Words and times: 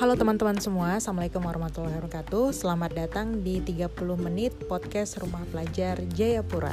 Halo 0.00 0.16
teman-teman 0.16 0.56
semua, 0.56 0.96
Assalamualaikum 0.96 1.44
warahmatullahi 1.44 2.00
wabarakatuh. 2.00 2.56
Selamat 2.56 2.88
datang 2.96 3.44
di 3.44 3.60
30 3.60 3.92
menit 4.16 4.56
podcast 4.64 5.20
Rumah 5.20 5.44
Pelajar 5.52 6.00
Jayapura 6.16 6.72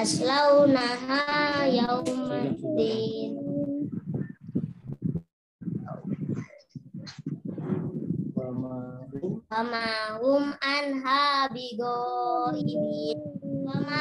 yaslaunaha 0.00 1.20
yaumaddin 1.76 3.32
wama 9.50 9.84
hum 10.20 10.44
anha 10.74 11.20
bigoibin. 11.52 13.18
Wama 13.68 14.00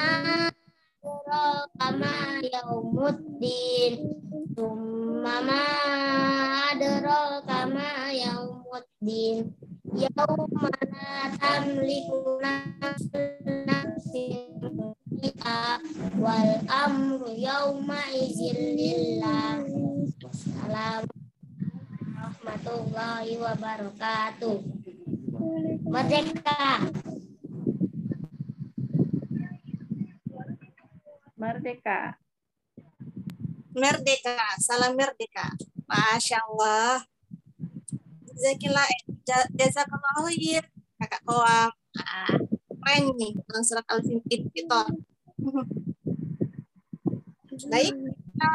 kama 1.80 2.14
yaumuddin 2.53 3.94
Summa 4.55 5.36
ma 5.47 5.61
adra 6.72 7.44
kama 7.50 7.88
yaumuddin 8.23 9.52
Yauma 10.00 10.72
la 10.95 11.27
tamliku 11.39 12.39
nafsin 13.67 14.58
syai'a 15.20 15.84
wal 16.16 16.52
amru 16.72 17.28
yauma 17.36 18.00
izin 18.16 18.56
lillah 18.80 19.59
Assalamualaikum 20.23 21.20
warahmatullahi 22.16 23.34
wabarakatuh 23.36 24.58
Merdeka 25.84 26.64
Merdeka. 31.39 32.20
Merdeka, 33.72 34.36
salam 34.59 34.92
merdeka. 34.92 35.56
Masya 35.88 36.36
Allah. 36.44 37.00
Jazakillah, 38.28 38.83
ja- 39.23 39.48
jazakallah 39.56 40.28
khair. 40.28 40.67
Kakak 41.00 41.23
Koam. 41.23 41.72
Ah, 41.95 42.36
keren 42.83 43.16
nih, 43.16 43.39
dalam 43.48 43.64
surat 43.64 43.88
Al-Fitor. 43.88 44.92
Baik, 47.70 47.94
kita 47.95 48.52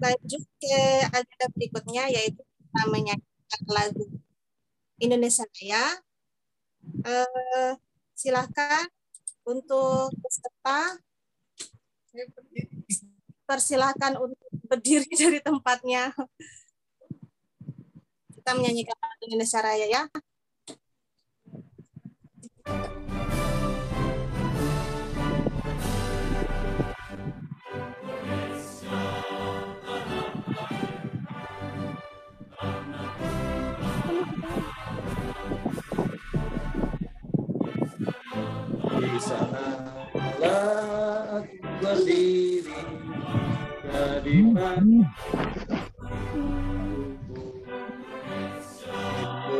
lanjut 0.00 0.42
ke 0.60 0.80
agenda 1.12 1.46
berikutnya, 1.52 2.04
yaitu 2.08 2.40
kita 2.40 2.82
menyanyikan 2.88 3.62
lagu 3.68 4.04
Indonesia 5.00 5.44
Raya. 5.44 5.84
Eh, 7.04 7.72
silakan 8.16 8.88
untuk 9.44 10.12
peserta 10.20 10.96
persilahkan 13.48 14.18
untuk 14.20 14.50
berdiri 14.68 15.10
dari 15.20 15.40
tempatnya. 15.42 16.14
Kita 18.30 18.50
menyanyikan 18.56 18.96
lagu 18.96 19.22
Indonesia 19.26 19.60
Raya 19.60 19.86
ya. 19.90 20.02
Di 39.00 39.20
sana 39.20 39.64
lah 40.36 41.40
aku 41.40 41.56
berdiri 41.80 42.80
jadi 43.90 44.36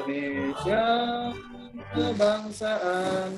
Indonesia 0.00 0.86
kebangsaan. 1.94 3.30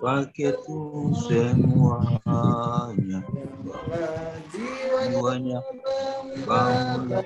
Rakyatku 0.00 0.78
semuanya. 1.28 3.20
Jiwanya 5.06 5.60
bangga 6.46 7.20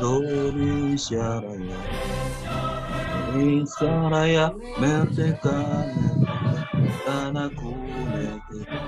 Indonesia 0.00 1.40
Raya. 1.44 1.80
Indonesia 3.30 3.92
Raya 4.10 4.46
merdeka 4.80 5.60
tanahku 7.04 7.70
merdeka 8.10 8.80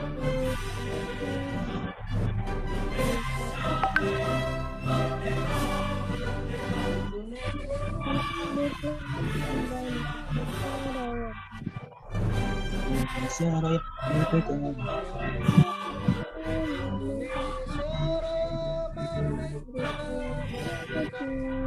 Indonesia 13.12 13.44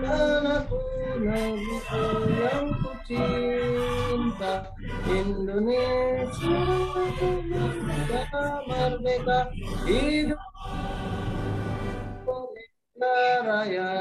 Tanahku 0.01 0.81
negeriku 1.22 2.01
yang 2.33 2.67
ku 2.81 2.91
cinta 3.06 4.53
Indonesia 5.06 6.61
merdeka 7.85 8.45
merdeka 8.66 9.39
hidup 9.85 10.41
Indonesia 12.25 13.16
Raya 13.45 13.94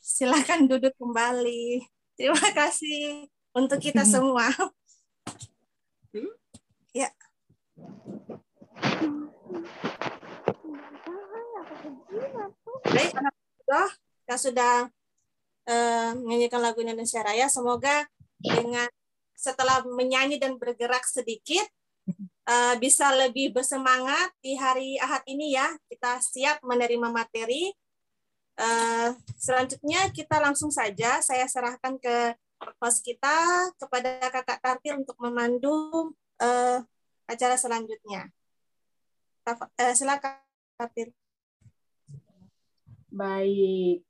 silakan 0.00 0.64
duduk 0.64 0.96
kembali. 0.96 1.95
Terima 2.16 2.48
kasih 2.56 3.28
untuk 3.52 3.76
kita 3.76 4.02
semua. 4.14 4.48
Ya. 6.96 7.12
Baik, 12.88 13.12
Alhamdulillah 13.12 13.90
kita 14.24 14.36
sudah 14.40 14.74
eh, 15.68 16.10
menyanyikan 16.16 16.64
lagu 16.64 16.80
Indonesia 16.80 17.20
Raya. 17.20 17.52
Semoga 17.52 18.08
dengan 18.40 18.88
setelah 19.36 19.84
menyanyi 19.84 20.40
dan 20.40 20.56
bergerak 20.56 21.04
sedikit 21.04 21.68
eh, 22.48 22.74
bisa 22.80 23.12
lebih 23.12 23.52
bersemangat 23.52 24.32
di 24.40 24.56
hari 24.56 24.96
Ahad 24.96 25.20
ini 25.28 25.52
ya. 25.52 25.68
Kita 25.84 26.16
siap 26.24 26.64
menerima 26.64 27.12
materi. 27.12 27.76
Eh, 28.56 29.08
selanjutnya 29.36 30.08
kita 30.16 30.40
langsung 30.40 30.72
saja 30.72 31.20
saya 31.20 31.44
serahkan 31.44 32.00
ke 32.00 32.32
host 32.80 33.04
kita 33.04 33.68
kepada 33.76 34.32
Kakak 34.32 34.64
Tartil 34.64 35.04
untuk 35.04 35.16
memandu 35.20 36.10
eh, 36.40 36.80
acara 37.28 37.56
selanjutnya. 37.60 38.32
Eh, 39.46 39.92
silakan 39.92 40.40
Tartil. 40.80 41.12
Baik. 43.12 44.04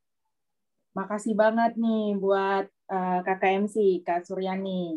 makasih 0.97 1.37
banget 1.37 1.77
nih 1.77 2.17
buat 2.17 2.73
uh, 2.89 3.21
kakak 3.21 3.69
MC, 3.69 4.01
Kak 4.01 4.25
Suryani. 4.25 4.97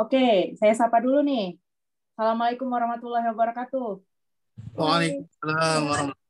Oke, 0.00 0.56
saya 0.56 0.72
sapa 0.72 1.04
dulu 1.04 1.20
nih. 1.20 1.60
Assalamualaikum 2.16 2.72
warahmatullahi 2.72 3.28
wabarakatuh. 3.28 4.00
Waalaikumsalam 4.72 5.80
warahmatullahi 5.84 5.84
wabarakatuh. 5.84 6.23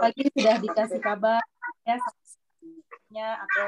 Pagi 0.00 0.24
sudah 0.32 0.56
dikasih 0.56 1.00
kabar 1.04 1.44
ya 3.10 3.36
atau 3.44 3.64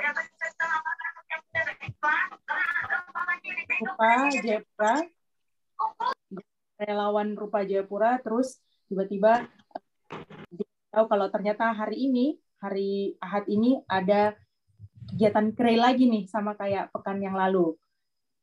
Rupa 3.83 4.33
Jayapura. 4.41 4.95
Relawan 6.81 7.37
Rupa 7.37 7.61
Jayapura 7.69 8.17
terus 8.25 8.57
tiba-tiba 8.89 9.45
tahu 10.89 11.05
kalau 11.13 11.29
ternyata 11.29 11.77
hari 11.77 12.09
ini 12.09 12.41
hari 12.57 13.21
Ahad 13.21 13.45
ini 13.53 13.85
ada 13.85 14.33
kegiatan 15.13 15.53
kray 15.53 15.77
lagi 15.77 16.09
nih 16.09 16.25
sama 16.25 16.57
kayak 16.57 16.89
pekan 16.89 17.21
yang 17.21 17.37
lalu. 17.37 17.77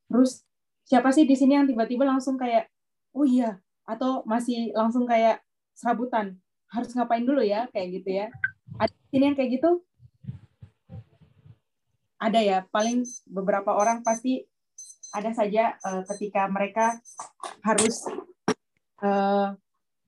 Terus 0.05 0.45
siapa 0.85 1.09
sih 1.09 1.25
di 1.25 1.33
sini 1.33 1.57
yang 1.57 1.65
tiba-tiba 1.65 2.05
langsung 2.05 2.37
kayak 2.37 2.69
oh 3.15 3.25
iya 3.25 3.61
atau 3.89 4.21
masih 4.29 4.69
langsung 4.77 5.09
kayak 5.09 5.41
serabutan 5.73 6.37
harus 6.69 6.93
ngapain 6.93 7.25
dulu 7.25 7.41
ya 7.41 7.65
kayak 7.73 8.01
gitu 8.01 8.09
ya. 8.23 8.27
Ada 8.77 8.93
sini 9.09 9.23
yang 9.33 9.37
kayak 9.37 9.51
gitu? 9.57 9.81
Ada 12.19 12.39
ya, 12.43 12.57
paling 12.69 13.07
beberapa 13.25 13.73
orang 13.73 14.05
pasti 14.05 14.45
ada 15.09 15.33
saja 15.33 15.73
uh, 15.81 16.05
ketika 16.13 16.45
mereka 16.51 16.99
harus 17.65 18.05
uh, 19.01 19.57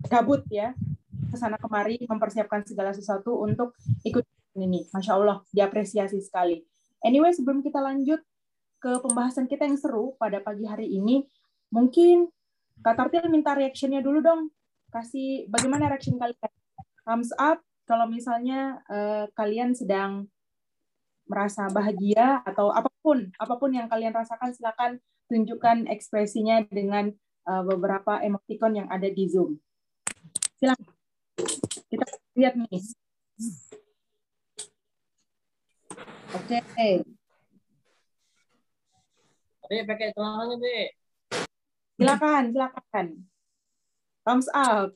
gabut 0.05 0.45
ya 0.51 0.77
ke 1.31 1.35
sana 1.39 1.57
kemari 1.57 1.97
mempersiapkan 2.05 2.61
segala 2.67 2.91
sesuatu 2.93 3.39
untuk 3.41 3.73
ikut 4.05 4.27
ini. 4.59 4.85
Masya 4.91 5.17
Allah, 5.17 5.41
diapresiasi 5.49 6.19
sekali. 6.19 6.61
Anyway, 7.01 7.31
sebelum 7.33 7.63
kita 7.65 7.81
lanjut 7.81 8.21
ke 8.77 8.91
pembahasan 9.01 9.47
kita 9.47 9.65
yang 9.65 9.79
seru 9.79 10.13
pada 10.19 10.43
pagi 10.43 10.67
hari 10.67 10.91
ini, 10.91 11.25
mungkin 11.71 12.29
Kak 12.81 12.97
Tartil 12.97 13.29
minta 13.29 13.53
reactionnya 13.53 14.01
dulu 14.01 14.25
dong. 14.25 14.49
Kasih 14.89 15.45
bagaimana 15.47 15.87
reaction 15.87 16.17
kalian? 16.17 16.51
Thumbs 17.05 17.31
up 17.37 17.61
kalau 17.85 18.09
misalnya 18.09 18.81
uh, 18.89 19.25
kalian 19.37 19.73
sedang 19.73 20.29
merasa 21.29 21.69
bahagia 21.71 22.43
atau 22.43 22.73
apa 22.73 22.91
pun 22.99 23.31
apa 23.39 23.55
pun 23.55 23.71
yang 23.71 23.87
kalian 23.87 24.11
rasakan 24.11 24.51
silakan 24.51 24.99
tunjukkan 25.31 25.87
ekspresinya 25.87 26.65
dengan 26.67 27.13
uh, 27.47 27.63
beberapa 27.63 28.19
emoticon 28.19 28.83
yang 28.83 28.87
ada 28.91 29.07
di 29.07 29.29
Zoom. 29.29 29.61
Silakan. 30.57 30.91
Kita 31.87 32.05
lihat 32.35 32.53
nih. 32.57 32.81
Oke. 36.31 36.57
Okay. 36.63 36.93
Dek, 39.71 39.87
pakai 39.87 40.11
celananya, 40.11 40.55
Dek. 40.59 41.00
Silakan, 42.01 42.49
silakan. 42.49 43.05
Thumbs 44.25 44.49
up. 44.57 44.89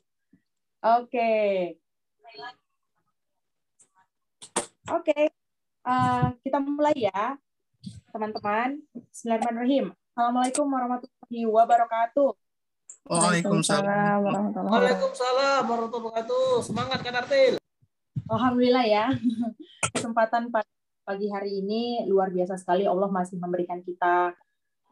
Oke. 0.81 1.05
Okay. 1.05 1.77
Oke. 4.89 5.05
Okay. 5.05 5.23
Uh, 5.85 6.33
kita 6.41 6.57
mulai 6.57 6.97
ya, 6.97 7.37
teman-teman. 8.09 8.81
Bismillahirrahmanirrahim. 9.13 9.93
Assalamualaikum 9.93 10.65
warahmatullahi 10.65 11.41
wabarakatuh. 11.45 12.29
Waalaikumsalam 13.05 14.25
Waalaikumsalam 14.65 15.61
warahmatullahi 15.61 16.09
wabarakatuh. 16.09 16.65
Semangat 16.65 17.05
kan 17.05 17.21
Artil. 17.21 17.61
Alhamdulillah 18.33 18.85
ya. 18.89 19.13
Kesempatan 19.93 20.49
pagi 21.05 21.29
hari 21.29 21.61
ini 21.61 22.09
luar 22.09 22.33
biasa 22.33 22.57
sekali 22.57 22.89
Allah 22.89 23.13
masih 23.13 23.37
memberikan 23.37 23.85
kita 23.85 24.33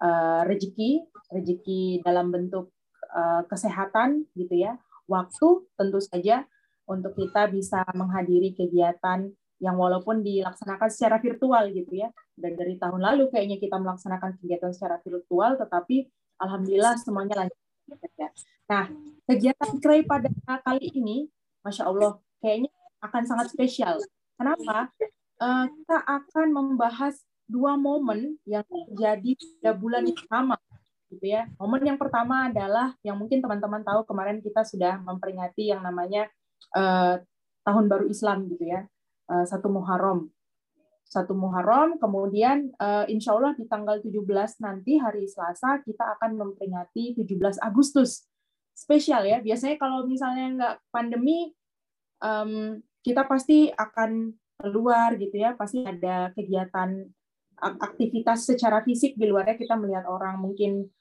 uh, 0.04 0.42
rezeki, 0.44 1.08
rezeki 1.32 2.04
dalam 2.04 2.30
bentuk 2.30 2.76
uh, 3.16 3.48
kesehatan 3.48 4.28
gitu 4.36 4.60
ya. 4.60 4.76
Waktu 5.08 5.48
tentu 5.80 6.00
saja 6.04 6.44
untuk 6.84 7.16
kita 7.16 7.48
bisa 7.48 7.88
menghadiri 7.96 8.52
kegiatan 8.52 9.32
yang 9.64 9.80
walaupun 9.80 10.20
dilaksanakan 10.20 10.92
secara 10.92 11.24
virtual 11.24 11.72
gitu 11.72 12.04
ya. 12.04 12.12
Dan 12.36 12.60
dari 12.60 12.76
tahun 12.76 13.00
lalu 13.00 13.32
kayaknya 13.32 13.58
kita 13.64 13.80
melaksanakan 13.80 14.36
kegiatan 14.44 14.72
secara 14.76 15.00
virtual, 15.00 15.56
tetapi 15.56 16.12
alhamdulillah 16.44 17.00
semuanya 17.00 17.48
lancar. 17.48 18.32
Nah, 18.68 18.88
kegiatan 19.28 19.72
Kray 19.80 20.04
pada 20.04 20.28
kali 20.64 20.92
ini, 20.92 21.28
masya 21.64 21.88
Allah, 21.88 22.20
kayaknya 22.44 22.72
akan 23.04 23.24
sangat 23.28 23.48
spesial. 23.52 24.00
Kenapa? 24.36 24.92
Uh, 25.40 25.68
kita 25.68 25.98
akan 26.08 26.48
membahas 26.56 27.20
dua 27.54 27.78
momen 27.78 28.42
yang 28.50 28.66
terjadi 28.66 29.38
pada 29.62 29.72
bulan 29.78 30.10
yang 30.10 30.26
sama, 30.26 30.58
gitu 31.14 31.26
ya. 31.30 31.46
Momen 31.62 31.86
yang 31.86 32.00
pertama 32.02 32.50
adalah 32.50 32.98
yang 33.06 33.22
mungkin 33.22 33.38
teman-teman 33.46 33.86
tahu 33.86 34.02
kemarin 34.10 34.42
kita 34.42 34.66
sudah 34.66 34.98
memperingati 35.06 35.70
yang 35.70 35.86
namanya 35.86 36.26
uh, 36.74 37.22
tahun 37.62 37.86
baru 37.86 38.10
Islam, 38.10 38.50
gitu 38.50 38.66
ya, 38.66 38.90
uh, 39.30 39.46
satu 39.46 39.70
Muharram. 39.70 40.34
Satu 41.06 41.38
Muharram, 41.38 42.02
kemudian 42.02 42.74
uh, 42.82 43.06
insya 43.06 43.38
Allah 43.38 43.54
di 43.54 43.70
tanggal 43.70 44.02
17 44.02 44.18
nanti 44.66 44.98
hari 44.98 45.30
Selasa 45.30 45.78
kita 45.86 46.18
akan 46.18 46.42
memperingati 46.42 47.14
17 47.14 47.62
Agustus. 47.62 48.26
Spesial 48.74 49.22
ya, 49.30 49.38
biasanya 49.38 49.78
kalau 49.78 50.10
misalnya 50.10 50.46
nggak 50.58 50.76
pandemi, 50.90 51.54
um, 52.18 52.82
kita 53.06 53.30
pasti 53.30 53.70
akan 53.70 54.34
keluar 54.58 55.14
gitu 55.22 55.38
ya, 55.38 55.54
pasti 55.54 55.86
ada 55.86 56.34
kegiatan 56.34 57.06
aktivitas 57.64 58.44
secara 58.44 58.84
fisik 58.84 59.16
di 59.16 59.32
luarnya 59.32 59.56
kita 59.56 59.80
melihat 59.80 60.04
orang 60.12 60.44
mungkin 60.44 60.92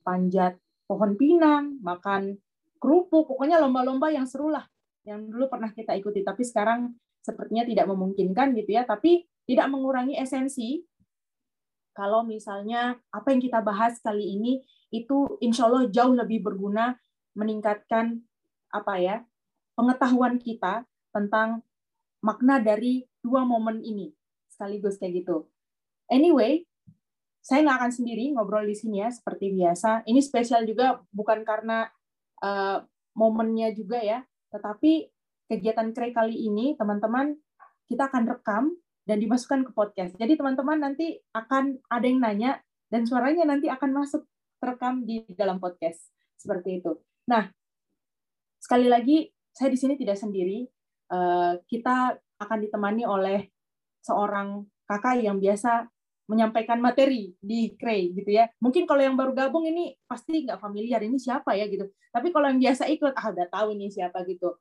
panjat 0.00 0.56
pohon 0.88 1.18
pinang, 1.18 1.76
makan 1.82 2.38
kerupuk, 2.80 3.28
pokoknya 3.28 3.60
lomba-lomba 3.60 4.08
yang 4.08 4.24
seru 4.24 4.48
lah 4.48 4.64
yang 5.06 5.22
dulu 5.30 5.46
pernah 5.46 5.70
kita 5.70 5.94
ikuti, 5.94 6.26
tapi 6.26 6.42
sekarang 6.42 6.90
sepertinya 7.22 7.62
tidak 7.62 7.86
memungkinkan 7.86 8.58
gitu 8.58 8.74
ya, 8.74 8.82
tapi 8.82 9.22
tidak 9.46 9.70
mengurangi 9.70 10.18
esensi. 10.18 10.82
Kalau 11.94 12.26
misalnya 12.26 12.98
apa 13.08 13.32
yang 13.32 13.40
kita 13.40 13.62
bahas 13.62 14.02
kali 14.02 14.36
ini 14.36 14.60
itu 14.92 15.38
insya 15.40 15.70
Allah 15.70 15.88
jauh 15.88 16.12
lebih 16.12 16.44
berguna 16.44 16.98
meningkatkan 17.38 18.20
apa 18.68 18.94
ya 19.00 19.16
pengetahuan 19.78 20.36
kita 20.36 20.84
tentang 21.14 21.64
makna 22.20 22.60
dari 22.60 23.08
dua 23.24 23.48
momen 23.48 23.80
ini 23.80 24.12
sekaligus 24.50 25.00
kayak 25.00 25.24
gitu. 25.24 25.48
Anyway, 26.06 26.66
saya 27.42 27.62
nggak 27.62 27.78
akan 27.78 27.92
sendiri 27.94 28.34
ngobrol 28.34 28.66
di 28.66 28.74
sini 28.74 29.02
ya 29.02 29.10
seperti 29.10 29.54
biasa. 29.54 30.02
Ini 30.06 30.18
spesial 30.22 30.66
juga 30.66 30.98
bukan 31.14 31.46
karena 31.46 31.86
uh, 32.42 32.82
momennya 33.14 33.70
juga 33.74 34.02
ya, 34.02 34.26
tetapi 34.50 35.10
kegiatan 35.46 35.94
Kray 35.94 36.10
kali 36.10 36.36
ini 36.46 36.74
teman-teman 36.74 37.38
kita 37.86 38.10
akan 38.10 38.26
rekam 38.26 38.64
dan 39.06 39.22
dimasukkan 39.22 39.62
ke 39.62 39.70
podcast. 39.70 40.12
Jadi 40.18 40.34
teman-teman 40.34 40.82
nanti 40.82 41.22
akan 41.30 41.78
ada 41.86 42.06
yang 42.06 42.18
nanya 42.18 42.58
dan 42.90 43.06
suaranya 43.06 43.46
nanti 43.46 43.70
akan 43.70 43.94
masuk 43.94 44.26
terekam 44.58 45.06
di 45.06 45.22
dalam 45.38 45.62
podcast 45.62 46.10
seperti 46.34 46.82
itu. 46.82 46.98
Nah, 47.30 47.46
sekali 48.58 48.90
lagi 48.90 49.30
saya 49.54 49.70
di 49.70 49.78
sini 49.78 49.94
tidak 49.94 50.18
sendiri. 50.18 50.66
Eh, 51.06 51.52
kita 51.70 52.18
akan 52.42 52.58
ditemani 52.66 53.06
oleh 53.06 53.46
seorang 54.02 54.66
kakak 54.90 55.22
yang 55.22 55.38
biasa 55.38 55.86
menyampaikan 56.26 56.82
materi 56.82 57.34
di 57.38 57.74
Kray 57.78 58.10
gitu 58.14 58.30
ya. 58.34 58.50
Mungkin 58.58 58.84
kalau 58.84 59.02
yang 59.02 59.14
baru 59.14 59.32
gabung 59.34 59.66
ini 59.66 59.94
pasti 60.10 60.42
nggak 60.42 60.58
familiar 60.58 61.00
ini 61.02 61.18
siapa 61.18 61.54
ya 61.54 61.70
gitu. 61.70 61.86
Tapi 62.10 62.34
kalau 62.34 62.50
yang 62.50 62.60
biasa 62.60 62.90
ikut 62.90 63.14
ah 63.14 63.26
udah 63.30 63.46
tahu 63.50 63.74
ini 63.74 63.90
siapa 63.90 64.26
gitu. 64.26 64.58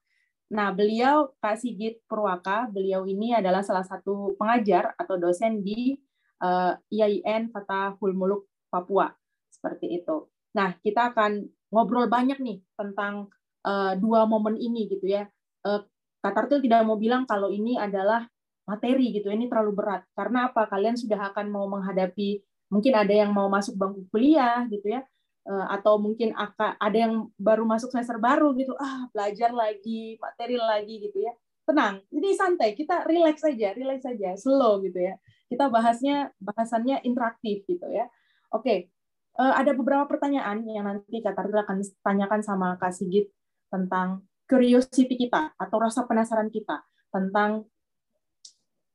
Nah, 0.54 0.70
beliau 0.70 1.34
Kak 1.42 1.58
Sigit 1.58 2.06
Purwaka, 2.06 2.70
beliau 2.70 3.10
ini 3.10 3.34
adalah 3.34 3.66
salah 3.66 3.82
satu 3.82 4.38
pengajar 4.38 4.94
atau 4.94 5.18
dosen 5.18 5.66
di 5.66 5.98
uh, 6.46 6.78
eh, 6.78 7.02
IAIN 7.02 7.50
Fatahul 7.50 8.14
Muluk 8.14 8.46
Papua. 8.70 9.10
Seperti 9.50 9.98
itu. 9.98 10.30
Nah, 10.54 10.78
kita 10.86 11.10
akan 11.18 11.50
ngobrol 11.74 12.06
banyak 12.06 12.38
nih 12.38 12.62
tentang 12.78 13.34
uh, 13.66 13.98
dua 13.98 14.30
momen 14.30 14.62
ini 14.62 14.86
gitu 14.86 15.10
ya. 15.10 15.26
Uh, 15.66 15.82
Kak 16.22 16.38
Tartil 16.38 16.62
tidak 16.62 16.86
mau 16.86 16.98
bilang 16.98 17.26
kalau 17.26 17.50
ini 17.50 17.78
adalah 17.82 18.30
materi 18.66 19.14
gitu, 19.14 19.30
ini 19.30 19.48
terlalu 19.48 19.72
berat. 19.78 20.02
Karena 20.18 20.50
apa? 20.50 20.66
Kalian 20.70 20.98
sudah 20.98 21.32
akan 21.34 21.50
mau 21.54 21.66
menghadapi, 21.70 22.42
mungkin 22.74 22.94
ada 22.98 23.14
yang 23.14 23.32
mau 23.32 23.48
masuk 23.50 23.78
bangku 23.78 24.10
kuliah 24.10 24.66
gitu 24.70 24.90
ya, 24.90 25.06
Eh, 25.46 25.68
atau 25.78 26.02
mungkin 26.02 26.34
ada 26.58 26.98
yang 26.98 27.30
baru 27.38 27.70
masuk 27.70 27.94
semester 27.94 28.18
baru 28.18 28.50
gitu 28.58 28.74
ah 28.82 29.06
belajar 29.14 29.54
lagi 29.54 30.18
materi 30.18 30.58
lagi 30.58 30.98
gitu 31.06 31.22
ya 31.22 31.38
tenang 31.70 32.02
jadi 32.10 32.34
santai 32.34 32.74
kita 32.74 33.06
relax 33.06 33.46
saja 33.46 33.78
relax 33.78 34.10
saja 34.10 34.34
slow 34.42 34.82
gitu 34.82 34.98
ya 34.98 35.22
kita 35.46 35.70
bahasnya 35.70 36.34
bahasannya 36.42 37.06
interaktif 37.06 37.62
gitu 37.70 37.86
ya 37.94 38.10
oke 38.50 38.90
uh, 39.38 39.54
ada 39.54 39.78
beberapa 39.78 40.10
pertanyaan 40.10 40.66
yang 40.66 40.90
nanti 40.90 41.22
Kak 41.22 41.38
akan 41.38 41.78
tanyakan 42.02 42.42
sama 42.42 42.74
Kak 42.82 42.98
Sigit 42.98 43.30
tentang 43.70 44.26
curiosity 44.50 45.14
kita 45.14 45.54
atau 45.62 45.78
rasa 45.78 46.10
penasaran 46.10 46.50
kita 46.50 46.82
tentang 47.14 47.70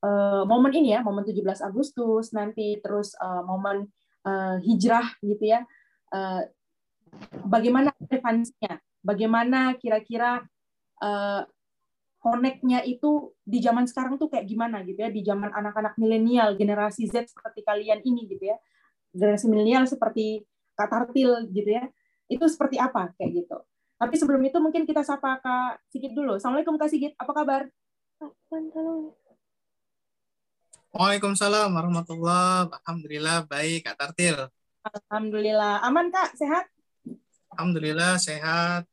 uh, 0.04 0.42
momen 0.48 0.72
ini 0.72 0.96
ya, 0.96 1.00
momen 1.04 1.24
17 1.24 1.60
Agustus 1.64 2.32
nanti 2.32 2.80
terus 2.80 3.12
uh, 3.20 3.44
momen 3.44 3.88
uh, 4.24 4.56
hijrah 4.60 5.16
gitu 5.20 5.44
ya. 5.44 5.64
Uh, 6.10 6.44
bagaimana 7.46 7.92
relevansinya? 8.00 8.80
Bagaimana 9.00 9.80
kira-kira 9.80 10.44
uh, 11.00 11.42
connect-nya 12.20 12.84
itu 12.84 13.32
di 13.40 13.64
zaman 13.64 13.88
sekarang 13.88 14.20
tuh 14.20 14.28
kayak 14.28 14.44
gimana 14.44 14.84
gitu 14.84 15.00
ya? 15.00 15.10
Di 15.12 15.24
zaman 15.24 15.52
anak-anak 15.52 15.96
milenial 15.96 16.56
generasi 16.56 17.08
Z 17.08 17.32
seperti 17.32 17.64
kalian 17.64 18.04
ini 18.04 18.28
gitu 18.28 18.52
ya. 18.52 18.56
Generasi 19.16 19.48
milenial 19.48 19.88
seperti 19.88 20.44
Kak 20.76 20.88
Tartil 20.92 21.48
gitu 21.52 21.70
ya. 21.72 21.88
Itu 22.28 22.46
seperti 22.46 22.76
apa? 22.76 23.12
Kayak 23.16 23.44
gitu. 23.44 23.56
Tapi 24.00 24.14
sebelum 24.16 24.40
itu 24.44 24.56
mungkin 24.60 24.88
kita 24.88 25.04
sapa 25.04 25.40
Kak 25.44 25.84
Sigit 25.92 26.12
dulu. 26.16 26.36
Assalamualaikum 26.36 26.76
Kak 26.80 26.88
Sigit. 26.88 27.12
Apa 27.16 27.32
kabar 27.36 27.68
Waalaikumsalam 30.90 31.70
warahmatullah 31.70 32.66
Alhamdulillah 32.66 33.46
baik 33.46 33.86
Kak 33.86 33.94
Tartil. 33.94 34.50
Alhamdulillah. 34.82 35.86
Aman 35.86 36.10
Kak? 36.10 36.34
Sehat? 36.34 36.66
Alhamdulillah 37.54 38.18
sehat. 38.18 38.90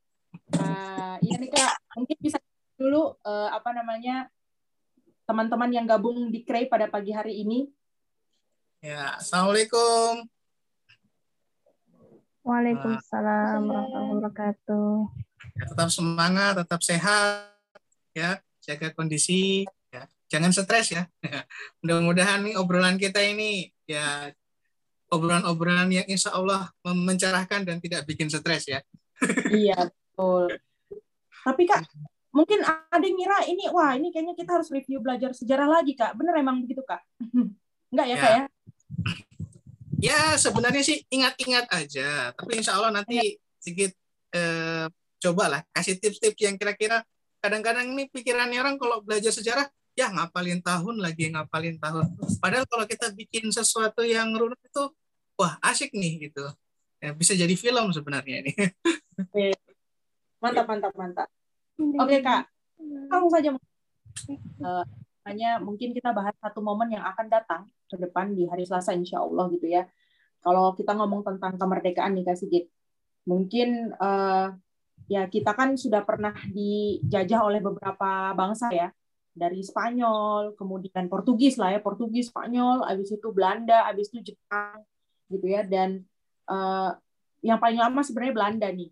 Uh, 0.54 1.18
iya 1.26 1.36
nih 1.42 1.50
Kak. 1.50 1.74
Mungkin 1.98 2.18
bisa 2.22 2.38
dulu 2.78 3.18
uh, 3.26 3.50
apa 3.50 3.74
namanya 3.74 4.30
teman-teman 5.26 5.74
yang 5.74 5.86
gabung 5.90 6.30
di 6.30 6.46
Kray 6.46 6.70
pada 6.70 6.86
pagi 6.86 7.12
hari 7.12 7.42
ini. 7.42 7.66
Ya, 8.78 9.18
assalamualaikum. 9.18 10.30
Waalaikumsalam 12.46 13.66
warahmatullahi 13.66 14.08
wabarakatuh. 14.22 14.92
Ya, 15.58 15.64
tetap 15.66 15.90
semangat, 15.90 16.54
tetap 16.62 16.80
sehat, 16.86 17.58
ya, 18.14 18.40
jaga 18.62 18.94
kondisi, 18.94 19.66
ya, 19.66 19.77
jangan 20.28 20.52
stres 20.52 20.94
ya. 20.94 21.04
Mudah-mudahan 21.84 22.44
nih 22.48 22.56
obrolan 22.60 22.96
kita 23.00 23.24
ini 23.24 23.72
ya 23.88 24.32
obrolan-obrolan 25.08 25.88
yang 25.88 26.08
insya 26.08 26.36
Allah 26.36 26.68
mencerahkan 26.84 27.64
dan 27.64 27.80
tidak 27.80 28.04
bikin 28.04 28.28
stres 28.28 28.68
ya. 28.68 28.80
iya 29.52 29.88
betul. 29.88 30.52
Tapi 31.48 31.64
kak 31.64 31.88
mungkin 32.38 32.62
ada 32.62 33.02
yang 33.02 33.18
ngira 33.18 33.40
ini 33.50 33.66
wah 33.74 33.98
ini 33.98 34.14
kayaknya 34.14 34.38
kita 34.38 34.62
harus 34.62 34.70
review 34.70 35.02
belajar 35.02 35.34
sejarah 35.34 35.66
lagi 35.66 35.98
kak 35.98 36.14
bener 36.14 36.38
emang 36.38 36.62
begitu 36.62 36.86
kak 36.86 37.02
enggak 37.90 38.08
ya, 38.08 38.14
ya 38.14 38.22
kak 38.22 38.32
ya 38.32 38.44
ya 39.98 40.20
sebenarnya 40.38 40.84
sih 40.86 41.02
ingat-ingat 41.10 41.66
aja 41.74 42.30
tapi 42.38 42.62
insya 42.62 42.78
Allah 42.78 42.94
nanti 42.94 43.18
ya. 43.18 43.26
sedikit 43.58 43.92
eh, 44.38 44.86
cobalah 45.18 45.66
kasih 45.74 45.98
tips-tips 45.98 46.38
yang 46.38 46.56
kira-kira 46.62 47.02
kadang-kadang 47.42 47.90
ini 47.90 48.06
pikirannya 48.06 48.62
orang 48.62 48.78
kalau 48.78 49.02
belajar 49.02 49.34
sejarah 49.34 49.66
ya 49.98 50.14
ngapalin 50.14 50.62
tahun 50.62 51.02
lagi 51.02 51.34
ngapalin 51.34 51.82
tahun. 51.82 52.06
Padahal 52.38 52.70
kalau 52.70 52.86
kita 52.86 53.10
bikin 53.18 53.50
sesuatu 53.50 54.06
yang 54.06 54.30
runut 54.38 54.62
itu 54.62 54.94
wah 55.34 55.58
asik 55.66 55.90
nih 55.98 56.30
gitu. 56.30 56.46
Ya, 57.02 57.14
bisa 57.18 57.34
jadi 57.34 57.54
film 57.58 57.90
sebenarnya 57.90 58.46
ini. 58.46 58.54
Mantap 60.38 60.70
mantap 60.70 60.94
mantap. 60.94 61.28
Oke 61.78 62.22
kak, 62.22 62.46
langsung 63.10 63.34
saja. 63.34 63.50
Uh, 64.62 64.86
hanya 65.26 65.62
mungkin 65.62 65.94
kita 65.94 66.14
bahas 66.14 66.34
satu 66.42 66.62
momen 66.62 66.94
yang 66.94 67.06
akan 67.06 67.28
datang 67.30 67.62
ke 67.86 67.98
depan 67.98 68.34
di 68.34 68.50
hari 68.50 68.66
Selasa 68.66 68.94
insya 68.94 69.22
Allah 69.22 69.50
gitu 69.54 69.66
ya. 69.66 69.86
Kalau 70.42 70.74
kita 70.78 70.94
ngomong 70.94 71.26
tentang 71.26 71.58
kemerdekaan 71.58 72.16
nih 72.16 72.24
Kak 72.24 72.38
Sigit, 72.40 72.70
mungkin 73.28 73.92
uh, 74.00 74.56
ya 75.12 75.28
kita 75.28 75.52
kan 75.58 75.76
sudah 75.76 76.02
pernah 76.08 76.34
dijajah 76.50 77.42
oleh 77.44 77.60
beberapa 77.60 78.32
bangsa 78.34 78.72
ya, 78.72 78.90
dari 79.38 79.62
Spanyol, 79.62 80.58
kemudian 80.58 81.06
Portugis 81.06 81.62
lah 81.62 81.78
ya, 81.78 81.80
Portugis, 81.80 82.34
Spanyol, 82.34 82.82
habis 82.90 83.14
itu 83.14 83.30
Belanda, 83.30 83.86
habis 83.86 84.10
itu 84.10 84.34
Jepang 84.34 84.82
gitu 85.30 85.46
ya, 85.46 85.62
dan 85.62 86.02
uh, 86.50 86.98
yang 87.46 87.62
paling 87.62 87.78
lama 87.78 88.02
sebenarnya 88.02 88.34
Belanda 88.34 88.68
nih. 88.74 88.90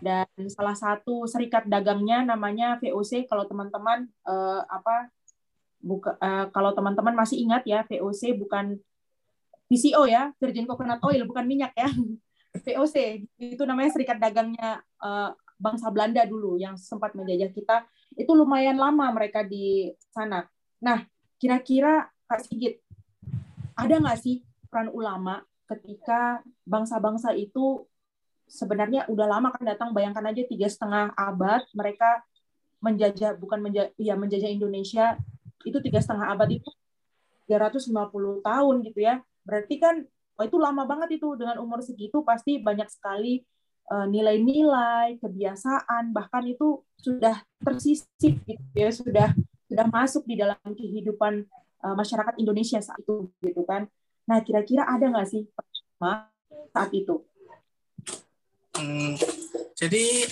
Dan 0.00 0.26
salah 0.50 0.74
satu 0.74 1.28
serikat 1.28 1.68
dagangnya 1.68 2.24
namanya 2.24 2.80
VOC 2.80 3.28
kalau 3.28 3.44
teman-teman 3.44 4.08
uh, 4.24 4.64
apa 4.64 5.12
buka 5.80 6.16
uh, 6.16 6.48
kalau 6.52 6.72
teman-teman 6.72 7.12
masih 7.12 7.40
ingat 7.40 7.68
ya 7.68 7.84
VOC 7.84 8.36
bukan 8.36 8.80
PCO 9.68 10.08
ya 10.08 10.32
Virgin 10.40 10.64
Coconut 10.64 11.04
Oil 11.04 11.22
bukan 11.28 11.44
minyak 11.44 11.76
ya. 11.76 11.88
VOC 12.64 13.28
itu 13.38 13.62
namanya 13.68 13.92
serikat 13.92 14.16
dagangnya 14.16 14.80
uh, 15.04 15.36
bangsa 15.60 15.92
Belanda 15.92 16.24
dulu 16.24 16.56
yang 16.56 16.74
sempat 16.80 17.12
menjajah 17.12 17.52
kita 17.52 17.84
itu 18.20 18.32
lumayan 18.36 18.76
lama 18.76 19.08
mereka 19.16 19.40
di 19.40 19.88
sana. 20.12 20.44
Nah 20.84 21.08
kira-kira 21.40 22.12
Kak 22.28 22.44
Sigit 22.44 22.84
ada 23.72 23.96
nggak 23.96 24.20
sih 24.20 24.44
peran 24.68 24.92
ulama 24.92 25.40
ketika 25.64 26.44
bangsa-bangsa 26.68 27.32
itu 27.32 27.88
sebenarnya 28.44 29.08
udah 29.08 29.26
lama 29.26 29.48
kan 29.54 29.64
datang? 29.64 29.96
Bayangkan 29.96 30.28
aja 30.28 30.42
tiga 30.44 30.68
setengah 30.68 31.16
abad 31.16 31.64
mereka 31.72 32.20
menjajah 32.84 33.36
bukan 33.40 33.60
menjajah 33.64 33.92
ya 33.96 34.14
menjajah 34.16 34.50
Indonesia 34.52 35.16
itu 35.64 35.78
tiga 35.80 36.00
setengah 36.00 36.32
abad 36.32 36.48
itu 36.52 36.70
350 37.48 38.44
tahun 38.44 38.74
gitu 38.84 39.00
ya. 39.00 39.24
Berarti 39.42 39.80
kan 39.80 40.04
oh 40.36 40.44
itu 40.44 40.56
lama 40.60 40.84
banget 40.84 41.16
itu. 41.16 41.28
Dengan 41.40 41.58
umur 41.62 41.80
segitu 41.80 42.20
pasti 42.20 42.60
banyak 42.60 42.88
sekali 42.92 43.42
nilai-nilai 44.06 45.18
kebiasaan 45.18 46.14
bahkan 46.14 46.46
itu 46.46 46.82
sudah 47.00 47.42
tersisip 47.64 48.06
gitu 48.46 48.64
ya 48.76 48.90
sudah 48.94 49.28
sudah 49.66 49.86
masuk 49.90 50.26
di 50.26 50.38
dalam 50.38 50.58
kehidupan 50.62 51.46
uh, 51.82 51.94
masyarakat 51.98 52.38
Indonesia 52.38 52.78
saat 52.78 53.02
itu 53.02 53.30
gitu 53.42 53.62
kan 53.66 53.90
nah 54.24 54.38
kira-kira 54.44 54.86
ada 54.86 55.10
nggak 55.10 55.26
sih 55.26 55.42
saat 56.70 56.90
itu 56.94 57.26
Hmm, 58.80 59.12
jadi 59.76 60.24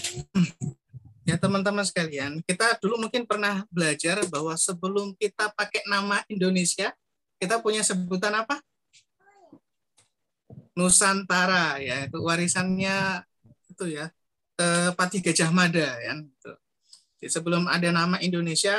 ya 1.29 1.37
teman-teman 1.37 1.85
sekalian, 1.85 2.41
kita 2.49 2.81
dulu 2.81 2.97
mungkin 3.05 3.29
pernah 3.29 3.61
belajar 3.69 4.25
bahwa 4.33 4.57
sebelum 4.57 5.13
kita 5.21 5.53
pakai 5.53 5.85
nama 5.85 6.25
Indonesia, 6.33 6.97
kita 7.37 7.61
punya 7.61 7.85
sebutan 7.85 8.33
apa? 8.33 8.57
Nusantara 10.73 11.77
ya, 11.77 12.09
itu 12.09 12.17
warisannya 12.25 13.21
itu 13.79 13.95
ya 13.95 14.11
Pati 14.99 15.23
Gajah 15.23 15.55
Mada 15.55 15.95
ya. 16.03 16.19
Jadi 17.23 17.31
sebelum 17.31 17.71
ada 17.71 17.95
nama 17.95 18.19
Indonesia, 18.19 18.75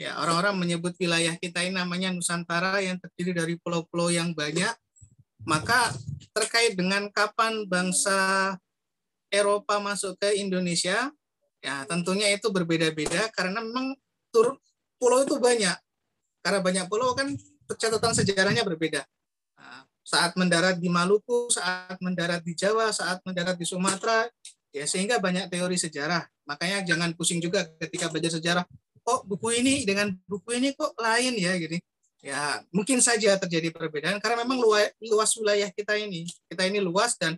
ya 0.00 0.16
orang-orang 0.24 0.56
menyebut 0.56 0.96
wilayah 0.96 1.36
kita 1.36 1.60
ini 1.60 1.76
namanya 1.76 2.08
Nusantara 2.16 2.80
yang 2.80 2.96
terdiri 2.96 3.36
dari 3.36 3.54
pulau-pulau 3.60 4.08
yang 4.08 4.32
banyak. 4.32 4.72
Maka 5.44 5.92
terkait 6.32 6.72
dengan 6.72 7.12
kapan 7.12 7.68
bangsa 7.68 8.56
Eropa 9.28 9.80
masuk 9.84 10.16
ke 10.16 10.40
Indonesia, 10.40 11.12
ya 11.60 11.84
tentunya 11.84 12.32
itu 12.32 12.48
berbeda-beda 12.48 13.28
karena 13.36 13.60
memang 13.60 13.92
tur 14.32 14.56
pulau 14.96 15.28
itu 15.28 15.36
banyak. 15.36 15.76
Karena 16.40 16.60
banyak 16.64 16.88
pulau 16.88 17.12
kan 17.12 17.36
catatan 17.68 18.16
sejarahnya 18.16 18.64
berbeda. 18.64 19.04
Saat 20.02 20.34
mendarat 20.34 20.82
di 20.82 20.90
Maluku, 20.90 21.46
saat 21.48 21.96
mendarat 22.02 22.42
di 22.42 22.58
Jawa, 22.58 22.90
saat 22.90 23.22
mendarat 23.22 23.54
di 23.54 23.66
Sumatera, 23.66 24.26
ya 24.74 24.84
sehingga 24.86 25.22
banyak 25.22 25.46
teori 25.48 25.78
sejarah. 25.78 26.26
Makanya 26.46 26.82
jangan 26.82 27.14
pusing 27.14 27.38
juga 27.38 27.64
ketika 27.78 28.10
belajar 28.10 28.34
sejarah. 28.34 28.64
Oh, 29.06 29.22
buku 29.22 29.62
ini 29.62 29.82
dengan 29.86 30.14
buku 30.26 30.58
ini 30.58 30.74
kok 30.74 30.94
lain 30.98 31.38
ya 31.38 31.54
gini. 31.58 31.78
Ya, 32.22 32.62
mungkin 32.70 33.02
saja 33.02 33.34
terjadi 33.34 33.74
perbedaan 33.74 34.22
karena 34.22 34.46
memang 34.46 34.62
luas, 34.62 34.94
luas 35.02 35.34
wilayah 35.34 35.66
kita 35.74 35.98
ini. 35.98 36.26
Kita 36.46 36.70
ini 36.70 36.78
luas 36.78 37.18
dan 37.18 37.34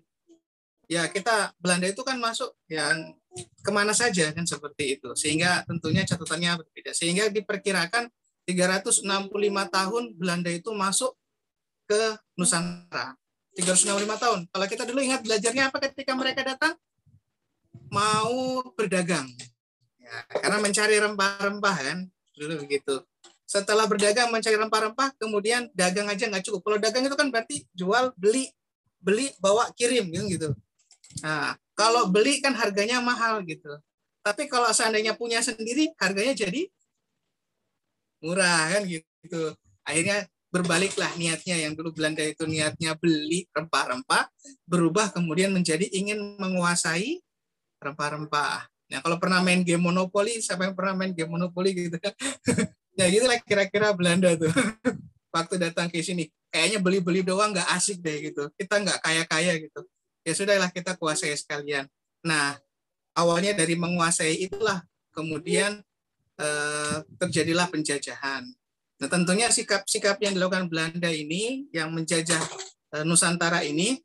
ya 0.89 1.09
kita 1.09 1.57
Belanda 1.57 1.89
itu 1.89 2.05
kan 2.05 2.21
masuk 2.21 2.53
yang 2.69 3.17
ke 3.35 3.71
mana 3.73 3.97
saja 3.97 4.31
kan 4.31 4.45
seperti 4.45 5.01
itu 5.01 5.11
sehingga 5.17 5.65
tentunya 5.67 6.05
catatannya 6.05 6.61
berbeda 6.61 6.93
sehingga 6.93 7.33
diperkirakan 7.33 8.13
365 8.45 9.09
tahun 9.73 10.03
Belanda 10.15 10.51
itu 10.53 10.71
masuk 10.77 11.17
ke 11.89 12.19
Nusantara. 12.37 13.17
365 13.55 14.19
tahun. 14.19 14.41
Kalau 14.51 14.67
kita 14.67 14.83
dulu 14.83 14.99
ingat 14.99 15.23
belajarnya 15.23 15.71
apa 15.71 15.79
ketika 15.87 16.13
mereka 16.19 16.43
datang? 16.43 16.75
Mau 17.93 18.67
berdagang. 18.75 19.31
Ya, 20.03 20.15
karena 20.43 20.59
mencari 20.59 20.99
rempah-rempah 20.99 21.77
kan 21.79 21.99
dulu 22.35 22.67
begitu. 22.67 23.01
Setelah 23.47 23.87
berdagang 23.87 24.35
mencari 24.35 24.59
rempah-rempah 24.59 25.15
kemudian 25.17 25.71
dagang 25.71 26.11
aja 26.11 26.27
nggak 26.27 26.43
cukup. 26.51 26.61
Kalau 26.67 26.79
dagang 26.83 27.07
itu 27.07 27.15
kan 27.15 27.31
berarti 27.31 27.63
jual 27.71 28.11
beli 28.19 28.51
beli 28.99 29.31
bawa 29.39 29.71
kirim 29.79 30.11
gitu. 30.11 30.51
Nah, 31.23 31.55
kalau 31.79 32.11
beli 32.11 32.43
kan 32.43 32.59
harganya 32.59 32.99
mahal 32.99 33.45
gitu. 33.47 33.71
Tapi 34.25 34.49
kalau 34.49 34.73
seandainya 34.73 35.15
punya 35.15 35.45
sendiri, 35.45 35.93
harganya 36.01 36.33
jadi 36.33 36.67
murah 38.25 38.73
kan 38.73 38.83
gitu. 38.89 39.53
Akhirnya 39.85 40.25
berbaliklah 40.55 41.11
niatnya 41.19 41.59
yang 41.59 41.75
dulu 41.75 41.91
Belanda 41.91 42.23
itu 42.23 42.47
niatnya 42.47 42.95
beli 42.95 43.51
rempah-rempah, 43.51 44.31
berubah 44.63 45.11
kemudian 45.11 45.51
menjadi 45.51 45.91
ingin 45.91 46.39
menguasai 46.39 47.19
rempah-rempah. 47.83 48.71
Nah, 48.95 49.03
kalau 49.03 49.19
pernah 49.19 49.43
main 49.43 49.67
game 49.67 49.83
Monopoly, 49.83 50.39
siapa 50.39 50.71
yang 50.71 50.79
pernah 50.79 50.95
main 50.95 51.11
game 51.11 51.27
Monopoly 51.27 51.75
gitu 51.75 51.99
kan? 51.99 52.15
ya 52.99 53.11
gitu 53.11 53.27
lah 53.27 53.43
kira-kira 53.43 53.91
Belanda 53.91 54.31
tuh. 54.39 54.55
Waktu 55.35 55.59
datang 55.59 55.91
ke 55.91 55.99
sini, 55.99 56.31
kayaknya 56.55 56.79
beli-beli 56.79 57.27
doang 57.27 57.51
nggak 57.51 57.75
asik 57.75 57.99
deh 57.99 58.31
gitu. 58.31 58.47
Kita 58.55 58.79
nggak 58.79 59.03
kaya-kaya 59.03 59.59
gitu. 59.59 59.83
Ya 60.23 60.39
sudahlah 60.39 60.71
kita 60.71 60.95
kuasai 60.95 61.35
sekalian. 61.35 61.91
Nah, 62.23 62.55
awalnya 63.19 63.59
dari 63.59 63.75
menguasai 63.75 64.47
itulah 64.47 64.87
kemudian 65.11 65.83
eh, 66.39 66.97
terjadilah 67.19 67.67
penjajahan. 67.67 68.47
Nah, 69.05 69.13
tentunya 69.13 69.53
sikap-sikap 69.53 70.17
yang 70.25 70.33
dilakukan 70.33 70.65
Belanda 70.73 71.13
ini 71.13 71.69
yang 71.77 71.93
menjajah 71.93 72.41
eh, 72.97 73.05
Nusantara 73.05 73.61
ini 73.61 74.01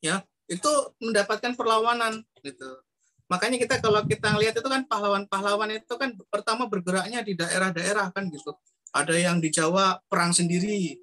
ya 0.00 0.24
itu 0.48 0.72
mendapatkan 1.04 1.52
perlawanan 1.52 2.24
gitu. 2.40 2.80
Makanya 3.28 3.60
kita 3.60 3.84
kalau 3.84 4.00
kita 4.08 4.40
lihat 4.40 4.56
itu 4.56 4.64
kan 4.64 4.88
pahlawan-pahlawan 4.88 5.68
itu 5.76 5.94
kan 6.00 6.16
pertama 6.32 6.64
bergeraknya 6.64 7.20
di 7.20 7.36
daerah-daerah 7.36 8.08
kan 8.08 8.32
gitu. 8.32 8.56
Ada 8.96 9.20
yang 9.20 9.44
di 9.44 9.52
Jawa 9.52 10.00
perang 10.08 10.32
sendiri. 10.32 10.96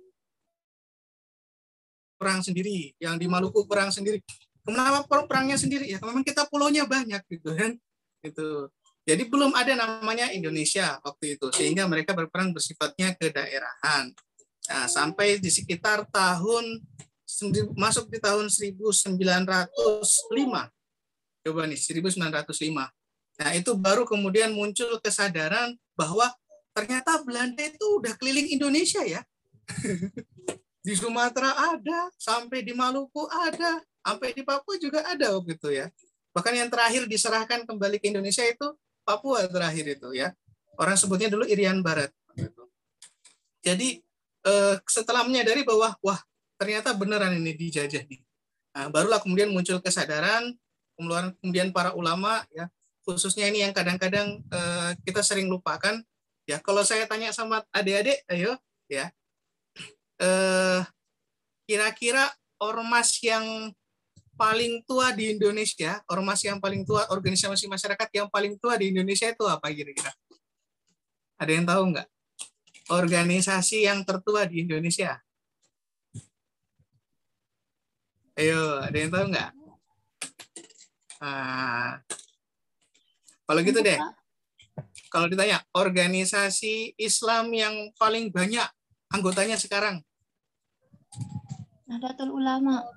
Perang 2.17 2.41
sendiri, 2.41 2.97
yang 2.97 3.21
di 3.21 3.29
Maluku 3.29 3.69
perang 3.69 3.93
sendiri. 3.93 4.25
Kenapa 4.65 5.05
perangnya 5.29 5.61
sendiri? 5.61 5.85
Ya 5.85 6.01
memang 6.01 6.25
kita 6.25 6.50
pulaunya 6.50 6.89
banyak 6.89 7.21
gitu 7.29 7.53
kan. 7.53 7.77
Gitu. 8.25 8.73
Jadi 9.01 9.25
belum 9.25 9.51
ada 9.58 9.74
namanya 9.74 10.29
Indonesia 10.29 11.01
waktu 11.01 11.38
itu 11.39 11.50
sehingga 11.50 11.89
mereka 11.89 12.13
berperang 12.13 12.53
bersifatnya 12.53 13.17
kedaerahan. 13.17 14.13
Nah, 14.70 14.86
sampai 14.86 15.41
di 15.41 15.50
sekitar 15.50 16.05
tahun 16.13 16.86
masuk 17.74 18.13
di 18.13 18.22
tahun 18.22 18.46
1905 18.46 19.74
Coba 21.41 21.65
nih 21.65 21.79
1905. 21.79 22.93
Nah, 23.41 23.50
itu 23.58 23.72
baru 23.74 24.05
kemudian 24.05 24.53
muncul 24.53 25.01
kesadaran 25.01 25.74
bahwa 25.98 26.29
ternyata 26.77 27.17
Belanda 27.25 27.65
itu 27.65 27.86
udah 27.98 28.13
keliling 28.22 28.53
Indonesia 28.53 29.01
ya. 29.01 29.25
di 30.86 30.93
Sumatera 30.93 31.53
ada, 31.74 32.13
sampai 32.22 32.62
di 32.62 32.77
Maluku 32.77 33.25
ada, 33.29 33.81
sampai 34.05 34.38
di 34.38 34.46
Papua 34.46 34.77
juga 34.77 35.01
ada 35.05 35.34
waktu 35.34 35.58
itu 35.58 35.70
ya. 35.74 35.89
Bahkan 36.31 36.53
yang 36.53 36.70
terakhir 36.70 37.10
diserahkan 37.10 37.65
kembali 37.65 37.98
ke 37.98 38.13
Indonesia 38.13 38.46
itu 38.46 38.77
Papua 39.03 39.46
terakhir 39.50 39.98
itu 40.00 40.10
ya. 40.15 40.34
Orang 40.79 40.96
sebutnya 40.98 41.27
dulu 41.27 41.46
Irian 41.46 41.81
Barat. 41.84 42.10
Jadi 43.62 44.01
eh, 44.48 44.75
setelah 44.89 45.22
menyadari 45.27 45.62
bahwa 45.62 45.93
wah 46.01 46.20
ternyata 46.58 46.93
beneran 46.98 47.38
ini 47.38 47.53
dijajah 47.53 48.05
nih. 48.05 48.22
Nah, 48.72 48.88
barulah 48.88 49.20
kemudian 49.20 49.51
muncul 49.51 49.84
kesadaran 49.84 50.55
kemudian 51.41 51.74
para 51.74 51.98
ulama 51.98 52.46
ya 52.53 52.70
khususnya 53.01 53.50
ini 53.50 53.65
yang 53.65 53.74
kadang-kadang 53.74 54.46
uh, 54.53 54.93
kita 55.01 55.25
sering 55.25 55.50
lupakan 55.50 55.98
ya 56.46 56.62
kalau 56.62 56.86
saya 56.86 57.10
tanya 57.10 57.34
sama 57.34 57.65
adik-adik 57.74 58.22
ayo 58.29 58.53
ya 58.86 59.10
uh, 60.22 60.86
kira-kira 61.65 62.29
ormas 62.62 63.17
yang 63.25 63.74
paling 64.41 64.81
tua 64.89 65.13
di 65.13 65.38
Indonesia 65.38 66.01
ormas 66.10 66.41
yang 66.41 66.57
paling 66.57 66.81
tua 66.81 67.05
organisasi 67.13 67.69
masyarakat 67.69 68.10
yang 68.10 68.25
paling 68.25 68.57
tua 68.57 68.74
di 68.74 68.89
Indonesia 68.89 69.29
itu 69.29 69.45
apa 69.45 69.69
kira-kira? 69.69 70.10
Ada 71.38 71.51
yang 71.53 71.65
tahu 71.69 71.93
nggak? 71.93 72.07
Organisasi 72.89 73.86
yang 73.86 74.01
tertua 74.01 74.50
di 74.50 74.65
Indonesia. 74.65 75.21
Ayo 78.33 78.81
ada 78.81 78.98
yang 78.98 79.13
tahu 79.13 79.29
nggak? 79.29 79.51
Nah, 81.21 82.01
kalau 83.45 83.62
gitu 83.62 83.77
deh, 83.86 84.00
kalau 85.13 85.30
ditanya 85.30 85.62
organisasi 85.77 86.97
Islam 86.97 87.54
yang 87.54 87.93
paling 87.93 88.34
banyak 88.34 88.65
anggotanya 89.13 89.54
sekarang, 89.54 90.01
Nahdlatul 91.91 92.32
Ulama. 92.32 92.88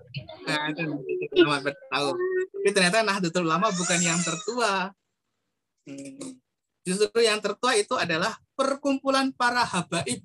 Nah, 0.46 0.70
itu 0.70 0.86
Nahdlatul 0.86 1.42
Ulama 1.42 1.70
tahu. 1.90 2.08
Tapi 2.14 2.70
ternyata 2.70 2.98
Nahdlatul 3.02 3.42
Ulama 3.42 3.66
bukan 3.74 3.98
yang 3.98 4.20
tertua. 4.22 4.94
Hmm. 5.82 6.38
Justru 6.86 7.18
yang 7.18 7.42
tertua 7.42 7.74
itu 7.74 7.98
adalah 7.98 8.38
perkumpulan 8.54 9.34
para 9.34 9.66
habaib. 9.66 10.22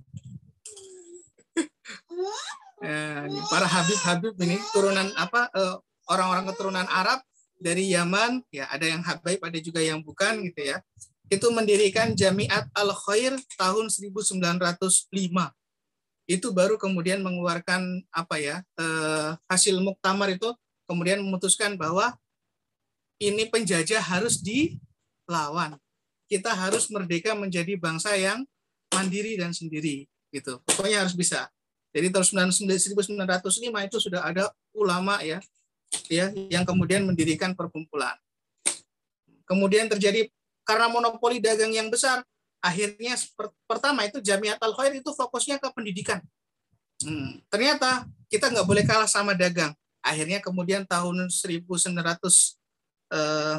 Eh, 2.79 3.25
para 3.51 3.67
habib-habib 3.67 4.39
ini 4.39 4.55
turunan 4.71 5.11
apa 5.19 5.49
eh, 5.51 5.75
orang-orang 6.07 6.47
keturunan 6.53 6.87
Arab 6.87 7.19
dari 7.59 7.91
Yaman, 7.91 8.39
ya 8.53 8.71
ada 8.71 8.87
yang 8.87 9.03
habaib, 9.03 9.43
ada 9.43 9.59
juga 9.59 9.81
yang 9.81 9.99
bukan 9.99 10.45
gitu 10.45 10.61
ya. 10.63 10.77
Itu 11.27 11.49
mendirikan 11.51 12.13
Jamiat 12.13 12.71
Al-Khair 12.71 13.35
tahun 13.57 13.91
1905. 13.91 14.29
Itu 16.29 16.53
baru 16.53 16.77
kemudian 16.77 17.25
mengeluarkan 17.25 18.05
apa 18.13 18.37
ya 18.37 18.61
eh, 18.77 19.33
hasil 19.49 19.81
muktamar 19.81 20.29
itu 20.29 20.53
kemudian 20.85 21.25
memutuskan 21.25 21.73
bahwa 21.73 22.13
ini 23.17 23.49
penjajah 23.49 23.99
harus 23.99 24.37
dilawan. 24.37 25.73
Kita 26.29 26.53
harus 26.53 26.85
merdeka 26.93 27.33
menjadi 27.33 27.73
bangsa 27.81 28.13
yang 28.13 28.45
mandiri 28.93 29.41
dan 29.41 29.57
sendiri 29.57 30.05
gitu. 30.29 30.61
Pokoknya 30.69 31.01
harus 31.01 31.17
bisa. 31.17 31.49
Jadi 31.89 32.13
tahun 32.13 32.53
1905 32.53 33.89
itu 33.89 33.97
sudah 33.97 34.21
ada 34.21 34.53
ulama 34.77 35.17
ya 35.25 35.41
ya 36.05 36.29
yang 36.53 36.61
kemudian 36.61 37.05
mendirikan 37.05 37.57
perkumpulan. 37.57 38.13
Kemudian 39.49 39.89
terjadi 39.89 40.29
karena 40.61 40.85
monopoli 40.85 41.41
dagang 41.41 41.73
yang 41.73 41.89
besar, 41.89 42.21
akhirnya 42.59 43.15
pertama 43.65 44.03
itu 44.07 44.19
Jamiat 44.19 44.59
Al 44.59 44.75
Khair 44.75 44.99
itu 44.99 45.11
fokusnya 45.15 45.59
ke 45.59 45.67
pendidikan. 45.71 46.19
Hmm, 46.99 47.39
ternyata 47.47 48.03
kita 48.27 48.51
nggak 48.51 48.67
boleh 48.67 48.83
kalah 48.83 49.07
sama 49.07 49.31
dagang. 49.31 49.71
Akhirnya 50.03 50.43
kemudian 50.43 50.83
tahun 50.83 51.31
1965 51.31 51.95
eh, 53.15 53.57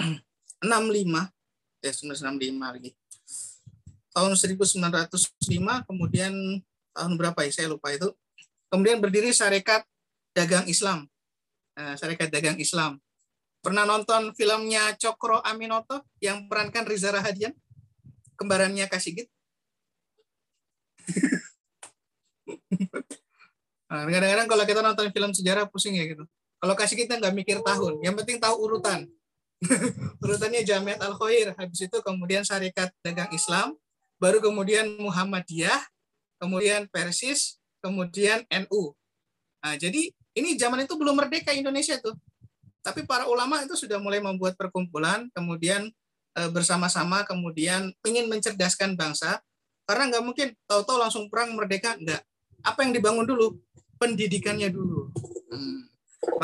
ya 1.84 1.92
1965 1.92 2.56
lagi. 2.60 2.90
Tahun 4.14 4.32
1905 4.32 5.88
kemudian 5.88 6.32
tahun 6.94 7.12
berapa 7.20 7.38
ya 7.44 7.50
saya 7.52 7.68
lupa 7.68 7.92
itu. 7.92 8.08
Kemudian 8.72 8.98
berdiri 8.98 9.30
Syarikat 9.30 9.84
dagang 10.34 10.64
Islam. 10.66 11.06
Uh, 11.74 11.94
Syarikat 11.98 12.30
Dagang 12.30 12.54
Islam. 12.58 13.02
Pernah 13.64 13.88
nonton 13.88 14.36
filmnya 14.36 14.92
Cokro 15.00 15.40
Aminoto 15.40 16.04
yang 16.20 16.44
perankan 16.52 16.84
Riza 16.84 17.08
Rahadian? 17.16 17.56
Kembarannya 18.36 18.84
Kasigit? 18.92 19.32
Nah, 23.94 24.10
kadang-kadang 24.10 24.50
kalau 24.50 24.64
kita 24.66 24.80
nonton 24.82 25.06
film 25.14 25.30
sejarah 25.30 25.70
pusing 25.70 25.94
ya 25.94 26.02
gitu. 26.02 26.26
Kalau 26.58 26.74
kasih 26.74 26.98
kita 26.98 27.14
nggak 27.14 27.30
mikir 27.30 27.62
tahun, 27.62 28.02
yang 28.02 28.18
penting 28.18 28.42
tahu 28.42 28.66
urutan. 28.66 29.06
Urutannya 30.24 30.66
Jamiat 30.66 30.98
Al 30.98 31.14
Khair, 31.14 31.54
habis 31.54 31.86
itu 31.86 31.96
kemudian 32.02 32.42
Syarikat 32.42 32.90
Dagang 33.06 33.30
Islam, 33.30 33.78
baru 34.18 34.42
kemudian 34.42 34.98
Muhammadiyah, 34.98 35.78
kemudian 36.42 36.90
Persis, 36.90 37.62
kemudian 37.78 38.42
NU. 38.50 38.98
Nah, 39.62 39.78
jadi 39.78 40.10
ini 40.34 40.58
zaman 40.58 40.82
itu 40.82 40.98
belum 40.98 41.14
merdeka 41.14 41.54
Indonesia 41.54 41.94
tuh. 42.02 42.18
Tapi 42.84 43.08
para 43.08 43.24
ulama 43.24 43.64
itu 43.64 43.72
sudah 43.72 43.96
mulai 43.96 44.20
membuat 44.20 44.60
perkumpulan, 44.60 45.32
kemudian 45.32 45.88
e, 46.36 46.40
bersama-sama, 46.52 47.24
kemudian 47.24 47.88
ingin 48.04 48.28
mencerdaskan 48.28 48.92
bangsa. 48.92 49.40
Karena 49.88 50.12
nggak 50.12 50.24
mungkin 50.24 50.48
tahu-tahu 50.68 51.00
langsung 51.00 51.24
perang 51.32 51.56
merdeka, 51.56 51.96
nggak. 51.96 52.20
Apa 52.60 52.84
yang 52.84 52.92
dibangun 52.92 53.24
dulu? 53.24 53.56
Pendidikannya 53.96 54.68
dulu. 54.68 55.08
Hmm. 55.48 55.88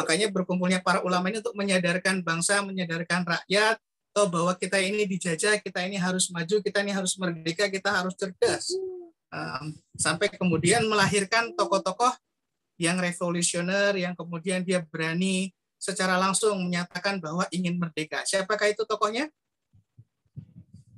Makanya 0.00 0.32
berkumpulnya 0.32 0.80
para 0.80 1.04
ulama 1.04 1.28
ini 1.28 1.44
untuk 1.44 1.56
menyadarkan 1.56 2.24
bangsa, 2.24 2.64
menyadarkan 2.64 3.24
rakyat, 3.28 3.76
oh, 4.16 4.28
bahwa 4.28 4.52
kita 4.56 4.80
ini 4.80 5.04
dijajah, 5.04 5.60
kita 5.60 5.84
ini 5.84 6.00
harus 6.00 6.32
maju, 6.32 6.56
kita 6.64 6.80
ini 6.80 6.92
harus 6.92 7.16
merdeka, 7.20 7.68
kita 7.68 7.92
harus 7.92 8.16
cerdas. 8.16 8.76
sampai 9.94 10.26
kemudian 10.26 10.82
melahirkan 10.90 11.54
tokoh-tokoh 11.54 12.10
yang 12.82 12.98
revolusioner, 12.98 13.94
yang 13.94 14.18
kemudian 14.18 14.66
dia 14.66 14.82
berani 14.82 15.54
secara 15.80 16.20
langsung 16.20 16.60
menyatakan 16.60 17.16
bahwa 17.16 17.48
ingin 17.48 17.80
merdeka. 17.80 18.20
Siapakah 18.28 18.68
itu 18.68 18.84
tokohnya? 18.84 19.32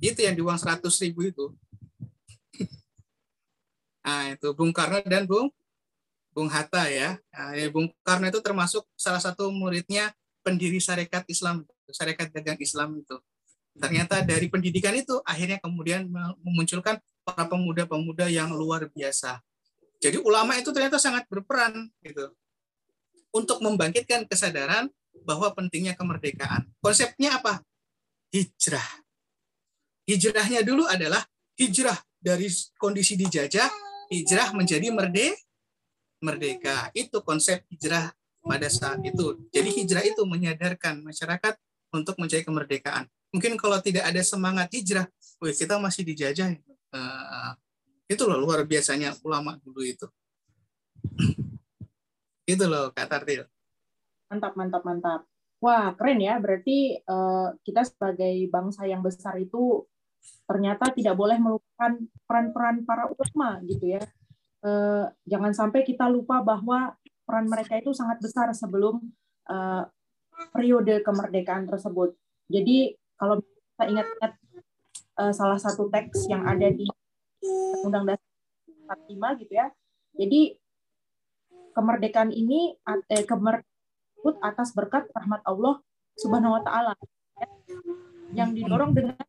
Itu 0.03 0.19
yang 0.19 0.35
di 0.35 0.43
uang 0.43 0.59
100 0.59 0.83
ribu 1.07 1.23
itu. 1.23 1.45
nah, 4.03 4.27
itu 4.35 4.51
Bung 4.51 4.75
Karno 4.75 4.99
dan 5.07 5.23
Bung 5.23 5.47
Bung 6.35 6.51
Hatta 6.51 6.91
ya. 6.91 7.15
Nah, 7.31 7.55
Bung 7.71 7.87
Karno 8.03 8.27
itu 8.27 8.43
termasuk 8.43 8.83
salah 8.99 9.23
satu 9.23 9.47
muridnya 9.47 10.11
pendiri 10.43 10.83
Syarikat 10.83 11.23
Islam, 11.31 11.63
Syarikat 11.87 12.35
Dagang 12.35 12.59
Islam 12.59 12.99
itu. 12.99 13.15
Ternyata 13.79 14.19
dari 14.21 14.51
pendidikan 14.51 14.93
itu 14.93 15.23
akhirnya 15.23 15.57
kemudian 15.63 16.05
memunculkan 16.43 16.99
para 17.23 17.47
pemuda-pemuda 17.47 18.27
yang 18.27 18.51
luar 18.51 18.91
biasa 18.91 19.39
jadi 20.03 20.19
ulama 20.19 20.59
itu 20.59 20.67
ternyata 20.75 20.99
sangat 20.99 21.23
berperan 21.31 21.87
gitu 22.03 22.27
untuk 23.33 23.59
membangkitkan 23.65 24.29
kesadaran 24.29 24.87
bahwa 25.25 25.49
pentingnya 25.57 25.97
kemerdekaan. 25.97 26.69
Konsepnya 26.79 27.41
apa? 27.41 27.65
Hijrah. 28.29 29.03
Hijrahnya 30.05 30.61
dulu 30.61 30.85
adalah 30.85 31.25
hijrah 31.57 31.97
dari 32.21 32.47
kondisi 32.77 33.17
dijajah, 33.17 33.67
hijrah 34.13 34.53
menjadi 34.53 34.93
merde, 34.93 35.33
merdeka. 36.21 36.93
Itu 36.93 37.25
konsep 37.25 37.65
hijrah 37.67 38.13
pada 38.43 38.67
saat 38.67 38.99
itu. 39.03 39.47
Jadi 39.49 39.69
hijrah 39.83 40.03
itu 40.03 40.21
menyadarkan 40.27 41.03
masyarakat 41.03 41.55
untuk 41.95 42.19
mencari 42.19 42.43
kemerdekaan. 42.43 43.07
Mungkin 43.33 43.57
kalau 43.57 43.81
tidak 43.81 44.05
ada 44.05 44.21
semangat 44.21 44.69
hijrah, 44.69 45.09
kita 45.41 45.81
masih 45.81 46.03
dijajah. 46.05 46.53
Uh, 46.93 47.51
itu 48.05 48.21
loh 48.29 48.37
luar 48.37 48.61
biasanya 48.67 49.15
ulama 49.25 49.57
dulu 49.63 49.81
itu. 49.81 50.05
Itu 52.43 52.63
loh 52.67 52.91
Kak 52.91 53.07
Tartil. 53.07 53.47
Mantap, 54.31 54.53
mantap, 54.57 54.83
mantap. 54.83 55.21
Wah, 55.63 55.95
keren 55.95 56.19
ya. 56.19 56.35
Berarti 56.43 56.99
uh, 57.07 57.55
kita 57.63 57.87
sebagai 57.87 58.35
bangsa 58.51 58.83
yang 58.83 58.99
besar 58.99 59.39
itu 59.39 59.87
ternyata 60.47 60.91
tidak 60.91 61.15
boleh 61.15 61.39
melupakan 61.39 61.99
peran-peran 62.27 62.83
para 62.83 63.07
ulama 63.07 63.63
gitu 63.63 63.95
ya. 63.95 64.03
Uh, 64.63 65.07
jangan 65.27 65.51
sampai 65.51 65.83
kita 65.83 66.07
lupa 66.07 66.39
bahwa 66.43 66.95
peran 67.23 67.47
mereka 67.47 67.79
itu 67.79 67.95
sangat 67.95 68.19
besar 68.19 68.51
sebelum 68.51 68.99
uh, 69.47 69.87
periode 70.51 70.99
kemerdekaan 71.03 71.67
tersebut. 71.67 72.15
Jadi 72.51 72.95
kalau 73.15 73.39
kita 73.39 73.83
ingat-ingat 73.87 74.33
uh, 75.19 75.33
salah 75.35 75.59
satu 75.59 75.87
teks 75.87 76.27
yang 76.27 76.43
ada 76.43 76.67
di 76.67 76.87
Undang-Undang 77.83 78.19
Dasar 78.19 78.97
45 79.07 79.41
gitu 79.43 79.53
ya. 79.55 79.67
Jadi 80.15 80.41
kemerdekaan 81.73 82.29
ini 82.31 82.77
eh, 83.09 83.25
kemerdekaan 83.25 83.73
atas 84.39 84.71
berkat 84.71 85.09
rahmat 85.11 85.43
Allah 85.43 85.83
Subhanahu 86.15 86.55
wa 86.55 86.61
taala 86.63 86.93
yang 88.31 88.55
didorong 88.55 88.95
dengan 88.95 89.19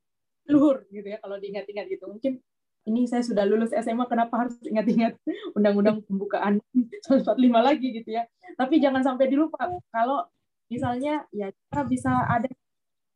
luhur 0.48 0.84
gitu 0.92 1.08
ya 1.08 1.18
kalau 1.20 1.40
diingat-ingat 1.40 1.88
gitu. 1.88 2.04
Mungkin 2.08 2.40
ini 2.84 3.08
saya 3.08 3.24
sudah 3.24 3.48
lulus 3.48 3.72
SMA 3.72 4.04
kenapa 4.04 4.44
harus 4.44 4.56
ingat-ingat 4.60 5.16
undang-undang 5.56 6.04
pembukaan 6.04 6.60
145 7.08 7.32
lagi 7.58 7.88
gitu 7.96 8.10
ya. 8.12 8.28
Tapi 8.54 8.78
jangan 8.80 9.00
sampai 9.00 9.26
dilupa 9.32 9.72
kalau 9.88 10.28
misalnya 10.68 11.24
ya 11.32 11.48
kita 11.48 11.80
bisa 11.88 12.12
ada 12.28 12.48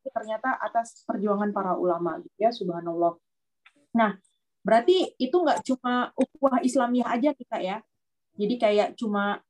ternyata 0.08 0.56
atas 0.56 1.04
perjuangan 1.04 1.52
para 1.52 1.76
ulama 1.76 2.16
gitu 2.24 2.36
ya 2.40 2.48
subhanallah. 2.48 3.20
Nah, 3.92 4.16
berarti 4.64 5.12
itu 5.20 5.36
nggak 5.36 5.64
cuma 5.68 6.16
ukhuwah 6.16 6.64
Islamiyah 6.64 7.08
aja 7.12 7.30
kita 7.36 7.60
ya. 7.60 7.76
Jadi 8.38 8.54
kayak 8.54 8.88
cuma 8.94 9.42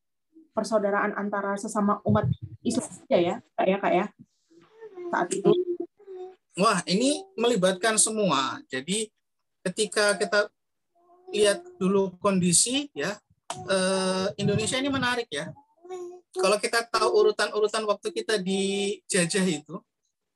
persaudaraan 0.57 1.13
antara 1.15 1.55
sesama 1.61 2.01
umat 2.09 2.25
Islam 2.65 2.89
aja 3.07 3.19
ya, 3.21 3.35
Kak 3.55 3.67
ya, 3.69 3.77
Kak 3.79 3.93
ya. 3.93 4.07
Saat 5.13 5.29
itu. 5.37 5.53
Wah, 6.59 6.83
ini 6.91 7.23
melibatkan 7.39 8.01
semua. 8.01 8.59
Jadi 8.67 9.07
ketika 9.63 10.17
kita 10.19 10.51
lihat 11.31 11.61
dulu 11.77 12.17
kondisi 12.19 12.89
ya 12.97 13.13
eh, 13.69 14.27
Indonesia 14.41 14.81
ini 14.81 14.91
menarik 14.91 15.29
ya. 15.29 15.53
Kalau 16.35 16.57
kita 16.61 16.85
tahu 16.89 17.09
urutan-urutan 17.25 17.83
waktu 17.89 18.09
kita 18.13 18.39
dijajah 18.39 19.47
itu, 19.49 19.81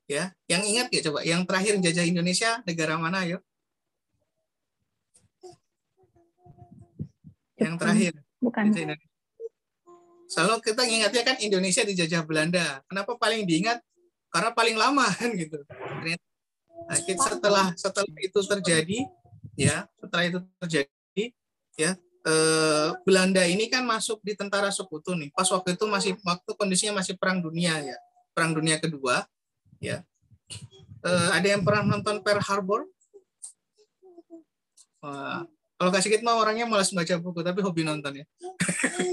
ya, 0.09 0.35
yang 0.51 0.65
ingat 0.65 0.88
ya 0.91 1.01
coba, 1.05 1.21
yang 1.23 1.45
terakhir 1.47 1.79
jajah 1.79 2.05
Indonesia 2.09 2.51
negara 2.65 2.97
mana 2.99 3.23
yuk? 3.29 3.43
Yang 7.61 7.75
terakhir. 7.79 8.12
Bukan. 8.42 8.74
Selalu 10.26 10.59
kita 10.64 10.83
ingatnya 10.83 11.22
kan 11.22 11.37
Indonesia 11.38 11.87
dijajah 11.87 12.26
Belanda. 12.26 12.83
Kenapa 12.90 13.14
paling 13.14 13.46
diingat? 13.46 13.78
Karena 14.33 14.50
paling 14.50 14.74
lama 14.74 15.07
kan 15.07 15.31
gitu. 15.42 15.62
Nah, 15.62 16.98
setelah 16.98 17.66
setelah 17.78 18.11
itu 18.18 18.40
terjadi, 18.42 19.07
ya 19.55 19.87
setelah 20.00 20.24
itu 20.26 20.38
terjadi 20.59 21.24
ya 21.76 21.90
eh, 22.24 22.88
Belanda 23.05 23.42
ini 23.44 23.68
kan 23.68 23.85
masuk 23.85 24.20
di 24.24 24.33
tentara 24.33 24.72
sekutu 24.72 25.12
nih 25.16 25.33
pas 25.33 25.48
waktu 25.48 25.76
itu 25.76 25.85
masih 25.88 26.12
waktu 26.24 26.50
kondisinya 26.57 27.00
masih 27.00 27.16
perang 27.20 27.44
dunia 27.44 27.76
ya 27.81 27.96
perang 28.33 28.57
dunia 28.57 28.81
kedua 28.81 29.28
ya 29.83 30.00
eh, 31.05 31.28
ada 31.33 31.46
yang 31.46 31.62
pernah 31.64 31.96
nonton 31.96 32.24
Pearl 32.24 32.42
Harbor 32.42 32.88
kalau 35.83 35.90
kasih 35.90 36.14
kita 36.14 36.23
mah 36.23 36.38
orangnya 36.38 36.62
malas 36.62 36.95
baca 36.95 37.18
buku 37.18 37.42
tapi 37.42 37.59
hobi 37.59 37.83
nonton 37.83 38.23
ya. 38.23 38.25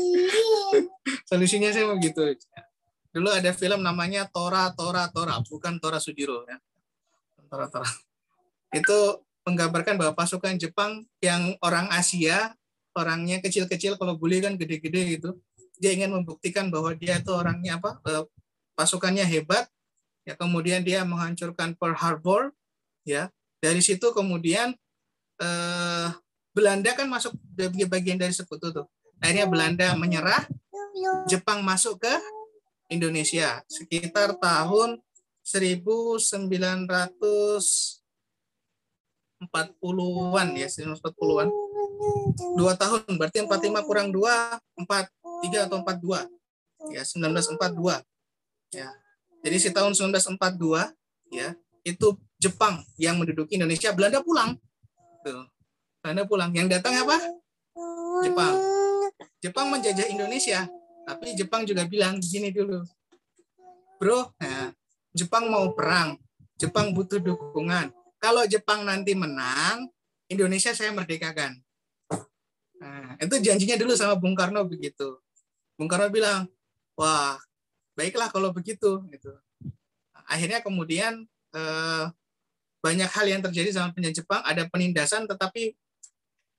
Solusinya 1.34 1.74
saya 1.74 1.90
mau 1.90 1.98
gitu. 1.98 2.22
Dulu 3.10 3.34
ada 3.34 3.50
film 3.58 3.82
namanya 3.82 4.30
Tora 4.30 4.70
Tora 4.78 5.10
Tora 5.10 5.42
bukan 5.42 5.82
Tora 5.82 5.98
Sudiro 5.98 6.46
ya. 6.46 6.62
Tora 7.50 7.66
Tora. 7.74 7.90
Itu 8.70 9.26
menggambarkan 9.50 9.98
bahwa 9.98 10.14
pasukan 10.14 10.62
Jepang 10.62 11.10
yang 11.26 11.58
orang 11.66 11.90
Asia, 11.90 12.54
orangnya 12.94 13.42
kecil-kecil, 13.42 13.98
kalau 13.98 14.14
boleh 14.14 14.38
kan 14.38 14.54
gede-gede 14.54 15.18
gitu, 15.18 15.42
dia 15.82 15.98
ingin 15.98 16.14
membuktikan 16.14 16.70
bahwa 16.70 16.94
dia 16.94 17.18
itu 17.18 17.34
orangnya 17.34 17.82
apa, 17.82 17.98
eh, 18.06 18.30
pasukannya 18.78 19.26
hebat, 19.26 19.66
ya 20.22 20.38
kemudian 20.38 20.86
dia 20.86 21.02
menghancurkan 21.02 21.74
Pearl 21.74 21.98
Harbor, 21.98 22.54
ya. 23.02 23.34
Dari 23.58 23.82
situ 23.82 24.14
kemudian 24.14 24.78
eh, 25.42 26.10
Belanda 26.60 26.92
kan 26.92 27.08
masuk 27.08 27.32
bagian 27.88 28.20
dari 28.20 28.36
sekutu 28.36 28.76
tuh, 28.76 28.84
akhirnya 29.24 29.48
Belanda 29.48 29.96
menyerah, 29.96 30.44
Jepang 31.32 31.64
masuk 31.64 32.04
ke 32.04 32.12
Indonesia 32.92 33.64
sekitar 33.72 34.36
tahun 34.36 35.00
1900 35.40 36.04
40-an 39.40 40.48
ya, 40.60 40.68
1940-an. 40.68 41.48
Dua 42.60 42.76
tahun, 42.76 43.08
berarti 43.16 43.40
45 43.48 43.88
kurang 43.88 44.12
2, 44.12 44.20
4, 44.20 45.08
3 45.48 45.64
atau 45.64 45.80
42. 45.80 46.28
Ya, 46.92 47.08
1942. 47.08 48.04
Ya. 48.76 48.92
Jadi 49.40 49.58
si 49.64 49.72
tahun 49.72 49.96
1942 49.96 50.92
ya, 51.32 51.56
itu 51.88 52.20
Jepang 52.36 52.84
yang 53.00 53.16
menduduki 53.16 53.56
Indonesia, 53.56 53.96
Belanda 53.96 54.20
pulang. 54.20 54.60
Tuh. 55.24 55.48
Belanda 56.00 56.24
pulang. 56.28 56.52
Yang 56.56 56.80
datang 56.80 56.94
apa? 57.06 57.18
Jepang. 58.24 58.54
Jepang 59.40 59.68
menjajah 59.72 60.08
Indonesia, 60.12 60.68
tapi 61.08 61.36
Jepang 61.36 61.64
juga 61.64 61.88
bilang 61.88 62.20
gini 62.20 62.52
dulu. 62.52 62.84
Bro, 64.00 64.36
nah, 64.40 64.72
Jepang 65.16 65.48
mau 65.48 65.72
perang. 65.72 66.20
Jepang 66.60 66.92
butuh 66.92 67.24
dukungan 67.24 67.96
kalau 68.20 68.44
Jepang 68.46 68.84
nanti 68.84 69.16
menang, 69.16 69.88
Indonesia 70.28 70.76
saya 70.76 70.92
merdekakan. 70.92 71.56
Nah, 72.80 73.16
itu 73.16 73.36
janjinya 73.40 73.80
dulu 73.80 73.96
sama 73.96 74.20
Bung 74.20 74.36
Karno 74.36 74.68
begitu. 74.68 75.24
Bung 75.80 75.88
Karno 75.88 76.12
bilang, 76.12 76.52
wah 77.00 77.40
baiklah 77.96 78.28
kalau 78.28 78.52
begitu. 78.52 79.00
Gitu. 79.08 79.32
Akhirnya 80.28 80.60
kemudian 80.60 81.24
eh, 81.56 82.06
banyak 82.84 83.08
hal 83.08 83.26
yang 83.28 83.42
terjadi 83.44 83.72
sama 83.72 83.96
penjajah 83.96 84.24
Jepang, 84.24 84.44
ada 84.44 84.68
penindasan, 84.68 85.28
tetapi 85.28 85.76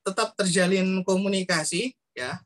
tetap 0.05 0.35
terjalin 0.37 1.03
komunikasi. 1.05 1.95
Ya, 2.17 2.43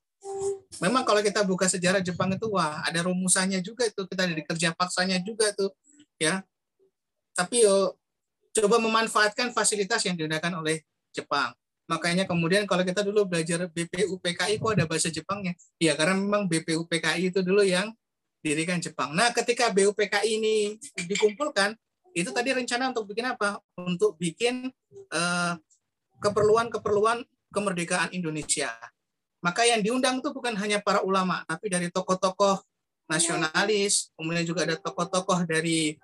memang 0.79 1.03
kalau 1.09 1.25
kita 1.25 1.43
buka 1.43 1.67
sejarah 1.71 2.05
Jepang 2.05 2.33
itu, 2.35 2.47
wah 2.53 2.85
ada 2.85 3.07
rumusannya 3.07 3.59
juga 3.65 3.89
itu 3.89 4.05
kita 4.05 4.29
dari 4.29 4.43
kerja 4.45 4.77
paksanya 4.77 5.19
juga 5.25 5.51
tuh, 5.57 5.73
ya. 6.21 6.45
Tapi 7.35 7.67
yo 7.67 7.99
coba 8.55 8.79
memanfaatkan 8.79 9.51
fasilitas 9.51 10.07
yang 10.07 10.15
digunakan 10.15 10.53
oleh 10.55 10.87
Jepang. 11.11 11.51
Makanya 11.85 12.25
kemudian 12.25 12.65
kalau 12.65 12.81
kita 12.81 13.05
dulu 13.05 13.29
belajar 13.29 13.69
BPUPKI 13.69 14.57
kok 14.57 14.73
ada 14.73 14.87
bahasa 14.89 15.13
Jepangnya? 15.13 15.53
Ya 15.77 15.93
karena 15.99 16.17
memang 16.17 16.49
BPUPKI 16.49 17.35
itu 17.35 17.45
dulu 17.45 17.61
yang 17.61 17.93
dirikan 18.41 18.81
Jepang. 18.81 19.13
Nah 19.13 19.35
ketika 19.37 19.69
BUPKI 19.69 20.41
ini 20.41 20.55
dikumpulkan, 20.97 21.77
itu 22.15 22.31
tadi 22.31 22.55
rencana 22.55 22.95
untuk 22.95 23.11
bikin 23.11 23.27
apa? 23.29 23.61
Untuk 23.77 24.17
bikin 24.17 24.71
eh, 25.13 25.53
keperluan-keperluan 26.23 27.27
kemerdekaan 27.55 28.11
Indonesia. 28.11 28.75
Maka 29.39 29.63
yang 29.63 29.81
diundang 29.85 30.19
itu 30.19 30.35
bukan 30.35 30.59
hanya 30.59 30.83
para 30.83 31.07
ulama, 31.07 31.47
tapi 31.47 31.71
dari 31.71 31.93
tokoh-tokoh 31.93 32.59
nasionalis, 33.07 34.11
kemudian 34.19 34.43
juga 34.43 34.67
ada 34.67 34.77
tokoh-tokoh 34.81 35.47
dari 35.47 35.95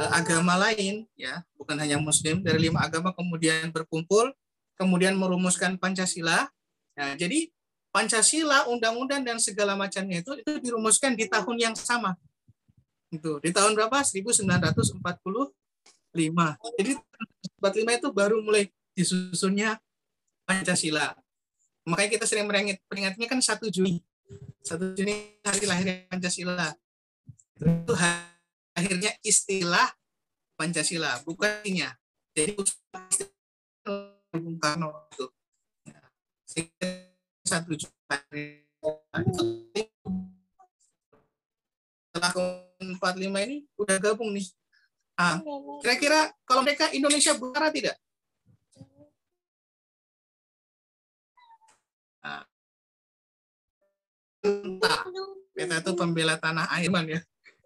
uh, 0.00 0.10
agama 0.16 0.58
lain 0.58 1.06
ya. 1.14 1.46
Bukan 1.54 1.78
hanya 1.78 2.02
muslim 2.02 2.42
dari 2.42 2.66
lima 2.66 2.82
agama 2.82 3.14
kemudian 3.14 3.70
berkumpul 3.70 4.32
kemudian 4.76 5.16
merumuskan 5.16 5.80
Pancasila. 5.80 6.48
Nah, 6.96 7.16
jadi 7.16 7.48
Pancasila 7.92 8.68
undang-undang 8.68 9.24
dan 9.24 9.40
segala 9.40 9.72
macamnya 9.72 10.20
itu 10.20 10.36
itu 10.36 10.52
dirumuskan 10.60 11.16
di 11.16 11.24
tahun 11.24 11.56
yang 11.56 11.74
sama. 11.76 12.12
Itu 13.08 13.40
di 13.40 13.52
tahun 13.56 13.72
berapa? 13.72 14.04
1945 14.04 15.00
jadi 16.76 16.92
45 17.60 18.00
itu 18.00 18.08
baru 18.12 18.36
mulai 18.44 18.68
disusunnya 18.96 19.80
Pancasila 20.46 21.12
makanya 21.86 22.10
kita 22.16 22.24
sering 22.24 22.46
meringat 22.46 22.78
peringatnya 22.86 23.26
kan 23.26 23.38
1 23.42 23.58
Juni 23.74 24.00
1 24.62 24.96
Juni 24.96 25.42
hari 25.42 25.66
lahir 25.66 25.86
Pancasila 26.08 26.72
Itu 27.56 27.94
akhirnya 28.76 29.16
istilah 29.24 29.88
Pancasila, 30.56 31.20
bukannya. 31.24 31.92
Jadi 32.32 32.52
Bung 34.32 34.56
Karno 34.60 35.08
itu. 35.12 35.26
Satu 37.44 37.72
juta 37.76 38.16
setelah 42.12 42.32
45 42.80 43.46
ini 43.48 43.68
udah 43.76 43.96
gabung 44.00 44.32
nih. 44.32 44.48
Ah, 45.16 45.40
kira-kira 45.84 46.32
kalau 46.44 46.64
mereka 46.64 46.88
Indonesia 46.92 47.36
buara 47.36 47.68
tidak? 47.72 47.96
Ah. 52.20 52.44
Entah. 54.35 54.35
Kita 55.56 55.80
itu 55.80 55.92
pembela 55.96 56.36
tanah 56.36 56.68
air 56.76 56.92
man 56.92 57.08
ya. 57.08 57.20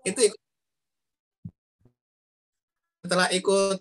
Itu 0.07 0.21
ikut. 0.31 0.41
setelah 3.01 3.33
ikut 3.33 3.81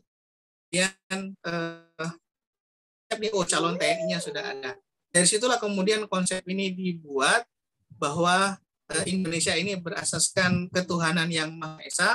yang 0.73 1.35
eh, 1.43 3.29
oh 3.35 3.45
calon 3.45 3.75
TNI-nya 3.77 4.17
sudah 4.17 4.41
ada. 4.41 4.73
Dari 5.09 5.27
situlah 5.27 5.57
kemudian 5.57 6.05
konsep 6.09 6.41
ini 6.49 6.73
dibuat 6.73 7.45
bahwa 7.93 8.57
eh, 8.89 9.05
Indonesia 9.11 9.53
ini 9.53 9.77
berasaskan 9.77 10.71
ketuhanan 10.73 11.29
yang 11.29 11.53
Maha 11.53 11.81
Esa, 11.85 12.09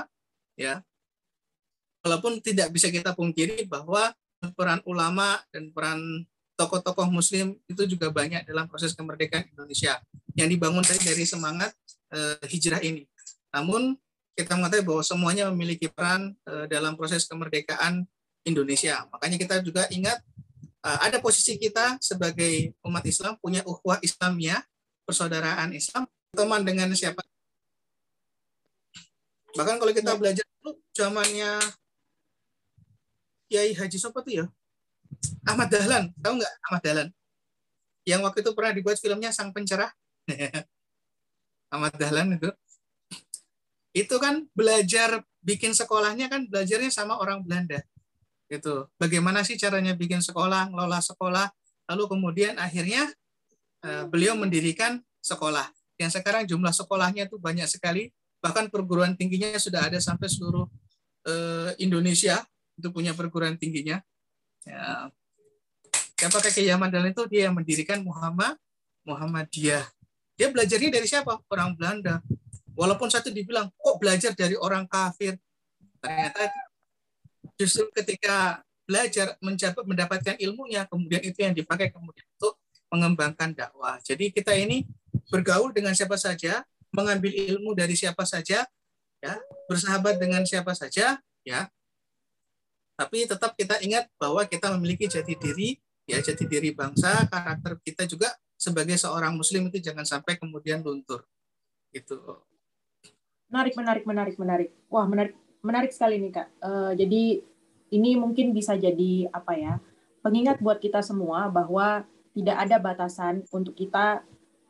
ya. 0.58 0.82
Walaupun 2.04 2.40
tidak 2.44 2.68
bisa 2.74 2.92
kita 2.92 3.16
pungkiri 3.16 3.64
bahwa 3.64 4.12
peran 4.52 4.84
ulama 4.84 5.40
dan 5.48 5.72
peran 5.72 6.28
tokoh-tokoh 6.54 7.10
Muslim 7.10 7.58
itu 7.66 7.82
juga 7.90 8.10
banyak 8.10 8.46
dalam 8.46 8.70
proses 8.70 8.94
kemerdekaan 8.94 9.50
Indonesia 9.50 9.98
yang 10.38 10.46
dibangun 10.46 10.82
tadi 10.86 11.02
dari 11.02 11.26
semangat 11.26 11.74
eh, 12.14 12.38
hijrah 12.46 12.82
ini. 12.82 13.06
Namun 13.50 13.98
kita 14.34 14.58
mengetahui 14.58 14.86
bahwa 14.86 15.02
semuanya 15.02 15.44
memiliki 15.50 15.90
peran 15.90 16.34
eh, 16.46 16.66
dalam 16.70 16.94
proses 16.94 17.26
kemerdekaan 17.26 18.06
Indonesia. 18.46 19.06
Makanya 19.10 19.36
kita 19.38 19.54
juga 19.62 19.86
ingat 19.90 20.22
eh, 20.82 20.98
ada 21.02 21.18
posisi 21.18 21.58
kita 21.58 21.98
sebagai 21.98 22.74
umat 22.86 23.02
Islam 23.06 23.34
punya 23.42 23.62
ukhuwah 23.66 23.98
Islamiyah, 24.02 24.62
persaudaraan 25.06 25.74
Islam, 25.74 26.06
teman 26.34 26.62
dengan 26.62 26.90
siapa. 26.94 27.22
Bahkan 29.54 29.78
kalau 29.78 29.92
kita 29.94 30.18
belajar 30.18 30.42
dulu 30.58 30.82
zamannya 30.90 31.62
Kiai 33.46 33.70
Haji 33.70 33.98
Sopo 34.02 34.18
tuh 34.18 34.42
ya, 34.42 34.46
Ahmad 35.44 35.68
Dahlan, 35.68 36.12
tahu 36.16 36.40
nggak 36.40 36.54
Ahmad 36.68 36.82
Dahlan? 36.84 37.08
Yang 38.04 38.20
waktu 38.28 38.38
itu 38.44 38.50
pernah 38.52 38.72
dibuat 38.76 38.96
filmnya 39.00 39.30
Sang 39.32 39.52
Pencerah. 39.52 39.92
Ahmad 41.74 41.92
Dahlan 41.96 42.36
itu. 42.36 42.50
Itu 43.94 44.16
kan 44.18 44.44
belajar 44.52 45.22
bikin 45.44 45.76
sekolahnya 45.76 46.26
kan 46.32 46.48
belajarnya 46.48 46.90
sama 46.90 47.20
orang 47.20 47.44
Belanda 47.44 47.84
gitu. 48.48 48.88
Bagaimana 49.00 49.42
sih 49.42 49.56
caranya 49.56 49.96
bikin 49.96 50.20
sekolah 50.20 50.70
ngelola 50.70 51.00
sekolah? 51.00 51.48
Lalu 51.90 52.04
kemudian 52.08 52.54
akhirnya 52.56 53.08
uh, 53.84 54.04
beliau 54.08 54.36
mendirikan 54.36 55.00
sekolah. 55.20 55.68
Yang 56.00 56.20
sekarang 56.20 56.44
jumlah 56.48 56.72
sekolahnya 56.72 57.28
itu 57.28 57.36
banyak 57.36 57.68
sekali. 57.68 58.10
Bahkan 58.40 58.68
perguruan 58.68 59.16
tingginya 59.16 59.56
sudah 59.56 59.88
ada 59.88 59.98
sampai 60.00 60.28
seluruh 60.28 60.68
uh, 61.28 61.70
Indonesia 61.80 62.44
itu 62.74 62.88
punya 62.90 63.14
perguruan 63.14 63.56
tingginya 63.56 64.02
ya 64.64 65.12
siapa 66.16 66.40
kakek 66.40 66.64
zaman 66.64 66.88
itu 67.12 67.22
dia 67.28 67.48
yang 67.48 67.54
mendirikan 67.56 68.00
Muhammad 68.00 68.56
Muhammadiyah 69.04 69.84
dia 70.34 70.48
belajarnya 70.50 70.90
dari 70.90 71.06
siapa 71.06 71.38
orang 71.52 71.76
Belanda 71.76 72.24
Walaupun 72.74 73.06
satu 73.06 73.30
dibilang, 73.30 73.70
kok 73.70 73.96
belajar 74.02 74.34
dari 74.34 74.58
orang 74.58 74.84
kafir? 74.90 75.38
Ternyata 76.02 76.50
justru 77.54 77.86
ketika 77.94 78.66
belajar 78.84 79.38
mencapai 79.38 79.86
mendapatkan 79.86 80.36
ilmunya, 80.42 80.82
kemudian 80.90 81.22
itu 81.22 81.38
yang 81.38 81.54
dipakai 81.54 81.94
kemudian 81.94 82.26
untuk 82.36 82.58
mengembangkan 82.90 83.54
dakwah. 83.54 84.02
Jadi 84.02 84.34
kita 84.34 84.58
ini 84.58 84.90
bergaul 85.30 85.70
dengan 85.70 85.94
siapa 85.94 86.18
saja, 86.18 86.66
mengambil 86.90 87.30
ilmu 87.30 87.78
dari 87.78 87.94
siapa 87.94 88.26
saja, 88.26 88.66
ya, 89.22 89.34
bersahabat 89.70 90.18
dengan 90.18 90.42
siapa 90.42 90.74
saja, 90.74 91.22
ya. 91.46 91.70
Tapi 92.94 93.26
tetap 93.26 93.58
kita 93.58 93.82
ingat 93.82 94.06
bahwa 94.16 94.46
kita 94.46 94.70
memiliki 94.78 95.10
jati 95.10 95.34
diri, 95.34 95.74
ya 96.06 96.22
jati 96.22 96.46
diri 96.46 96.70
bangsa, 96.70 97.26
karakter 97.26 97.82
kita 97.82 98.06
juga 98.06 98.30
sebagai 98.54 98.94
seorang 98.94 99.34
muslim 99.34 99.66
itu 99.68 99.82
jangan 99.82 100.06
sampai 100.06 100.38
kemudian 100.38 100.80
luntur. 100.80 101.26
Gitu. 101.90 102.16
Menarik, 103.50 103.74
menarik, 103.74 104.04
menarik, 104.06 104.36
menarik. 104.38 104.70
Wah, 104.86 105.06
menarik, 105.06 105.34
menarik 105.62 105.90
sekali 105.90 106.22
nih 106.22 106.32
kak. 106.32 106.48
Uh, 106.62 106.92
jadi 106.94 107.42
ini 107.94 108.10
mungkin 108.18 108.50
bisa 108.50 108.74
jadi 108.74 109.30
apa 109.30 109.54
ya 109.54 109.74
pengingat 110.24 110.58
buat 110.58 110.80
kita 110.80 111.04
semua 111.04 111.52
bahwa 111.52 112.02
tidak 112.34 112.56
ada 112.56 112.76
batasan 112.80 113.46
untuk 113.52 113.76
kita 113.76 114.24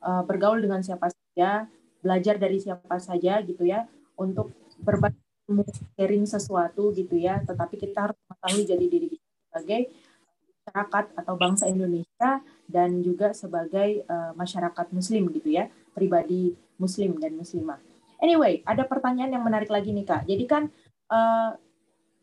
uh, 0.04 0.22
bergaul 0.26 0.60
dengan 0.60 0.84
siapa 0.84 1.08
saja, 1.08 1.70
belajar 2.04 2.36
dari 2.36 2.60
siapa 2.60 3.00
saja 3.00 3.40
gitu 3.40 3.64
ya, 3.64 3.88
untuk 4.20 4.52
berbagi 4.82 5.23
sharing 5.94 6.24
sesuatu 6.24 6.90
gitu 6.96 7.14
ya. 7.16 7.40
Tetapi 7.44 7.74
kita 7.76 8.10
harus 8.10 8.18
mengetahui 8.28 8.62
jadi 8.64 8.86
diri 8.88 9.06
kita 9.12 9.26
sebagai 9.52 9.82
masyarakat 10.64 11.04
atau 11.20 11.34
bangsa 11.36 11.64
Indonesia 11.68 12.30
dan 12.64 13.04
juga 13.04 13.36
sebagai 13.36 14.02
uh, 14.08 14.32
masyarakat 14.32 14.86
Muslim 14.96 15.28
gitu 15.36 15.52
ya, 15.52 15.68
pribadi 15.92 16.56
Muslim 16.80 17.20
dan 17.20 17.36
Muslimah. 17.36 17.76
Anyway, 18.24 18.64
ada 18.64 18.88
pertanyaan 18.88 19.36
yang 19.36 19.44
menarik 19.44 19.68
lagi 19.68 19.92
nih 19.92 20.08
kak. 20.08 20.24
Jadi 20.24 20.44
kan 20.48 20.72
uh, 21.12 21.52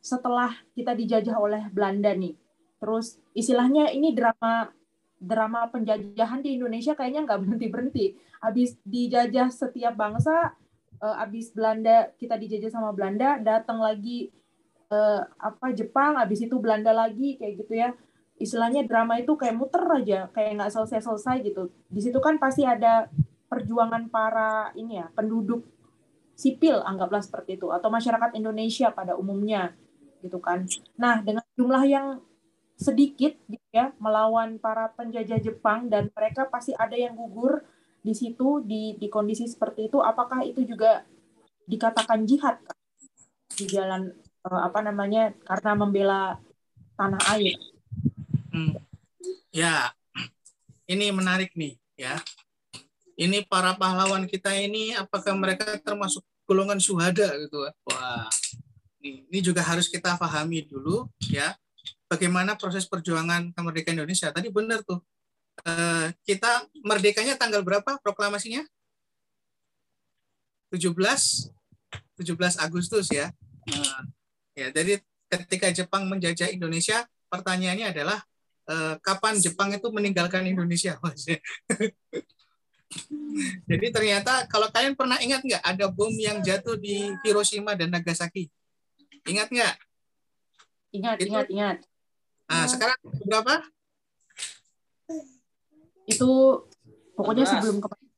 setelah 0.02 0.58
kita 0.74 0.98
dijajah 0.98 1.38
oleh 1.38 1.70
Belanda 1.70 2.10
nih, 2.18 2.34
terus 2.82 3.22
istilahnya 3.38 3.94
ini 3.94 4.18
drama 4.18 4.74
drama 5.22 5.70
penjajahan 5.70 6.42
di 6.42 6.58
Indonesia 6.58 6.98
kayaknya 6.98 7.30
nggak 7.30 7.40
berhenti 7.46 7.68
berhenti. 7.70 8.06
Habis 8.42 8.82
dijajah 8.82 9.54
setiap 9.54 9.94
bangsa, 9.94 10.58
uh, 11.02 11.16
habis 11.18 11.50
Belanda 11.52 12.14
kita 12.16 12.38
dijajah 12.38 12.72
sama 12.72 12.94
Belanda, 12.94 13.42
datang 13.42 13.82
lagi 13.82 14.30
uh, 14.94 15.26
apa 15.42 15.74
Jepang, 15.74 16.16
habis 16.16 16.46
itu 16.46 16.56
Belanda 16.62 16.94
lagi 16.94 17.36
kayak 17.42 17.54
gitu 17.66 17.74
ya. 17.76 17.90
Istilahnya 18.42 18.86
drama 18.90 19.22
itu 19.22 19.38
kayak 19.38 19.58
muter 19.58 19.84
aja, 19.86 20.30
kayak 20.34 20.58
nggak 20.58 20.72
selesai 20.74 21.02
selesai 21.04 21.46
gitu. 21.46 21.70
Di 21.90 22.02
situ 22.02 22.18
kan 22.18 22.38
pasti 22.42 22.66
ada 22.66 23.10
perjuangan 23.52 24.08
para 24.08 24.72
ini 24.80 25.04
ya 25.04 25.12
penduduk 25.12 25.68
sipil 26.40 26.80
anggaplah 26.82 27.20
seperti 27.20 27.60
itu 27.60 27.68
atau 27.70 27.92
masyarakat 27.92 28.32
Indonesia 28.40 28.90
pada 28.90 29.14
umumnya 29.20 29.76
gitu 30.24 30.40
kan. 30.40 30.66
Nah, 30.98 31.22
dengan 31.22 31.46
jumlah 31.54 31.84
yang 31.86 32.08
sedikit 32.82 33.38
gitu 33.46 33.68
ya 33.70 33.94
melawan 34.02 34.58
para 34.58 34.90
penjajah 34.98 35.38
Jepang 35.38 35.86
dan 35.86 36.10
mereka 36.18 36.50
pasti 36.50 36.74
ada 36.74 36.98
yang 36.98 37.14
gugur 37.14 37.62
di 38.02 38.14
situ 38.18 38.66
di 38.66 38.98
di 38.98 39.08
kondisi 39.08 39.46
seperti 39.46 39.88
itu 39.88 40.02
apakah 40.02 40.42
itu 40.42 40.66
juga 40.66 41.06
dikatakan 41.70 42.26
jihad 42.26 42.58
di 43.54 43.66
jalan 43.70 44.10
eh, 44.46 44.62
apa 44.62 44.80
namanya 44.82 45.34
karena 45.46 45.72
membela 45.78 46.22
tanah 46.98 47.22
air. 47.38 47.58
Hmm. 48.52 48.76
Ya, 49.54 49.94
ini 50.90 51.14
menarik 51.14 51.54
nih 51.56 51.78
ya. 51.96 52.18
Ini 53.22 53.46
para 53.46 53.78
pahlawan 53.78 54.26
kita 54.26 54.50
ini 54.58 54.98
apakah 54.98 55.38
mereka 55.38 55.78
termasuk 55.78 56.26
golongan 56.52 56.84
suhada 56.84 57.32
gitu 57.40 57.64
wah 57.64 58.28
ini, 59.00 59.24
ini 59.32 59.40
juga 59.40 59.64
harus 59.64 59.88
kita 59.88 60.20
pahami 60.20 60.68
dulu 60.68 61.08
ya 61.32 61.56
bagaimana 62.12 62.60
proses 62.60 62.84
perjuangan 62.84 63.56
kemerdekaan 63.56 63.96
Indonesia 63.96 64.36
tadi 64.36 64.52
benar 64.52 64.84
tuh 64.84 65.00
eh, 65.66 66.08
kita 66.28 66.68
merdekanya 66.86 67.36
tanggal 67.36 67.62
berapa 67.62 67.98
proklamasinya 68.02 68.64
17 70.72 70.96
17 70.96 72.64
Agustus 72.64 73.12
ya 73.12 73.30
nah, 73.68 74.04
ya 74.56 74.68
jadi 74.72 75.04
ketika 75.32 75.68
Jepang 75.72 76.08
menjajah 76.08 76.52
Indonesia 76.52 77.04
pertanyaannya 77.32 77.88
adalah 77.92 78.20
eh, 78.68 78.96
kapan 79.04 79.40
Jepang 79.40 79.72
itu 79.72 79.88
meninggalkan 79.92 80.48
Indonesia 80.48 80.96
Jadi 83.70 83.88
ternyata 83.88 84.44
kalau 84.52 84.68
kalian 84.68 85.00
pernah 85.00 85.16
ingat 85.24 85.42
nggak 85.48 85.64
ada 85.64 85.88
bom 85.88 86.12
yang 86.12 86.44
jatuh 86.44 86.76
di 86.76 87.16
Hiroshima 87.24 87.72
dan 87.72 87.88
Nagasaki? 87.88 88.52
Ingat 89.24 89.48
nggak? 89.48 89.76
Ingat, 90.92 91.18
itu, 91.24 91.32
ingat, 91.32 91.48
ingat. 91.48 91.78
Nah, 92.52 92.68
sekarang 92.68 93.00
berapa? 93.24 93.64
Itu 96.12 96.32
pokoknya 97.16 97.48
15. 97.48 97.52
sebelum 97.56 97.78
kemarin. 97.80 98.10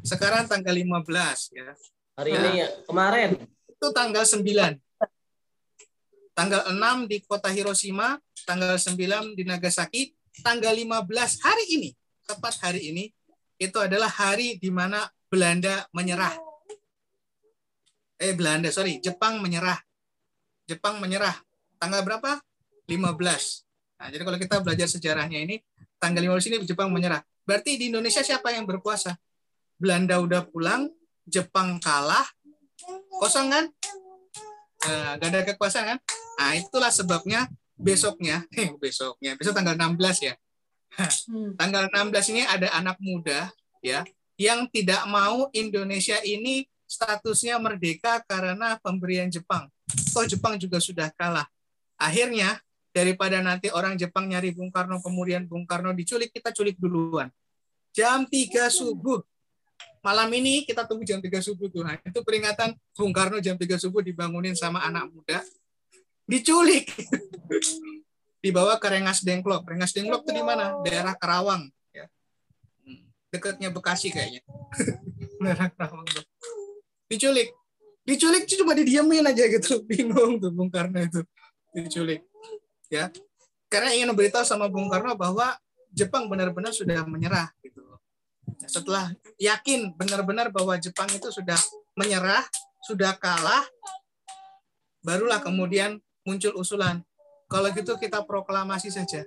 Sekarang 0.00 0.44
tanggal 0.48 0.74
15 0.74 1.52
ya. 1.52 1.68
Hari 2.16 2.30
nah, 2.32 2.40
ini 2.40 2.50
ya, 2.64 2.68
kemarin. 2.88 3.30
Itu 3.68 3.86
tanggal 3.92 4.24
9. 4.24 4.80
Tanggal 6.36 6.60
6 6.68 7.10
di 7.10 7.16
kota 7.24 7.48
Hiroshima, 7.52 8.16
tanggal 8.48 8.76
9 8.76 9.36
di 9.36 9.44
Nagasaki, 9.44 10.16
tanggal 10.44 10.72
15 10.72 11.40
hari 11.44 11.64
ini, 11.76 11.90
tepat 12.28 12.60
hari 12.60 12.92
ini 12.92 13.04
itu 13.56 13.76
adalah 13.80 14.08
hari 14.08 14.60
di 14.60 14.68
mana 14.68 15.08
Belanda 15.32 15.88
menyerah. 15.92 16.36
eh 18.16 18.32
Belanda, 18.32 18.72
sorry, 18.72 18.96
Jepang 19.04 19.44
menyerah. 19.44 19.76
Jepang 20.64 20.96
menyerah. 21.04 21.36
Tanggal 21.76 22.00
berapa? 22.00 22.40
15. 22.88 23.66
Nah, 24.00 24.08
jadi 24.08 24.22
kalau 24.24 24.38
kita 24.40 24.56
belajar 24.64 24.88
sejarahnya 24.88 25.36
ini, 25.36 25.60
tanggal 26.00 26.22
15 26.22 26.48
ini 26.52 26.56
Jepang 26.66 26.88
menyerah. 26.92 27.22
Berarti 27.46 27.78
di 27.78 27.88
Indonesia 27.92 28.20
siapa 28.20 28.52
yang 28.52 28.66
berkuasa? 28.66 29.14
Belanda 29.76 30.18
udah 30.18 30.44
pulang, 30.48 30.88
Jepang 31.28 31.76
kalah, 31.78 32.24
kosong 33.20 33.52
kan? 33.52 33.64
Nah, 34.86 35.18
gak 35.18 35.28
ada 35.30 35.40
kekuasaan 35.42 35.86
kan? 35.96 35.98
Nah, 36.36 36.52
itulah 36.56 36.92
sebabnya 36.92 37.50
besoknya, 37.76 38.44
eh, 38.60 38.72
besoknya, 38.76 39.36
besok 39.36 39.56
tanggal 39.56 39.76
16 39.76 40.26
ya. 40.26 40.34
Hmm. 41.28 41.52
Tanggal 41.60 41.92
16 41.92 42.32
ini 42.32 42.42
ada 42.48 42.72
anak 42.72 42.96
muda 43.04 43.52
ya 43.84 44.00
yang 44.40 44.64
tidak 44.72 45.04
mau 45.08 45.48
Indonesia 45.52 46.16
ini 46.24 46.64
statusnya 46.88 47.60
merdeka 47.60 48.22
karena 48.24 48.80
pemberian 48.80 49.28
Jepang. 49.28 49.68
Toh 50.12 50.24
Jepang 50.24 50.56
juga 50.56 50.80
sudah 50.80 51.12
kalah. 51.16 51.44
Akhirnya 52.00 52.60
daripada 52.96 53.44
nanti 53.44 53.68
orang 53.68 54.00
Jepang 54.00 54.24
nyari 54.24 54.56
Bung 54.56 54.72
Karno 54.72 55.04
kemudian 55.04 55.44
Bung 55.44 55.68
Karno 55.68 55.92
diculik, 55.92 56.32
kita 56.32 56.48
culik 56.56 56.80
duluan. 56.80 57.28
Jam 57.92 58.24
3 58.24 58.72
subuh. 58.72 59.20
Malam 60.00 60.32
ini 60.32 60.64
kita 60.64 60.88
tunggu 60.88 61.04
jam 61.04 61.20
3 61.20 61.28
subuh 61.44 61.68
tuh. 61.68 61.84
Nah, 61.84 62.00
itu 62.00 62.24
peringatan 62.24 62.72
Bung 62.96 63.12
Karno 63.12 63.36
jam 63.44 63.60
3 63.60 63.76
subuh 63.76 64.00
dibangunin 64.00 64.56
sama 64.56 64.80
anak 64.80 65.12
muda. 65.12 65.44
Diculik. 66.24 66.88
Dibawa 68.44 68.80
ke 68.80 68.88
Rengas 68.88 69.20
Dengklok. 69.20 69.68
Rengas 69.68 69.92
Dengklok 69.92 70.24
itu 70.24 70.32
di 70.32 70.40
mana? 70.40 70.80
Daerah 70.80 71.12
Karawang. 71.20 71.68
Ya. 71.92 72.08
Hmm, 72.80 73.12
Dekatnya 73.28 73.68
Bekasi 73.68 74.08
kayaknya. 74.08 74.40
Daerah 75.44 75.68
Karawang. 75.68 76.08
Diculik. 77.12 77.52
Diculik 78.06 78.48
cuma 78.48 78.72
didiamin 78.72 79.26
aja 79.26 79.44
gitu. 79.52 79.82
Bingung 79.90 80.40
tuh 80.40 80.48
Bung 80.54 80.72
Karno 80.72 81.02
itu. 81.02 81.20
Diculik. 81.74 82.24
Ya. 82.92 83.10
Karena 83.66 83.90
ingin 83.92 84.10
memberitahu 84.14 84.46
sama 84.46 84.70
Bung 84.70 84.86
Karno 84.86 85.18
bahwa 85.18 85.58
Jepang 85.90 86.30
benar-benar 86.30 86.70
sudah 86.70 87.02
menyerah 87.08 87.50
gitu. 87.64 87.82
Setelah 88.68 89.10
yakin 89.40 89.96
benar-benar 89.96 90.54
bahwa 90.54 90.78
Jepang 90.78 91.10
itu 91.10 91.32
sudah 91.34 91.58
menyerah, 91.98 92.46
sudah 92.86 93.16
kalah, 93.18 93.64
barulah 95.02 95.42
kemudian 95.42 95.98
muncul 96.22 96.54
usulan. 96.54 97.02
Kalau 97.50 97.70
gitu 97.74 97.98
kita 97.98 98.22
proklamasi 98.22 98.90
saja. 98.90 99.26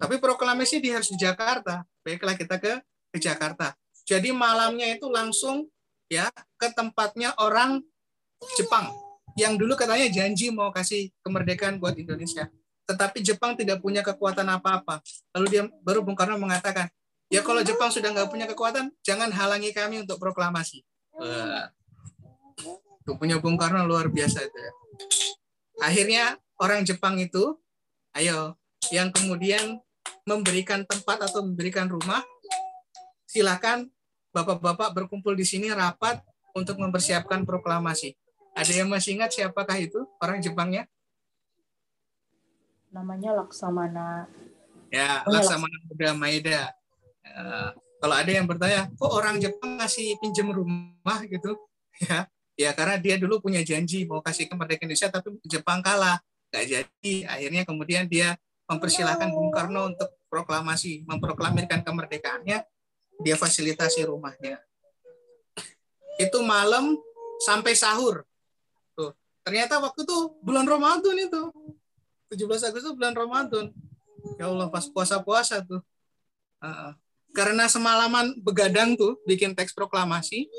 Tapi 0.00 0.16
proklamasi 0.18 0.82
di 0.82 0.90
harus 0.90 1.10
di 1.10 1.18
Jakarta. 1.18 1.86
Baiklah 2.02 2.34
kita 2.38 2.58
ke 2.58 2.78
ke 3.10 3.18
Jakarta. 3.18 3.74
Jadi 4.06 4.30
malamnya 4.30 4.86
itu 4.90 5.10
langsung 5.10 5.66
ya 6.10 6.30
ke 6.58 6.70
tempatnya 6.74 7.34
orang 7.38 7.82
Jepang 8.58 9.09
yang 9.38 9.54
dulu 9.58 9.74
katanya 9.78 10.06
janji 10.10 10.50
mau 10.50 10.70
kasih 10.74 11.10
kemerdekaan 11.22 11.78
buat 11.78 11.94
Indonesia. 11.98 12.48
Tetapi 12.90 13.22
Jepang 13.22 13.54
tidak 13.54 13.78
punya 13.78 14.02
kekuatan 14.02 14.46
apa-apa. 14.50 14.98
Lalu 15.36 15.46
dia 15.46 15.62
baru 15.86 16.02
Bung 16.02 16.18
Karno 16.18 16.34
mengatakan, 16.38 16.90
ya 17.30 17.38
kalau 17.46 17.62
Jepang 17.62 17.94
sudah 17.94 18.10
nggak 18.10 18.26
punya 18.26 18.50
kekuatan, 18.50 18.90
jangan 19.06 19.30
halangi 19.30 19.70
kami 19.70 20.02
untuk 20.02 20.18
proklamasi. 20.18 20.82
Tuh 23.06 23.14
punya 23.14 23.38
Bung 23.38 23.54
Karno 23.54 23.86
luar 23.86 24.10
biasa 24.10 24.42
itu 24.42 24.58
ya. 24.58 24.72
Akhirnya 25.80 26.24
orang 26.58 26.82
Jepang 26.82 27.16
itu, 27.22 27.56
ayo, 28.18 28.58
yang 28.90 29.14
kemudian 29.14 29.78
memberikan 30.26 30.84
tempat 30.84 31.24
atau 31.30 31.46
memberikan 31.46 31.86
rumah, 31.88 32.20
silakan 33.24 33.88
bapak-bapak 34.34 34.92
berkumpul 34.92 35.32
di 35.38 35.46
sini 35.46 35.70
rapat 35.70 36.20
untuk 36.52 36.76
mempersiapkan 36.82 37.46
proklamasi. 37.46 38.19
Ada 38.60 38.84
yang 38.84 38.92
masih 38.92 39.16
ingat 39.16 39.32
siapakah 39.32 39.80
itu 39.80 40.04
orang 40.20 40.44
Jepangnya? 40.44 40.84
Namanya 42.92 43.40
Laksamana. 43.40 44.28
Ya, 44.92 45.24
Oh, 45.24 45.32
Laksamana 45.32 45.80
Muda 45.88 46.12
Maeda. 46.12 46.68
Eh, 47.24 47.70
kalau 48.04 48.14
ada 48.20 48.28
yang 48.28 48.44
bertanya, 48.44 48.92
kok 48.92 49.12
orang 49.12 49.40
Jepang 49.40 49.80
ngasih 49.80 50.20
pinjam 50.20 50.52
rumah 50.52 51.24
gitu? 51.24 51.56
Ya, 52.00 52.24
ya 52.56 52.72
karena 52.72 52.96
dia 52.96 53.20
dulu 53.20 53.44
punya 53.44 53.60
janji 53.60 54.08
mau 54.08 54.24
kasih 54.24 54.48
kemerdekaan 54.48 54.88
Indonesia, 54.88 55.12
tapi 55.12 55.36
Jepang 55.44 55.84
kalah, 55.84 56.16
nggak 56.48 56.64
jadi. 56.64 57.14
Akhirnya 57.28 57.62
kemudian 57.68 58.08
dia 58.08 58.40
mempersilahkan 58.64 59.28
Bung 59.28 59.52
Karno 59.52 59.92
untuk 59.92 60.08
proklamasi, 60.32 61.04
memproklamirkan 61.04 61.84
kemerdekaannya, 61.84 62.64
dia 63.20 63.36
fasilitasi 63.36 64.08
rumahnya. 64.08 64.64
Itu 66.16 66.40
malam 66.40 66.96
sampai 67.44 67.76
sahur. 67.76 68.24
Tuh, 69.40 69.48
ternyata 69.48 69.80
waktu 69.80 70.04
itu 70.04 70.36
bulan 70.44 70.68
Ramadan 70.68 71.16
itu. 71.16 71.42
17 72.30 72.68
Agustus 72.70 72.92
bulan 72.92 73.16
Ramadan. 73.16 73.72
Ya 74.36 74.52
Allah 74.52 74.68
pas 74.68 74.84
puasa-puasa 74.86 75.64
tuh. 75.64 75.80
Heeh. 76.60 76.92
karena 77.30 77.70
semalaman 77.70 78.34
begadang 78.42 78.98
tuh 78.98 79.16
bikin 79.22 79.54
teks 79.54 79.70
proklamasi, 79.70 80.50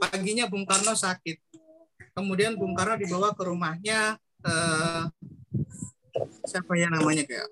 paginya 0.00 0.48
Bung 0.48 0.64
Karno 0.64 0.96
sakit. 0.96 1.36
Kemudian 2.16 2.56
Bung 2.56 2.72
Karno 2.72 2.96
dibawa 2.96 3.36
ke 3.36 3.44
rumahnya 3.44 4.16
eh, 4.40 5.02
siapa 6.48 6.72
ya 6.80 6.88
namanya 6.88 7.28
kayak 7.28 7.44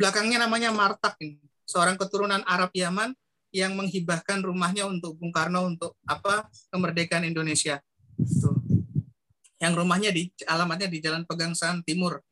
belakangnya 0.00 0.48
namanya 0.48 0.72
Martak 0.72 1.20
ini, 1.20 1.44
seorang 1.68 2.00
keturunan 2.00 2.40
Arab 2.48 2.72
Yaman 2.72 3.12
yang 3.52 3.76
menghibahkan 3.76 4.40
rumahnya 4.40 4.88
untuk 4.88 5.20
Bung 5.20 5.30
Karno 5.30 5.68
untuk 5.68 6.00
apa 6.08 6.48
kemerdekaan 6.72 7.28
Indonesia. 7.28 7.84
Tuh. 8.16 8.79
Yang 9.60 9.72
rumahnya 9.84 10.10
di 10.10 10.32
alamatnya 10.48 10.88
di 10.88 10.98
Jalan 11.04 11.28
Pegangsaan 11.28 11.84
Timur, 11.84 12.24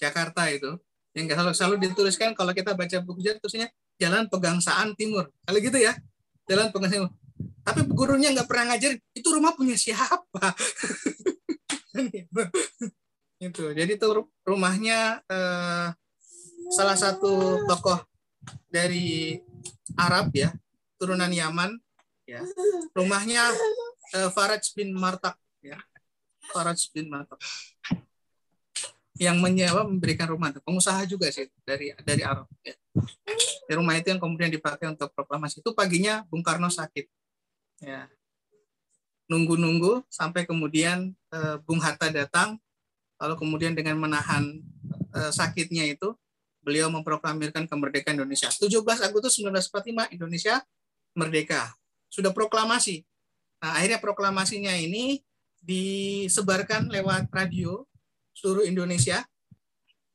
Jakarta 0.00 0.48
itu. 0.48 0.80
Yang 1.12 1.36
selalu 1.36 1.52
selalu 1.54 1.76
dituliskan 1.88 2.32
kalau 2.32 2.56
kita 2.56 2.72
baca 2.72 2.96
buku 3.04 3.20
sejarah 3.20 3.38
tulisnya 3.44 3.68
Jalan 4.00 4.26
Pegangsaan 4.32 4.96
Timur. 4.96 5.28
Kalau 5.44 5.58
gitu 5.60 5.78
ya, 5.78 5.92
Jalan 6.48 6.72
Pegangsaan 6.72 7.06
Timur. 7.06 7.12
Tapi 7.62 7.80
gurunya 7.92 8.32
nggak 8.32 8.48
pernah 8.48 8.74
ngajar 8.74 8.96
itu 9.12 9.28
rumah 9.28 9.52
punya 9.52 9.76
siapa. 9.76 10.56
itu. 13.38 13.64
Jadi 13.70 13.92
itu 13.94 14.08
rumahnya 14.42 15.22
eh, 15.28 15.88
salah 16.72 16.96
satu 16.98 17.64
tokoh 17.68 18.02
dari 18.68 19.38
Arab 19.94 20.32
ya, 20.34 20.50
turunan 20.98 21.30
Yaman 21.30 21.76
ya. 22.26 22.42
Rumahnya 22.92 23.42
eh, 24.16 24.30
Faraj 24.32 24.74
bin 24.74 24.94
Martak 24.96 25.38
ya. 25.62 25.78
Faraj 26.50 26.88
bin 26.90 27.12
Martak 27.12 27.38
yang 29.18 29.42
menyewa 29.42 29.82
memberikan 29.82 30.30
rumah 30.30 30.54
pengusaha 30.62 31.02
juga 31.02 31.26
sih 31.34 31.50
dari 31.66 31.90
dari 32.06 32.22
Arab 32.22 32.46
ya. 32.62 32.78
Di 33.68 33.72
rumah 33.74 33.98
itu 33.98 34.14
yang 34.14 34.22
kemudian 34.22 34.48
dipakai 34.48 34.88
untuk 34.88 35.10
proklamasi. 35.12 35.60
Itu 35.60 35.74
paginya 35.74 36.22
Bung 36.30 36.40
Karno 36.40 36.70
sakit 36.70 37.04
ya. 37.82 38.06
Nunggu-nunggu 39.28 40.06
sampai 40.08 40.46
kemudian 40.46 41.12
eh, 41.34 41.56
Bung 41.66 41.82
Hatta 41.82 42.08
datang 42.08 42.56
lalu 43.18 43.34
kemudian 43.34 43.74
dengan 43.74 43.98
menahan 43.98 44.62
eh, 45.18 45.32
sakitnya 45.34 45.84
itu 45.90 46.14
beliau 46.62 46.86
memproklamirkan 46.88 47.66
kemerdekaan 47.66 48.22
Indonesia. 48.22 48.48
17 48.48 48.70
Agustus 49.02 49.34
1945 49.42 50.14
Indonesia 50.14 50.62
merdeka. 51.18 51.74
Sudah 52.06 52.30
proklamasi. 52.30 53.02
Nah 53.58 53.82
akhirnya 53.82 53.98
proklamasinya 53.98 54.78
ini 54.78 55.18
disebarkan 55.62 56.88
lewat 56.88 57.28
radio 57.30 57.84
seluruh 58.34 58.64
Indonesia 58.64 59.22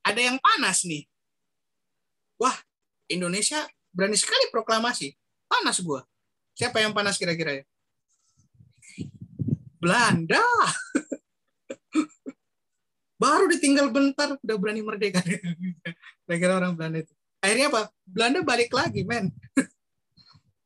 ada 0.04 0.20
yang 0.20 0.38
panas 0.40 0.84
nih. 0.84 1.08
Wah 2.40 2.56
Indonesia 3.08 3.64
berani 3.92 4.20
sekali 4.20 4.52
proklamasi. 4.52 5.16
Panas 5.48 5.80
gua. 5.80 6.04
Siapa 6.54 6.84
yang 6.84 6.92
panas 6.92 7.16
kira-kira 7.16 7.62
ya? 7.62 7.64
Belanda. 9.80 10.44
Baru 13.22 13.48
ditinggal 13.48 13.88
bentar 13.92 14.36
udah 14.36 14.58
berani 14.60 14.84
merdeka. 14.84 15.24
Kira-kira 16.28 16.60
orang 16.60 16.76
Belanda 16.76 17.04
itu. 17.04 17.14
Akhirnya 17.44 17.68
apa? 17.72 17.82
Belanda 18.08 18.40
balik 18.44 18.72
lagi 18.72 19.04
men. 19.04 19.32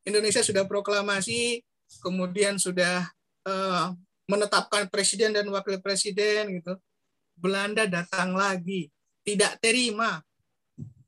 Indonesia 0.08 0.42
sudah 0.42 0.66
proklamasi 0.66 1.62
kemudian 2.02 2.56
sudah 2.56 3.06
eh, 3.46 3.86
menetapkan 4.28 4.86
presiden 4.92 5.32
dan 5.32 5.48
wakil 5.48 5.80
presiden 5.80 6.60
gitu. 6.60 6.76
Belanda 7.34 7.88
datang 7.88 8.36
lagi 8.36 8.92
tidak 9.24 9.56
terima. 9.58 10.20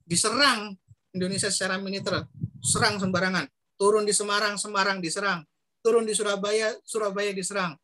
Diserang 0.02 0.74
Indonesia 1.14 1.52
secara 1.52 1.78
militer 1.78 2.26
serang 2.64 2.98
sembarangan. 2.98 3.46
Turun 3.76 4.04
di 4.08 4.12
Semarang 4.16 4.56
Semarang 4.56 4.98
diserang. 4.98 5.44
Turun 5.80 6.04
di 6.08 6.16
Surabaya 6.16 6.74
Surabaya 6.82 7.30
diserang. 7.32 7.76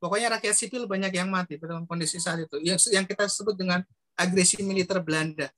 Pokoknya 0.00 0.36
rakyat 0.36 0.54
sipil 0.56 0.84
banyak 0.84 1.16
yang 1.16 1.32
mati 1.32 1.56
dalam 1.56 1.88
kondisi 1.88 2.20
saat 2.20 2.44
itu. 2.44 2.60
Yang 2.60 2.92
yang 2.92 3.08
kita 3.08 3.24
sebut 3.24 3.56
dengan 3.56 3.80
agresi 4.14 4.60
militer 4.60 5.00
Belanda. 5.00 5.48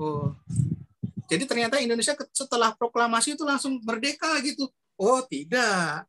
Oh. 0.00 0.32
Jadi 1.28 1.44
ternyata 1.48 1.80
Indonesia 1.80 2.12
setelah 2.32 2.76
proklamasi 2.76 3.36
itu 3.36 3.44
langsung 3.44 3.80
merdeka 3.84 4.32
gitu. 4.44 4.68
Oh 4.96 5.20
tidak 5.24 6.04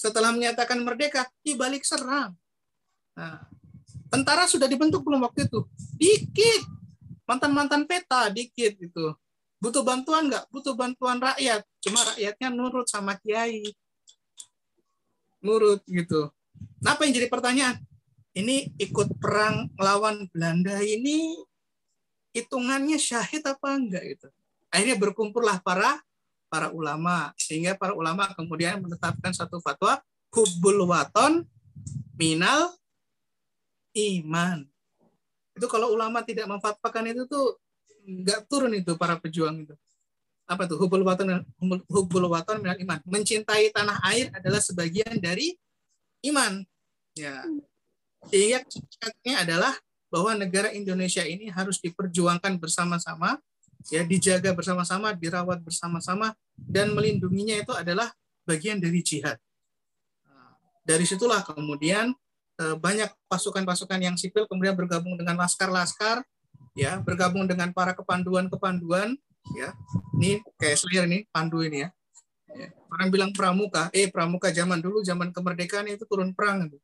setelah 0.00 0.32
menyatakan 0.32 0.80
merdeka 0.80 1.28
dibalik 1.44 1.84
serang. 1.84 2.32
Nah, 3.12 3.44
tentara 4.08 4.48
sudah 4.48 4.64
dibentuk 4.64 5.04
belum 5.04 5.28
waktu 5.28 5.44
itu? 5.44 5.68
Dikit. 6.00 6.64
Mantan-mantan 7.28 7.84
peta 7.84 8.32
dikit 8.32 8.80
gitu. 8.80 9.12
Butuh 9.60 9.84
bantuan 9.84 10.32
nggak? 10.32 10.48
Butuh 10.48 10.72
bantuan 10.72 11.20
rakyat. 11.20 11.60
Cuma 11.84 12.00
rakyatnya 12.16 12.48
nurut 12.48 12.88
sama 12.88 13.20
kiai. 13.20 13.76
Nurut 15.44 15.84
gitu. 15.84 16.32
Nah, 16.80 16.96
apa 16.96 17.04
yang 17.04 17.12
jadi 17.20 17.28
pertanyaan? 17.28 17.76
Ini 18.32 18.72
ikut 18.80 19.20
perang 19.20 19.68
melawan 19.76 20.24
Belanda 20.32 20.80
ini 20.80 21.44
hitungannya 22.32 22.96
syahid 22.96 23.44
apa 23.44 23.76
enggak 23.76 24.16
gitu. 24.16 24.28
Akhirnya 24.72 24.96
berkumpullah 24.96 25.60
para 25.60 26.00
para 26.50 26.74
ulama 26.74 27.30
sehingga 27.38 27.78
para 27.78 27.94
ulama 27.94 28.26
kemudian 28.34 28.82
menetapkan 28.82 29.30
satu 29.30 29.62
fatwa 29.62 30.02
hubbul 30.34 30.90
waton 30.90 31.46
minal 32.18 32.74
iman. 33.94 34.66
Itu 35.54 35.70
kalau 35.70 35.94
ulama 35.94 36.26
tidak 36.26 36.50
memfatwakan 36.50 37.14
itu 37.14 37.22
tuh 37.30 37.56
nggak 38.02 38.50
turun 38.50 38.74
itu 38.74 38.98
para 38.98 39.14
pejuang 39.16 39.62
itu. 39.62 39.74
Apa 40.50 40.66
tuh 40.66 40.82
hubbul 40.82 41.06
waton 41.06 41.46
hubbul 41.86 42.26
waton 42.26 42.58
minal 42.58 42.78
iman. 42.82 42.98
Mencintai 43.06 43.70
tanah 43.70 44.02
air 44.10 44.34
adalah 44.34 44.58
sebagian 44.58 45.22
dari 45.22 45.54
iman. 46.26 46.66
Ya. 47.14 47.46
Sehingga 48.28 48.66
adalah 49.38 49.72
bahwa 50.10 50.34
negara 50.34 50.74
Indonesia 50.74 51.22
ini 51.22 51.48
harus 51.48 51.78
diperjuangkan 51.78 52.58
bersama-sama, 52.58 53.38
ya 53.88 54.04
dijaga 54.04 54.52
bersama-sama, 54.52 55.16
dirawat 55.16 55.64
bersama-sama, 55.64 56.36
dan 56.56 56.92
melindunginya 56.92 57.56
itu 57.56 57.72
adalah 57.72 58.12
bagian 58.44 58.76
dari 58.76 59.00
jihad. 59.00 59.40
Nah, 60.28 60.60
Dari 60.84 61.08
situlah 61.08 61.40
kemudian 61.40 62.12
eh, 62.60 62.76
banyak 62.76 63.08
pasukan-pasukan 63.30 64.00
yang 64.02 64.16
sipil 64.20 64.44
kemudian 64.44 64.76
bergabung 64.76 65.16
dengan 65.16 65.40
laskar-laskar, 65.40 66.20
ya 66.76 67.00
bergabung 67.00 67.48
dengan 67.48 67.72
para 67.72 67.96
kepanduan-kepanduan, 67.96 69.16
ya 69.56 69.72
ini 70.20 70.44
kayak 70.60 70.76
Slayer 70.76 71.08
nih 71.08 71.24
pandu 71.32 71.64
ini 71.64 71.88
ya. 71.88 71.90
Ya, 72.50 72.66
Orang 72.90 73.14
bilang 73.14 73.30
pramuka, 73.30 73.86
eh 73.94 74.10
pramuka 74.10 74.50
zaman 74.50 74.82
dulu 74.82 75.06
zaman 75.06 75.30
kemerdekaan 75.30 75.86
itu 75.88 76.04
turun 76.04 76.34
perang. 76.36 76.68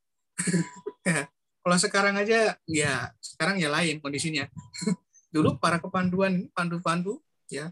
Ya, 1.07 1.31
Kalau 1.63 1.79
sekarang 1.79 2.19
aja 2.19 2.59
ya 2.67 3.15
sekarang 3.23 3.63
ya 3.63 3.71
lain 3.71 4.03
kondisinya. 4.03 4.51
dulu 5.37 5.61
para 5.61 5.77
kepanduan 5.77 6.49
pandu-pandu 6.57 7.21
ya 7.53 7.69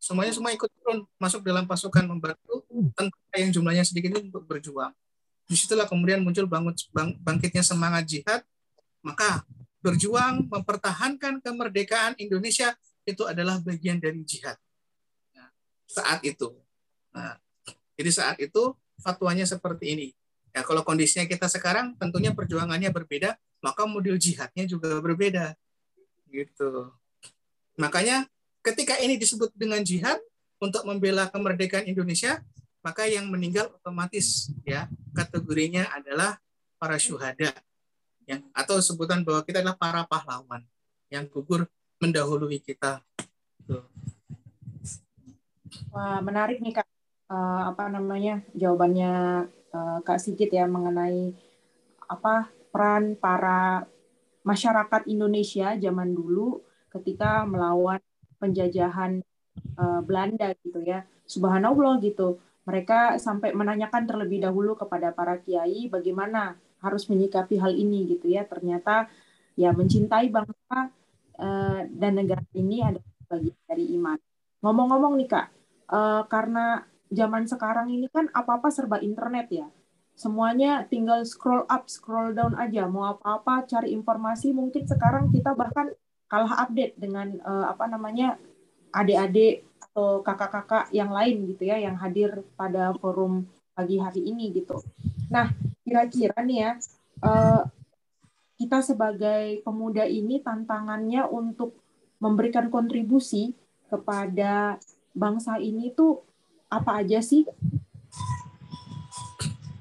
semuanya 0.00 0.32
semua 0.32 0.54
ikut 0.54 0.70
turun 0.70 1.04
masuk 1.20 1.42
dalam 1.44 1.66
pasukan 1.68 2.04
membantu 2.06 2.64
tentara 2.96 3.36
yang 3.36 3.52
jumlahnya 3.52 3.84
sedikit 3.84 4.16
itu 4.16 4.32
untuk 4.32 4.44
berjuang. 4.48 4.92
Di 5.46 5.54
situlah 5.54 5.86
kemudian 5.86 6.24
muncul 6.24 6.48
bangun 6.48 6.74
bang- 6.90 7.18
bangkitnya 7.22 7.62
semangat 7.62 8.08
jihad, 8.08 8.42
maka 9.04 9.46
berjuang 9.84 10.50
mempertahankan 10.50 11.38
kemerdekaan 11.38 12.18
Indonesia 12.18 12.74
itu 13.06 13.22
adalah 13.22 13.62
bagian 13.62 14.02
dari 14.02 14.26
jihad. 14.26 14.58
Nah, 15.36 15.48
saat 15.86 16.24
itu. 16.26 16.50
Nah, 17.14 17.38
jadi 17.94 18.10
saat 18.10 18.36
itu 18.42 18.74
fatwanya 18.98 19.46
seperti 19.46 19.94
ini. 19.94 20.08
Ya, 20.50 20.64
kalau 20.64 20.82
kondisinya 20.82 21.28
kita 21.28 21.46
sekarang 21.46 21.94
tentunya 22.00 22.32
perjuangannya 22.32 22.90
berbeda, 22.90 23.36
maka 23.60 23.84
model 23.86 24.16
jihadnya 24.18 24.64
juga 24.66 24.98
berbeda. 24.98 25.54
Gitu. 26.30 26.90
Makanya 27.78 28.26
ketika 28.64 28.98
ini 28.98 29.20
disebut 29.20 29.52
dengan 29.54 29.80
jihad 29.84 30.18
untuk 30.58 30.82
membela 30.88 31.28
kemerdekaan 31.28 31.86
Indonesia, 31.86 32.40
maka 32.80 33.06
yang 33.06 33.28
meninggal 33.28 33.70
otomatis 33.74 34.50
ya 34.62 34.86
kategorinya 35.12 35.90
adalah 35.90 36.38
para 36.78 36.96
syuhada 37.00 37.50
yang 38.26 38.42
atau 38.50 38.78
sebutan 38.82 39.22
bahwa 39.22 39.42
kita 39.46 39.62
adalah 39.62 39.78
para 39.78 40.02
pahlawan 40.06 40.62
yang 41.10 41.26
gugur 41.30 41.70
mendahului 42.02 42.58
kita. 42.58 43.00
Tuh. 43.66 43.86
Wah, 45.90 46.18
menarik 46.22 46.58
nih 46.60 46.74
Kak. 46.78 46.88
Eh, 47.26 47.62
apa 47.70 47.90
namanya? 47.90 48.42
Jawabannya 48.54 49.12
eh, 49.50 49.98
Kak 50.02 50.18
Sigit 50.22 50.50
ya 50.50 50.66
mengenai 50.66 51.34
apa 52.06 52.50
peran 52.70 53.18
para 53.18 53.86
masyarakat 54.46 55.02
Indonesia 55.10 55.74
zaman 55.74 56.14
dulu 56.14 56.62
ketika 56.94 57.42
melawan 57.44 58.00
penjajahan 58.40 59.20
eh, 59.82 60.00
Belanda 60.06 60.54
gitu 60.62 60.80
ya. 60.86 61.02
Subhanallah 61.26 61.98
gitu. 62.06 62.38
Mereka 62.66 63.18
sampai 63.22 63.54
menanyakan 63.54 64.06
terlebih 64.10 64.42
dahulu 64.46 64.74
kepada 64.78 65.10
para 65.14 65.38
kiai 65.42 65.86
bagaimana 65.90 66.58
harus 66.82 67.06
menyikapi 67.10 67.58
hal 67.58 67.72
ini 67.74 68.06
gitu 68.16 68.26
ya. 68.30 68.46
Ternyata 68.46 69.10
ya 69.58 69.74
mencintai 69.74 70.26
bangsa 70.30 70.78
eh, 71.42 71.80
dan 71.90 72.12
negara 72.18 72.44
ini 72.54 72.76
adalah 72.86 73.12
bagian 73.26 73.58
dari 73.66 73.84
iman. 73.98 74.18
Ngomong-ngomong 74.62 75.14
nih 75.20 75.28
Kak, 75.30 75.46
eh, 75.90 76.22
karena 76.30 76.64
zaman 77.10 77.44
sekarang 77.46 77.86
ini 77.90 78.06
kan 78.10 78.26
apa-apa 78.34 78.68
serba 78.70 78.98
internet 79.02 79.46
ya. 79.50 79.66
Semuanya 80.16 80.88
tinggal 80.88 81.28
scroll 81.28 81.68
up, 81.68 81.92
scroll 81.92 82.32
down 82.32 82.56
aja. 82.56 82.88
Mau 82.88 83.04
apa-apa 83.04 83.68
cari 83.68 83.92
informasi 83.92 84.56
mungkin 84.56 84.88
sekarang 84.88 85.28
kita 85.28 85.52
bahkan 85.52 85.92
kalah 86.26 86.64
update 86.64 86.96
dengan 86.96 87.36
eh, 87.36 87.66
apa 87.68 87.84
namanya 87.84 88.40
adik-adik 88.96 89.68
atau 89.92 90.24
kakak-kakak 90.24 90.88
yang 90.96 91.12
lain 91.12 91.52
gitu 91.52 91.68
ya 91.68 91.76
yang 91.76 92.00
hadir 92.00 92.40
pada 92.56 92.96
forum 92.96 93.44
pagi 93.76 94.00
hari 94.00 94.24
ini 94.24 94.56
gitu. 94.56 94.80
Nah, 95.28 95.52
kira-kira 95.84 96.40
nih 96.40 96.58
ya 96.64 96.72
eh, 97.20 97.62
kita 98.56 98.80
sebagai 98.80 99.60
pemuda 99.60 100.08
ini 100.08 100.40
tantangannya 100.40 101.28
untuk 101.28 101.76
memberikan 102.16 102.72
kontribusi 102.72 103.52
kepada 103.92 104.80
bangsa 105.12 105.60
ini 105.60 105.92
tuh 105.92 106.24
apa 106.72 107.04
aja 107.04 107.20
sih? 107.20 107.44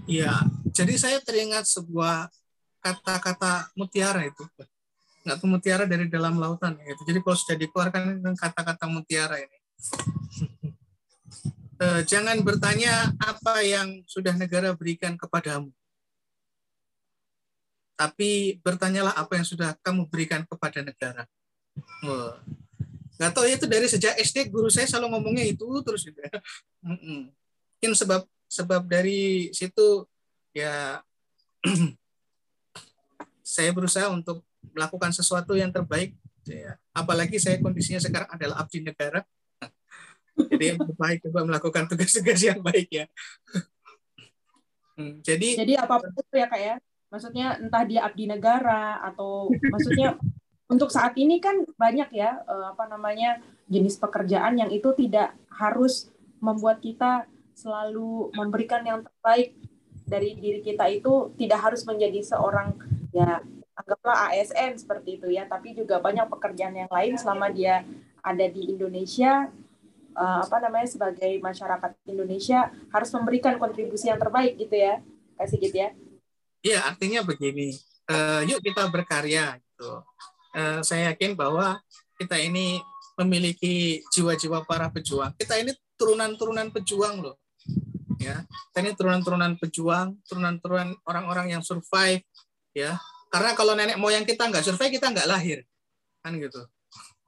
Iya, 0.05 0.45
jadi 0.69 0.93
saya 1.01 1.17
teringat 1.17 1.65
sebuah 1.65 2.29
kata-kata 2.77 3.73
mutiara 3.73 4.21
itu. 4.21 4.45
Nggak 5.25 5.37
tuh 5.41 5.49
mutiara 5.49 5.85
dari 5.89 6.05
dalam 6.05 6.37
lautan 6.37 6.77
gitu. 6.77 7.01
Jadi 7.09 7.19
kalau 7.25 7.37
sudah 7.37 7.57
dikeluarkan 7.57 8.21
dengan 8.21 8.35
kata-kata 8.37 8.85
mutiara 8.85 9.41
ini. 9.41 9.57
Eh, 11.75 12.07
Jangan 12.07 12.39
bertanya 12.39 13.11
apa 13.19 13.59
yang 13.59 13.99
sudah 14.07 14.31
negara 14.39 14.71
berikan 14.71 15.19
kepadamu. 15.19 15.75
Tapi 17.99 18.63
bertanyalah 18.63 19.11
apa 19.11 19.35
yang 19.35 19.43
sudah 19.43 19.75
kamu 19.83 20.07
berikan 20.07 20.47
kepada 20.47 20.79
negara. 20.79 21.27
Wah. 22.07 22.39
Nggak 23.19 23.31
tahu 23.35 23.43
ya, 23.43 23.59
itu 23.59 23.67
dari 23.67 23.87
sejak 23.91 24.15
SD 24.15 24.47
guru 24.47 24.71
saya 24.71 24.87
selalu 24.87 25.19
ngomongnya 25.19 25.51
itu 25.51 25.67
terus 25.83 26.07
gitu. 26.07 26.15
ya. 26.15 26.31
Mungkin 26.87 27.91
sebab 27.91 28.23
sebab 28.49 28.85
dari 28.85 29.49
situ 29.51 30.05
ya 30.55 31.01
saya 33.55 33.69
berusaha 33.75 34.09
untuk 34.09 34.41
melakukan 34.73 35.13
sesuatu 35.13 35.53
yang 35.53 35.69
terbaik 35.69 36.17
ya. 36.47 36.77
apalagi 36.93 37.37
saya 37.37 37.61
kondisinya 37.61 38.01
sekarang 38.01 38.29
adalah 38.29 38.61
abdi 38.61 38.81
negara. 38.81 39.21
Jadi 40.51 40.75
lebih 40.75 40.95
baik 40.99 41.19
coba 41.29 41.39
melakukan 41.47 41.83
tugas-tugas 41.87 42.41
yang 42.43 42.59
baik 42.59 42.89
ya. 42.91 43.05
Hmm, 44.95 45.19
jadi 45.19 45.59
Jadi 45.59 45.73
apa 45.75 45.99
pun 45.99 46.07
itu 46.07 46.35
ya 46.39 46.47
kak 46.47 46.61
ya, 46.63 46.75
maksudnya 47.11 47.59
entah 47.59 47.83
dia 47.83 48.07
abdi 48.07 48.31
negara 48.31 49.03
atau 49.03 49.51
maksudnya 49.51 50.15
untuk 50.71 50.87
saat 50.87 51.15
ini 51.19 51.43
kan 51.43 51.67
banyak 51.75 52.15
ya 52.15 52.39
eh, 52.47 52.65
apa 52.71 52.87
namanya 52.87 53.43
jenis 53.67 53.99
pekerjaan 53.99 54.55
yang 54.55 54.71
itu 54.71 54.91
tidak 54.95 55.35
harus 55.51 56.11
membuat 56.39 56.79
kita 56.79 57.27
selalu 57.55 58.35
memberikan 58.35 58.83
yang 58.83 59.01
terbaik 59.01 59.55
dari 60.05 60.37
diri 60.37 60.61
kita 60.61 60.85
itu 60.91 61.33
tidak 61.39 61.59
harus 61.65 61.81
menjadi 61.87 62.21
seorang 62.21 62.77
ya 63.09 63.41
anggaplah 63.75 64.31
ASN 64.31 64.77
seperti 64.79 65.17
itu 65.19 65.27
ya, 65.33 65.47
tapi 65.49 65.75
juga 65.75 65.99
banyak 65.99 66.29
pekerjaan 66.29 66.75
yang 66.75 66.91
lain 66.91 67.15
selama 67.19 67.51
dia 67.51 67.83
ada 68.21 68.45
di 68.47 68.71
Indonesia 68.71 69.49
eh, 70.15 70.39
apa 70.45 70.57
namanya 70.63 70.87
sebagai 70.87 71.41
masyarakat 71.41 71.91
Indonesia 72.07 72.71
harus 72.93 73.09
memberikan 73.11 73.59
kontribusi 73.59 74.07
yang 74.07 74.19
terbaik 74.21 74.55
gitu 74.55 74.75
ya, 74.75 75.01
kasih 75.39 75.59
gitu 75.59 75.77
ya. 75.79 75.89
Iya, 76.65 76.79
artinya 76.85 77.21
begini. 77.21 77.75
eh, 78.05 78.41
yuk 78.45 78.61
kita 78.61 78.85
berkarya 78.93 79.57
gitu. 79.57 79.91
Eh, 80.53 80.79
saya 80.85 81.09
yakin 81.09 81.33
bahwa 81.33 81.81
kita 82.21 82.37
ini 82.37 82.77
memiliki 83.17 84.05
jiwa-jiwa 84.13 84.61
para 84.63 84.87
pejuang. 84.93 85.33
Kita 85.35 85.57
ini 85.57 85.73
turunan-turunan 85.97 86.69
pejuang 86.69 87.23
loh. 87.23 87.35
Ya, 88.25 88.41
ini 88.81 88.97
turunan-turunan 88.97 89.53
pejuang, 89.61 90.17
turunan-turunan 90.25 90.97
orang-orang 91.05 91.53
yang 91.53 91.61
survive 91.61 92.25
ya. 92.73 92.97
Karena 93.29 93.53
kalau 93.53 93.77
nenek 93.77 94.01
moyang 94.01 94.25
kita 94.25 94.49
nggak 94.49 94.65
survive, 94.65 94.97
kita 94.97 95.13
nggak 95.13 95.29
lahir. 95.29 95.61
Kan 96.25 96.41
gitu. 96.41 96.65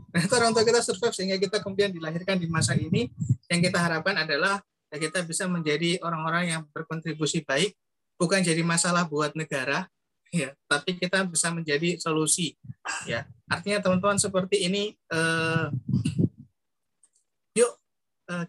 Nah, 0.09 0.19
itu 0.25 0.33
orang 0.33 0.57
tua 0.57 0.65
kita 0.65 0.81
survive 0.81 1.13
sehingga 1.13 1.37
kita 1.37 1.61
kemudian 1.61 1.93
dilahirkan 1.93 2.41
di 2.41 2.49
masa 2.49 2.73
ini 2.73 3.13
yang 3.45 3.61
kita 3.61 3.77
harapkan 3.77 4.17
adalah 4.17 4.57
ya 4.89 4.97
kita 4.97 5.21
bisa 5.21 5.45
menjadi 5.45 6.01
orang-orang 6.01 6.49
yang 6.49 6.61
berkontribusi 6.73 7.45
baik, 7.45 7.77
bukan 8.17 8.41
jadi 8.41 8.63
masalah 8.65 9.05
buat 9.05 9.35
negara, 9.35 9.85
ya, 10.31 10.55
tapi 10.65 10.95
kita 10.95 11.27
bisa 11.27 11.51
menjadi 11.51 11.99
solusi, 11.99 12.55
ya. 13.03 13.27
Artinya 13.51 13.83
teman-teman 13.83 14.15
seperti 14.15 14.63
ini, 14.63 14.95
eh, 15.11 15.65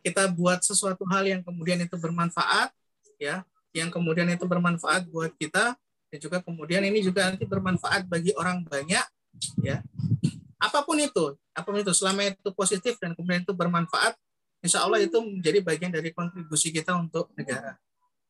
kita 0.02 0.26
buat 0.34 0.58
sesuatu 0.62 1.06
hal 1.06 1.22
yang 1.22 1.40
kemudian 1.46 1.78
itu 1.78 1.94
bermanfaat, 1.94 2.74
ya, 3.18 3.46
yang 3.70 3.90
kemudian 3.94 4.26
itu 4.26 4.42
bermanfaat 4.42 5.06
buat 5.06 5.30
kita, 5.38 5.78
dan 6.08 6.18
juga 6.18 6.42
kemudian 6.42 6.82
ini 6.82 6.98
juga 7.04 7.30
nanti 7.30 7.46
bermanfaat 7.46 8.10
bagi 8.10 8.34
orang 8.34 8.66
banyak, 8.66 9.06
ya. 9.62 9.84
Apa 10.58 10.82
pun 10.82 10.98
itu, 10.98 11.38
apa 11.54 11.66
pun 11.68 11.78
itu, 11.78 11.94
selama 11.94 12.26
itu 12.26 12.50
positif 12.50 12.98
dan 12.98 13.14
kemudian 13.14 13.46
itu 13.46 13.54
bermanfaat, 13.54 14.18
insya 14.58 14.82
Allah 14.82 14.98
itu 14.98 15.14
menjadi 15.22 15.62
bagian 15.62 15.94
dari 15.94 16.10
kontribusi 16.10 16.74
kita 16.74 16.98
untuk 16.98 17.30
negara. 17.38 17.78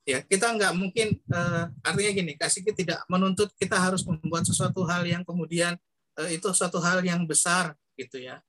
Ya, 0.05 0.25
kita 0.25 0.53
nggak 0.57 0.73
mungkin 0.77 1.21
eh, 1.21 1.65
artinya 1.85 2.13
gini, 2.13 2.33
kasih 2.37 2.65
kita 2.65 2.77
tidak 2.77 3.01
menuntut 3.13 3.53
kita 3.61 3.77
harus 3.77 4.05
membuat 4.05 4.45
sesuatu 4.45 4.85
hal 4.89 5.05
yang 5.05 5.21
kemudian 5.25 5.77
eh, 6.21 6.37
itu 6.37 6.49
suatu 6.53 6.81
hal 6.81 7.05
yang 7.05 7.25
besar 7.29 7.77
gitu 7.97 8.21
ya, 8.21 8.41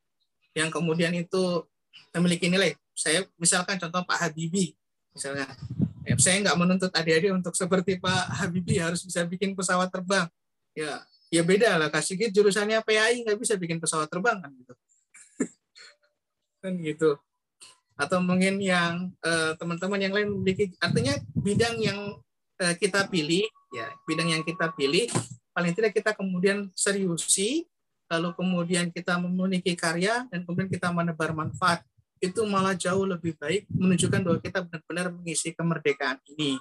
yang 0.55 0.71
kemudian 0.71 1.11
itu 1.15 1.63
memiliki 2.15 2.47
nilai. 2.47 2.75
Saya 2.99 3.23
misalkan 3.39 3.79
contoh 3.79 4.03
Pak 4.03 4.27
Habibie, 4.27 4.75
misalnya, 5.15 5.47
ya, 6.03 6.19
saya 6.19 6.43
nggak 6.43 6.57
menuntut 6.59 6.91
adik-adik 6.91 7.31
untuk 7.31 7.55
seperti 7.55 7.95
Pak 7.95 8.43
Habibie 8.43 8.83
harus 8.83 8.99
bisa 9.07 9.23
bikin 9.23 9.55
pesawat 9.55 9.87
terbang. 9.87 10.27
Ya, 10.75 10.99
ya 11.31 11.41
beda 11.47 11.79
lah. 11.79 11.87
Kasih 11.87 12.19
jurusannya 12.27 12.83
PAI 12.83 13.23
nggak 13.23 13.39
bisa 13.39 13.55
bikin 13.55 13.79
pesawat 13.79 14.11
terbang 14.11 14.43
kan 14.43 14.51
gitu. 14.51 14.73
kan 16.61 16.75
gitu 16.75 17.15
atau 17.99 18.23
mungkin 18.23 18.63
yang 18.63 19.11
eh, 19.19 19.51
teman-teman 19.59 19.99
yang 19.99 20.15
lain 20.15 20.31
memiliki 20.31 20.71
artinya 20.79 21.19
bidang 21.35 21.75
yang 21.83 21.99
eh, 22.63 22.71
kita 22.79 23.11
pilih 23.11 23.43
ya 23.75 23.91
bidang 24.07 24.31
yang 24.31 24.43
kita 24.47 24.71
pilih 24.71 25.11
paling 25.51 25.75
tidak 25.75 25.91
kita 25.91 26.15
kemudian 26.15 26.71
seriusi 26.71 27.67
lalu 28.07 28.31
kemudian 28.39 28.87
kita 28.89 29.19
memiliki 29.19 29.75
karya 29.75 30.23
dan 30.31 30.47
kemudian 30.47 30.71
kita 30.71 30.95
menebar 30.95 31.35
manfaat 31.35 31.83
itu 32.19 32.41
malah 32.43 32.75
jauh 32.75 33.07
lebih 33.07 33.35
baik 33.39 33.65
menunjukkan 33.71 34.21
bahwa 34.21 34.39
kita 34.43 34.59
benar-benar 34.67 35.07
mengisi 35.15 35.55
kemerdekaan 35.55 36.19
ini. 36.35 36.59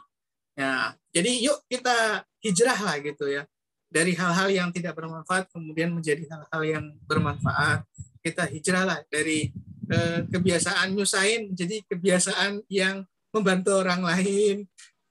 Ya 0.55 0.95
jadi 1.11 1.31
yuk 1.43 1.59
kita 1.67 2.23
hijrah 2.43 2.79
lah 2.79 2.97
gitu 3.03 3.27
ya. 3.27 3.43
Dari 3.89 4.13
hal-hal 4.15 4.49
yang 4.53 4.69
tidak 4.71 4.95
bermanfaat 4.95 5.51
kemudian 5.51 5.91
menjadi 5.91 6.23
hal-hal 6.31 6.63
yang 6.63 6.85
bermanfaat. 7.09 7.83
Kita 8.23 8.47
hijrah 8.47 8.85
lah 8.87 8.99
dari 9.11 9.51
eh, 9.91 10.21
kebiasaan 10.31 10.95
nyusahin 10.95 11.55
menjadi 11.55 11.83
kebiasaan 11.91 12.63
yang 12.71 13.03
membantu 13.35 13.83
orang 13.83 14.03
lain 14.07 14.67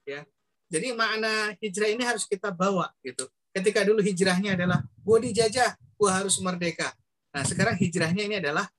ya. 0.08 0.24
Jadi 0.68 0.91
makna 0.95 1.56
hijrah 1.60 1.89
ini 1.91 2.04
harus 2.04 2.28
kita 2.28 2.52
bawa 2.52 2.91
gitu. 3.04 3.28
Ketika 3.52 3.84
dulu 3.88 4.04
hijrahnya 4.04 4.56
adalah 4.56 4.84
gue 4.84 5.18
dijajah 5.32 5.76
gue 5.76 6.10
harus 6.12 6.38
merdeka. 6.39 6.93
Nah 7.34 7.43
sekarang 7.43 7.76
hijrahnya 7.76 8.24
ini 8.24 8.38
adalah 8.38 8.70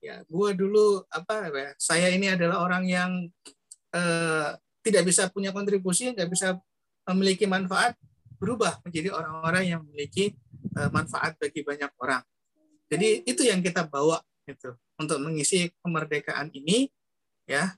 ya 0.00 0.24
gue 0.24 0.50
dulu 0.56 1.04
apa 1.12 1.52
ya, 1.52 1.70
saya 1.76 2.08
ini 2.08 2.32
adalah 2.32 2.64
orang 2.64 2.88
yang 2.88 3.10
eh, 3.92 4.48
tidak 4.80 5.04
bisa 5.04 5.28
punya 5.28 5.52
kontribusi 5.52 6.16
nggak 6.16 6.32
bisa 6.32 6.56
memiliki 7.12 7.44
manfaat 7.44 7.94
berubah 8.40 8.80
menjadi 8.80 9.12
orang-orang 9.12 9.64
yang 9.68 9.80
memiliki 9.84 10.32
eh, 10.80 10.90
manfaat 10.90 11.36
bagi 11.36 11.60
banyak 11.60 11.92
orang. 12.00 12.24
Jadi 12.90 13.22
itu 13.28 13.44
yang 13.44 13.60
kita 13.60 13.86
bawa 13.86 14.18
gitu 14.48 14.74
untuk 14.96 15.20
mengisi 15.20 15.68
kemerdekaan 15.84 16.48
ini 16.56 16.88
ya. 17.44 17.76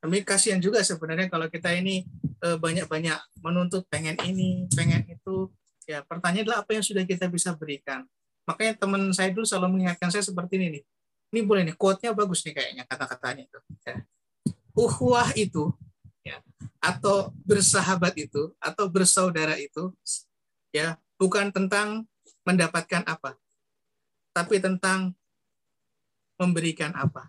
Kami 0.00 0.24
kasihan 0.24 0.56
juga 0.56 0.80
sebenarnya 0.80 1.28
kalau 1.28 1.50
kita 1.50 1.74
ini 1.74 2.06
eh, 2.46 2.56
banyak-banyak 2.56 3.42
menuntut 3.42 3.84
pengen 3.90 4.16
ini 4.22 4.70
pengen 4.72 5.02
itu. 5.10 5.50
Ya 5.90 6.06
pertanyaan 6.06 6.46
adalah 6.46 6.62
apa 6.62 6.78
yang 6.78 6.86
sudah 6.86 7.02
kita 7.02 7.26
bisa 7.26 7.58
berikan. 7.58 8.06
Makanya 8.46 8.78
teman 8.78 9.10
saya 9.10 9.34
dulu 9.34 9.42
selalu 9.42 9.74
mengingatkan 9.74 10.14
saya 10.14 10.22
seperti 10.22 10.54
ini 10.62 10.78
nih 10.78 10.84
ini 11.30 11.40
boleh 11.46 11.62
nih 11.70 11.76
quote-nya 11.78 12.10
bagus 12.14 12.42
nih 12.42 12.54
kayaknya 12.54 12.84
kata-katanya 12.86 13.46
itu 13.46 13.58
ya. 13.86 13.96
uhwah 14.74 15.30
itu 15.38 15.70
ya 16.26 16.42
atau 16.82 17.30
bersahabat 17.46 18.14
itu 18.18 18.50
atau 18.58 18.84
bersaudara 18.90 19.54
itu 19.58 19.94
ya 20.74 20.98
bukan 21.16 21.50
tentang 21.54 22.06
mendapatkan 22.42 23.04
apa 23.06 23.38
tapi 24.30 24.62
tentang 24.62 25.14
memberikan 26.40 26.96
apa. 26.96 27.28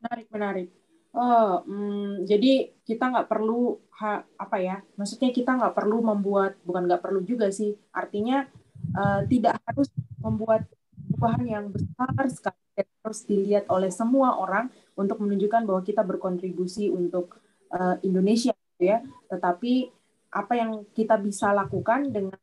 Menarik, 0.00 0.26
menarik. 0.32 0.68
Oh, 1.12 1.60
hmm, 1.68 2.24
jadi 2.24 2.72
kita 2.88 3.12
nggak 3.12 3.28
perlu 3.28 3.76
ha, 4.00 4.24
apa 4.24 4.56
ya? 4.56 4.80
Maksudnya 4.96 5.28
kita 5.34 5.60
nggak 5.60 5.76
perlu 5.76 6.00
membuat, 6.00 6.56
bukan 6.64 6.88
nggak 6.88 7.04
perlu 7.04 7.20
juga 7.20 7.52
sih. 7.52 7.76
Artinya 7.92 8.48
uh, 8.94 9.24
tidak 9.28 9.60
harus 9.66 9.88
membuat 10.20 10.64
perubahan 11.08 11.44
yang 11.48 11.64
besar 11.72 12.12
sekali 12.30 12.86
harus 13.02 13.20
dilihat 13.26 13.66
oleh 13.72 13.90
semua 13.90 14.38
orang 14.38 14.70
untuk 14.94 15.18
menunjukkan 15.18 15.66
bahwa 15.66 15.82
kita 15.82 16.06
berkontribusi 16.06 16.92
untuk 16.92 17.40
uh, 17.74 17.98
Indonesia, 18.06 18.54
gitu 18.76 18.84
ya. 18.86 19.02
Tetapi 19.26 19.90
apa 20.28 20.52
yang 20.54 20.84
kita 20.94 21.16
bisa 21.18 21.50
lakukan 21.56 22.12
dengan 22.12 22.38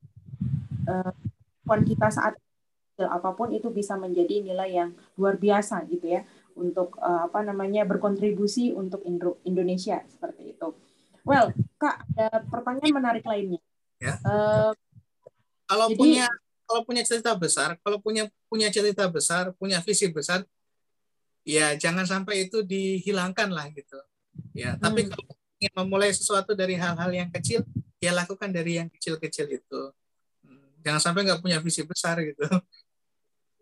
uh, 0.90 1.14
kita 1.86 2.10
saat 2.12 2.36
apa 2.96 3.36
pun 3.36 3.52
itu 3.52 3.68
bisa 3.76 4.00
menjadi 4.00 4.40
nilai 4.40 4.72
yang 4.72 4.90
luar 5.20 5.36
biasa 5.36 5.84
gitu 5.92 6.16
ya 6.16 6.24
untuk 6.56 6.96
uh, 7.04 7.28
apa 7.28 7.44
namanya 7.44 7.84
berkontribusi 7.84 8.72
untuk 8.72 9.04
Indo 9.04 9.44
Indonesia 9.44 10.00
seperti 10.08 10.56
itu. 10.56 10.72
Well, 11.28 11.52
Kak, 11.76 12.08
ada 12.16 12.40
pertanyaan 12.48 12.96
menarik 12.96 13.26
lainnya. 13.28 13.60
Ya. 14.00 14.16
Uh, 14.24 14.72
kalau 15.66 15.92
jadi, 15.92 15.98
punya 15.98 16.26
kalau 16.66 16.82
punya 16.82 17.04
cerita 17.06 17.32
besar, 17.38 17.78
kalau 17.86 18.02
punya 18.02 18.26
punya 18.50 18.70
cerita 18.74 19.06
besar, 19.06 19.54
punya 19.58 19.78
visi 19.82 20.10
besar, 20.10 20.42
ya 21.46 21.78
jangan 21.78 22.06
sampai 22.06 22.50
itu 22.50 22.66
dihilangkan 22.66 23.54
lah 23.54 23.70
gitu. 23.70 24.02
Ya, 24.52 24.76
tapi 24.82 25.06
hmm. 25.06 25.12
kalau 25.14 25.32
ingin 25.62 25.74
memulai 25.78 26.12
sesuatu 26.12 26.58
dari 26.58 26.76
hal-hal 26.76 27.12
yang 27.14 27.30
kecil, 27.32 27.64
ya 28.02 28.12
lakukan 28.12 28.50
dari 28.50 28.82
yang 28.82 28.90
kecil-kecil 28.90 29.48
itu. 29.54 29.82
Hmm, 30.44 30.70
jangan 30.82 31.02
sampai 31.02 31.22
nggak 31.30 31.42
punya 31.46 31.62
visi 31.62 31.86
besar 31.86 32.20
gitu. 32.26 32.44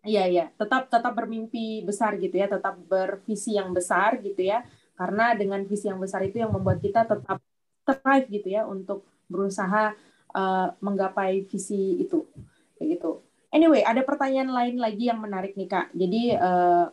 Iya 0.04 0.28
iya, 0.28 0.46
tetap 0.60 0.92
tetap 0.92 1.16
bermimpi 1.16 1.80
besar 1.88 2.20
gitu 2.20 2.36
ya, 2.36 2.52
tetap 2.52 2.76
bervisi 2.76 3.56
yang 3.56 3.72
besar 3.72 4.20
gitu 4.20 4.44
ya. 4.44 4.68
Karena 5.00 5.32
dengan 5.32 5.64
visi 5.64 5.88
yang 5.88 6.00
besar 6.00 6.28
itu 6.28 6.44
yang 6.44 6.52
membuat 6.52 6.84
kita 6.84 7.08
tetap 7.08 7.40
thrive 7.88 8.28
gitu 8.28 8.48
ya 8.52 8.68
untuk 8.68 9.08
berusaha 9.32 9.96
uh, 10.34 10.74
menggapai 10.82 11.46
visi 11.48 12.02
itu. 12.02 12.28
Kayak 12.78 13.00
gitu. 13.00 13.12
Anyway, 13.54 13.86
ada 13.86 14.02
pertanyaan 14.02 14.50
lain 14.50 14.76
lagi 14.82 15.08
yang 15.08 15.22
menarik 15.22 15.54
nih 15.54 15.70
Kak. 15.70 15.94
Jadi 15.94 16.34
uh, 16.36 16.90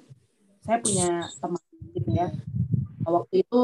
saya 0.60 0.78
punya 0.78 1.24
teman 1.40 1.62
gitu 1.96 2.10
ya. 2.12 2.28
Waktu 3.04 3.48
itu 3.48 3.62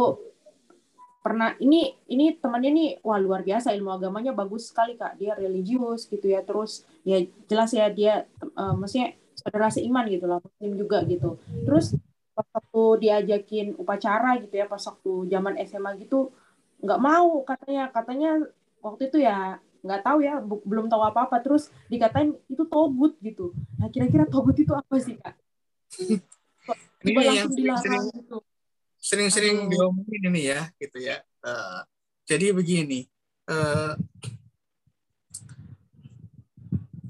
pernah 1.26 1.58
ini 1.58 1.90
ini 2.06 2.38
temannya 2.38 2.70
nih 2.70 2.90
wah 3.02 3.18
luar 3.18 3.42
biasa 3.42 3.74
ilmu 3.74 3.90
agamanya 3.98 4.30
bagus 4.30 4.70
sekali 4.70 4.94
kak 4.94 5.18
dia 5.18 5.34
religius 5.34 6.06
gitu 6.06 6.22
ya 6.30 6.38
terus 6.46 6.86
ya 7.02 7.18
jelas 7.50 7.74
ya 7.74 7.90
dia 7.90 8.30
uh, 8.54 8.78
maksudnya 8.78 9.18
saudara 9.34 9.66
seiman 9.74 10.06
gitu 10.06 10.30
lah 10.30 10.38
muslim 10.38 10.78
juga 10.78 11.02
gitu 11.02 11.34
terus 11.66 11.98
pas 12.30 12.46
waktu 12.54 13.10
diajakin 13.10 13.74
upacara 13.74 14.38
gitu 14.38 14.54
ya 14.54 14.70
pas 14.70 14.78
waktu 14.78 15.26
zaman 15.26 15.58
SMA 15.66 15.90
gitu 16.06 16.30
nggak 16.78 17.00
mau 17.02 17.42
katanya 17.42 17.90
katanya 17.90 18.30
waktu 18.78 19.02
itu 19.10 19.18
ya 19.26 19.58
nggak 19.87 20.03
tahu 20.03 20.18
ya 20.20 20.43
belum 20.43 20.91
tahu 20.91 21.03
apa 21.07 21.30
apa 21.30 21.37
terus 21.41 21.70
dikatain 21.87 22.34
itu 22.51 22.66
togut 22.66 23.14
gitu. 23.22 23.55
Nah 23.78 23.89
kira-kira 23.89 24.26
togut 24.26 24.59
itu 24.59 24.74
apa 24.74 24.97
sih 24.99 25.16
kak? 25.16 25.39
Ini 27.07 27.22
yang 27.22 27.47
sering-sering 27.47 28.05
gitu. 28.11 28.39
sering-sering 28.99 29.57
diomongin 29.70 30.22
ini 30.34 30.43
ya 30.51 30.66
gitu 30.82 30.99
ya. 30.99 31.22
Uh, 31.47 31.87
jadi 32.26 32.51
begini 32.51 33.07
uh, 33.47 33.95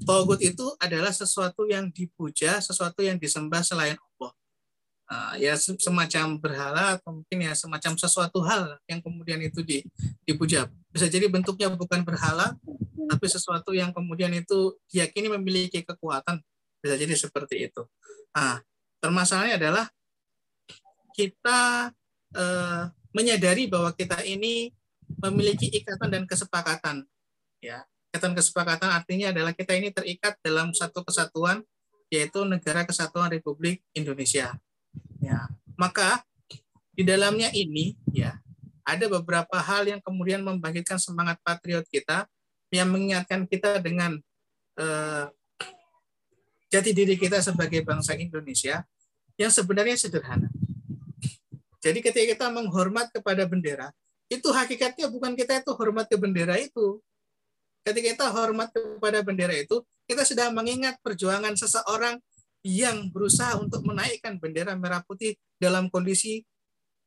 Togut 0.07 0.39
itu 0.39 0.63
adalah 0.79 1.11
sesuatu 1.11 1.67
yang 1.67 1.91
dipuja, 1.91 2.63
sesuatu 2.63 3.03
yang 3.03 3.19
disembah 3.19 3.59
selain 3.59 3.99
Allah. 3.99 4.31
Uh, 5.07 5.39
ya 5.39 5.55
semacam 5.55 6.35
berhala 6.35 6.99
atau 6.99 7.23
mungkin 7.23 7.39
ya 7.39 7.55
semacam 7.55 7.95
sesuatu 7.95 8.43
hal 8.43 8.75
yang 8.91 8.99
kemudian 8.99 9.39
itu 9.39 9.63
di, 9.63 9.79
dipuja. 10.27 10.67
Bisa 10.91 11.07
jadi 11.07 11.31
bentuknya 11.31 11.71
bukan 11.71 12.03
berhala, 12.03 12.59
tapi 13.07 13.25
sesuatu 13.31 13.71
yang 13.71 13.95
kemudian 13.95 14.35
itu 14.35 14.75
diyakini 14.91 15.31
memiliki 15.39 15.79
kekuatan. 15.87 16.43
Bisa 16.83 16.99
jadi 16.99 17.15
seperti 17.15 17.71
itu. 17.71 17.87
Nah, 18.35 18.59
permasalahannya 18.99 19.55
adalah 19.55 19.85
kita 21.15 21.89
uh, 22.35 22.83
menyadari 23.15 23.71
bahwa 23.71 23.95
kita 23.95 24.27
ini 24.27 24.75
memiliki 25.23 25.71
ikatan 25.71 26.11
dan 26.11 26.23
kesepakatan 26.27 27.07
ya 27.63 27.87
Ikatan 28.07 28.33
kesepakatan 28.33 28.89
artinya 28.89 29.29
adalah 29.35 29.51
kita 29.51 29.75
ini 29.75 29.91
terikat 29.91 30.39
dalam 30.39 30.71
satu 30.71 31.03
kesatuan 31.03 31.61
yaitu 32.07 32.47
Negara 32.47 32.87
Kesatuan 32.87 33.27
Republik 33.27 33.83
Indonesia. 33.91 34.55
Ya, 35.17 35.49
maka 35.75 36.23
di 36.97 37.05
dalamnya 37.05 37.53
ini 37.53 37.93
ya 38.09 38.37
ada 38.87 39.05
beberapa 39.11 39.57
hal 39.59 39.85
yang 39.85 40.01
kemudian 40.01 40.41
membangkitkan 40.41 40.97
semangat 40.97 41.37
patriot 41.43 41.85
kita 41.91 42.25
yang 42.71 42.87
mengingatkan 42.87 43.43
kita 43.45 43.77
dengan 43.83 44.17
eh, 44.79 45.25
jati 46.71 46.91
diri 46.91 47.15
kita 47.15 47.39
sebagai 47.43 47.83
bangsa 47.83 48.15
Indonesia 48.15 48.83
yang 49.39 49.51
sebenarnya 49.51 49.95
sederhana. 49.95 50.49
Jadi 51.83 52.01
ketika 52.03 52.25
kita 52.35 52.47
menghormat 52.51 53.13
kepada 53.13 53.45
bendera, 53.47 53.93
itu 54.27 54.49
hakikatnya 54.51 55.07
bukan 55.07 55.37
kita 55.39 55.63
itu 55.63 55.71
hormat 55.71 56.09
ke 56.11 56.17
bendera 56.19 56.59
itu. 56.59 56.99
Ketika 57.87 58.07
kita 58.19 58.27
hormat 58.35 58.67
kepada 58.75 59.23
bendera 59.23 59.55
itu, 59.55 59.79
kita 60.03 60.27
sedang 60.27 60.51
mengingat 60.51 60.99
perjuangan 60.99 61.55
seseorang 61.55 62.19
yang 62.67 63.07
berusaha 63.07 63.55
untuk 63.55 63.79
menaikkan 63.87 64.35
bendera 64.35 64.75
merah 64.75 64.99
putih 65.07 65.39
dalam 65.55 65.87
kondisi 65.87 66.43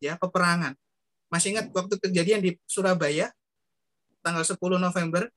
ya 0.00 0.16
peperangan. 0.16 0.72
Masih 1.28 1.52
ingat 1.52 1.68
waktu 1.76 2.00
kejadian 2.00 2.40
di 2.40 2.56
Surabaya 2.64 3.28
tanggal 4.24 4.40
10 4.40 4.56
November 4.80 5.28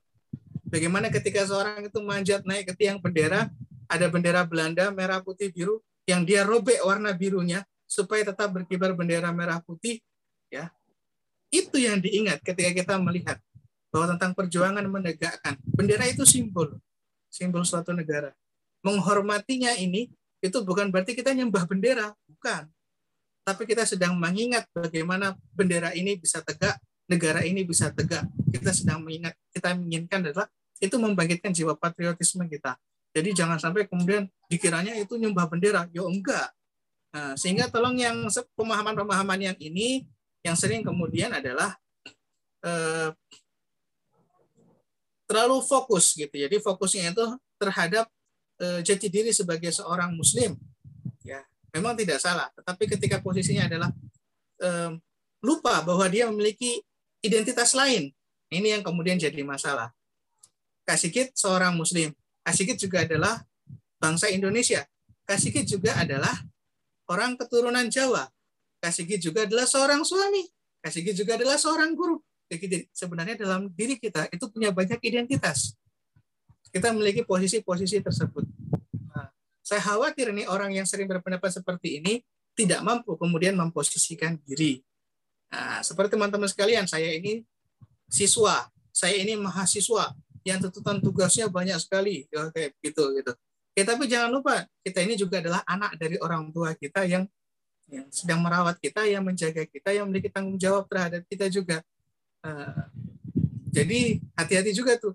bagaimana 0.64 1.12
ketika 1.12 1.44
seorang 1.44 1.92
itu 1.92 2.00
manjat 2.00 2.40
naik 2.48 2.72
ke 2.72 2.74
tiang 2.74 2.98
bendera 3.04 3.52
ada 3.84 4.06
bendera 4.08 4.48
Belanda 4.48 4.88
merah 4.88 5.20
putih 5.20 5.52
biru 5.52 5.84
yang 6.08 6.24
dia 6.24 6.40
robek 6.42 6.80
warna 6.80 7.12
birunya 7.12 7.60
supaya 7.84 8.24
tetap 8.24 8.48
berkibar 8.48 8.96
bendera 8.96 9.28
merah 9.28 9.60
putih 9.60 10.00
ya. 10.48 10.72
Itu 11.52 11.76
yang 11.76 12.00
diingat 12.00 12.40
ketika 12.40 12.72
kita 12.72 12.94
melihat 12.96 13.38
bahwa 13.92 14.16
tentang 14.16 14.34
perjuangan 14.34 14.82
menegakkan. 14.88 15.54
Bendera 15.68 16.08
itu 16.08 16.24
simbol 16.24 16.80
simbol 17.28 17.66
suatu 17.66 17.90
negara 17.90 18.30
menghormatinya 18.84 19.72
ini 19.80 20.12
itu 20.44 20.60
bukan 20.60 20.92
berarti 20.92 21.16
kita 21.16 21.32
nyembah 21.32 21.64
bendera 21.64 22.12
bukan. 22.28 22.68
Tapi 23.44 23.62
kita 23.68 23.84
sedang 23.88 24.16
mengingat 24.16 24.68
bagaimana 24.72 25.36
bendera 25.52 25.92
ini 25.96 26.16
bisa 26.20 26.44
tegak 26.44 26.76
negara 27.08 27.44
ini 27.44 27.64
bisa 27.64 27.92
tegak. 27.92 28.24
Kita 28.52 28.72
sedang 28.72 29.04
mengingat 29.04 29.36
kita 29.52 29.76
menginginkan 29.76 30.24
adalah 30.24 30.48
itu 30.80 30.96
membangkitkan 30.96 31.52
jiwa 31.52 31.76
patriotisme 31.76 32.44
kita. 32.48 32.76
Jadi 33.14 33.30
jangan 33.30 33.60
sampai 33.62 33.86
kemudian 33.86 34.26
dikiranya 34.50 34.96
itu 34.98 35.14
nyembah 35.14 35.46
bendera. 35.46 35.86
Yo 35.94 36.08
enggak. 36.10 36.50
Nah, 37.14 37.38
sehingga 37.38 37.70
tolong 37.70 37.94
yang 37.94 38.26
pemahaman-pemahaman 38.58 39.54
yang 39.54 39.58
ini 39.62 40.02
yang 40.42 40.58
sering 40.58 40.82
kemudian 40.82 41.30
adalah 41.30 41.78
eh, 42.66 43.14
terlalu 45.30 45.62
fokus 45.62 46.18
gitu. 46.18 46.34
Jadi 46.34 46.58
fokusnya 46.58 47.14
itu 47.14 47.24
terhadap 47.56 48.10
jati 48.58 49.10
diri 49.10 49.34
sebagai 49.34 49.74
seorang 49.74 50.14
muslim. 50.14 50.54
Ya, 51.24 51.42
memang 51.74 51.98
tidak 51.98 52.22
salah, 52.22 52.48
tetapi 52.54 52.86
ketika 52.86 53.18
posisinya 53.18 53.66
adalah 53.66 53.90
eh, 54.62 54.92
lupa 55.44 55.84
bahwa 55.84 56.06
dia 56.08 56.28
memiliki 56.30 56.80
identitas 57.24 57.72
lain. 57.72 58.12
Ini 58.52 58.78
yang 58.78 58.82
kemudian 58.84 59.18
jadi 59.18 59.40
masalah. 59.42 59.90
Kasikit 60.84 61.32
seorang 61.34 61.74
muslim. 61.74 62.12
Kasikit 62.44 62.76
juga 62.76 63.02
adalah 63.08 63.40
bangsa 63.96 64.28
Indonesia. 64.28 64.84
Kasikit 65.24 65.64
juga 65.64 65.96
adalah 65.96 66.36
orang 67.08 67.40
keturunan 67.40 67.88
Jawa. 67.88 68.28
Kasigi 68.84 69.16
juga 69.16 69.48
adalah 69.48 69.64
seorang 69.64 70.04
suami. 70.04 70.44
Kasigi 70.84 71.16
juga 71.16 71.40
adalah 71.40 71.56
seorang 71.56 71.96
guru. 71.96 72.20
Jadi 72.52 72.84
sebenarnya 72.92 73.40
dalam 73.40 73.72
diri 73.72 73.96
kita 73.96 74.28
itu 74.28 74.44
punya 74.52 74.68
banyak 74.68 75.00
identitas. 75.00 75.72
Kita 76.74 76.90
memiliki 76.90 77.22
posisi-posisi 77.22 78.02
tersebut. 78.02 78.42
Nah, 79.14 79.30
saya 79.62 79.78
khawatir 79.78 80.34
nih 80.34 80.50
orang 80.50 80.74
yang 80.74 80.82
sering 80.82 81.06
berpendapat 81.06 81.54
seperti 81.54 82.02
ini 82.02 82.26
tidak 82.58 82.82
mampu 82.82 83.14
kemudian 83.14 83.54
memposisikan 83.54 84.42
diri. 84.42 84.82
Nah, 85.54 85.86
seperti 85.86 86.18
teman-teman 86.18 86.50
sekalian, 86.50 86.90
saya 86.90 87.14
ini 87.14 87.46
siswa, 88.10 88.66
saya 88.90 89.14
ini 89.14 89.38
mahasiswa 89.38 90.18
yang 90.42 90.58
tuntutan 90.58 90.98
tugasnya 90.98 91.46
banyak 91.46 91.78
sekali, 91.78 92.26
ya, 92.26 92.50
gitu 92.82 93.14
gitu. 93.14 93.32
Ya 93.74 93.82
tapi 93.82 94.06
jangan 94.06 94.30
lupa 94.30 94.66
kita 94.86 95.02
ini 95.02 95.18
juga 95.18 95.42
adalah 95.42 95.62
anak 95.66 95.98
dari 95.98 96.14
orang 96.22 96.50
tua 96.54 96.78
kita 96.78 97.02
yang 97.10 97.26
yang 97.90 98.06
sedang 98.10 98.40
merawat 98.40 98.78
kita, 98.78 99.02
yang 99.06 99.26
menjaga 99.26 99.66
kita, 99.66 99.90
yang 99.90 100.06
memiliki 100.08 100.30
tanggung 100.30 100.56
jawab 100.56 100.86
terhadap 100.86 101.22
kita 101.26 101.50
juga. 101.50 101.82
Uh, 102.40 102.86
jadi 103.74 104.22
hati-hati 104.38 104.72
juga 104.72 104.94
tuh, 104.96 105.14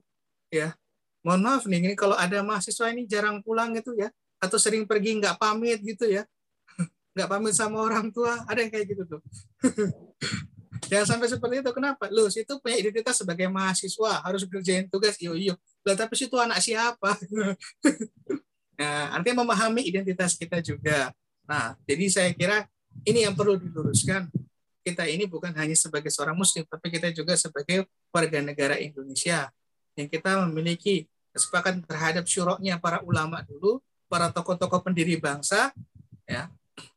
ya. 0.51 0.76
Mohon 1.20 1.42
maaf 1.44 1.64
nih, 1.68 1.80
ini 1.84 1.96
kalau 2.00 2.16
ada 2.16 2.40
mahasiswa 2.40 2.88
ini 2.92 3.04
jarang 3.04 3.44
pulang 3.44 3.76
gitu 3.76 3.92
ya, 3.96 4.08
atau 4.40 4.56
sering 4.56 4.88
pergi 4.88 5.20
nggak 5.20 5.36
pamit 5.36 5.84
gitu 5.84 6.08
ya, 6.08 6.24
nggak 7.16 7.28
pamit 7.28 7.54
sama 7.54 7.84
orang 7.84 8.08
tua, 8.10 8.40
ada 8.48 8.64
yang 8.64 8.72
kayak 8.72 8.88
gitu 8.96 9.04
tuh. 9.04 9.22
Jangan 10.90 11.06
sampai 11.16 11.28
seperti 11.28 11.56
itu. 11.60 11.72
Kenapa? 11.76 12.08
Lu 12.08 12.26
itu 12.32 12.54
punya 12.64 12.78
identitas 12.80 13.20
sebagai 13.20 13.52
mahasiswa, 13.52 14.24
harus 14.24 14.48
kerjain 14.48 14.88
tugas, 14.88 15.20
iyo 15.20 15.36
iyo. 15.36 15.54
Lah 15.84 15.94
tapi 15.94 16.16
situ 16.16 16.36
anak 16.40 16.60
siapa? 16.64 17.16
Nah, 18.80 19.12
artinya 19.12 19.44
memahami 19.44 19.92
identitas 19.92 20.40
kita 20.40 20.64
juga. 20.64 21.12
Nah, 21.44 21.76
jadi 21.84 22.06
saya 22.08 22.32
kira 22.32 22.64
ini 23.04 23.28
yang 23.28 23.36
perlu 23.36 23.60
diluruskan. 23.60 24.32
Kita 24.80 25.04
ini 25.04 25.28
bukan 25.28 25.52
hanya 25.52 25.76
sebagai 25.76 26.08
seorang 26.08 26.40
muslim, 26.40 26.64
tapi 26.64 26.88
kita 26.88 27.12
juga 27.12 27.36
sebagai 27.36 27.84
warga 28.08 28.40
negara 28.40 28.80
Indonesia 28.80 29.52
yang 30.00 30.08
kita 30.08 30.47
memiliki 30.47 31.12
kesepakatan 31.36 31.84
terhadap 31.84 32.24
syuroknya 32.24 32.80
para 32.80 33.04
ulama 33.04 33.43
dulu, 33.43 33.84
para 34.08 34.32
tokoh-tokoh 34.32 34.80
pendiri 34.80 35.20
bangsa, 35.20 35.76
ya. 36.24 36.47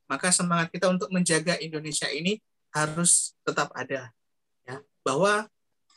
Maka 0.07 0.30
semangat 0.30 0.70
kita 0.70 0.86
untuk 0.92 1.11
menjaga 1.11 1.59
Indonesia 1.59 2.07
ini 2.07 2.38
harus 2.70 3.34
tetap 3.42 3.74
ada. 3.74 4.14
Ya, 4.62 4.78
bahwa 5.03 5.50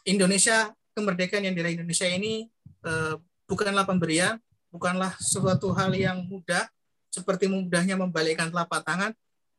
Indonesia 0.07 0.73
kemerdekaan 0.97 1.45
yang 1.45 1.53
diraih 1.53 1.77
Indonesia 1.77 2.07
ini 2.09 2.49
eh, 2.83 3.15
bukanlah 3.45 3.85
pemberian, 3.85 4.41
bukanlah 4.73 5.13
suatu 5.21 5.71
hal 5.75 5.93
yang 5.93 6.25
mudah, 6.25 6.65
seperti 7.13 7.47
mudahnya 7.47 7.95
membalikkan 7.95 8.51
telapak 8.51 8.83
tangan, 8.83 9.11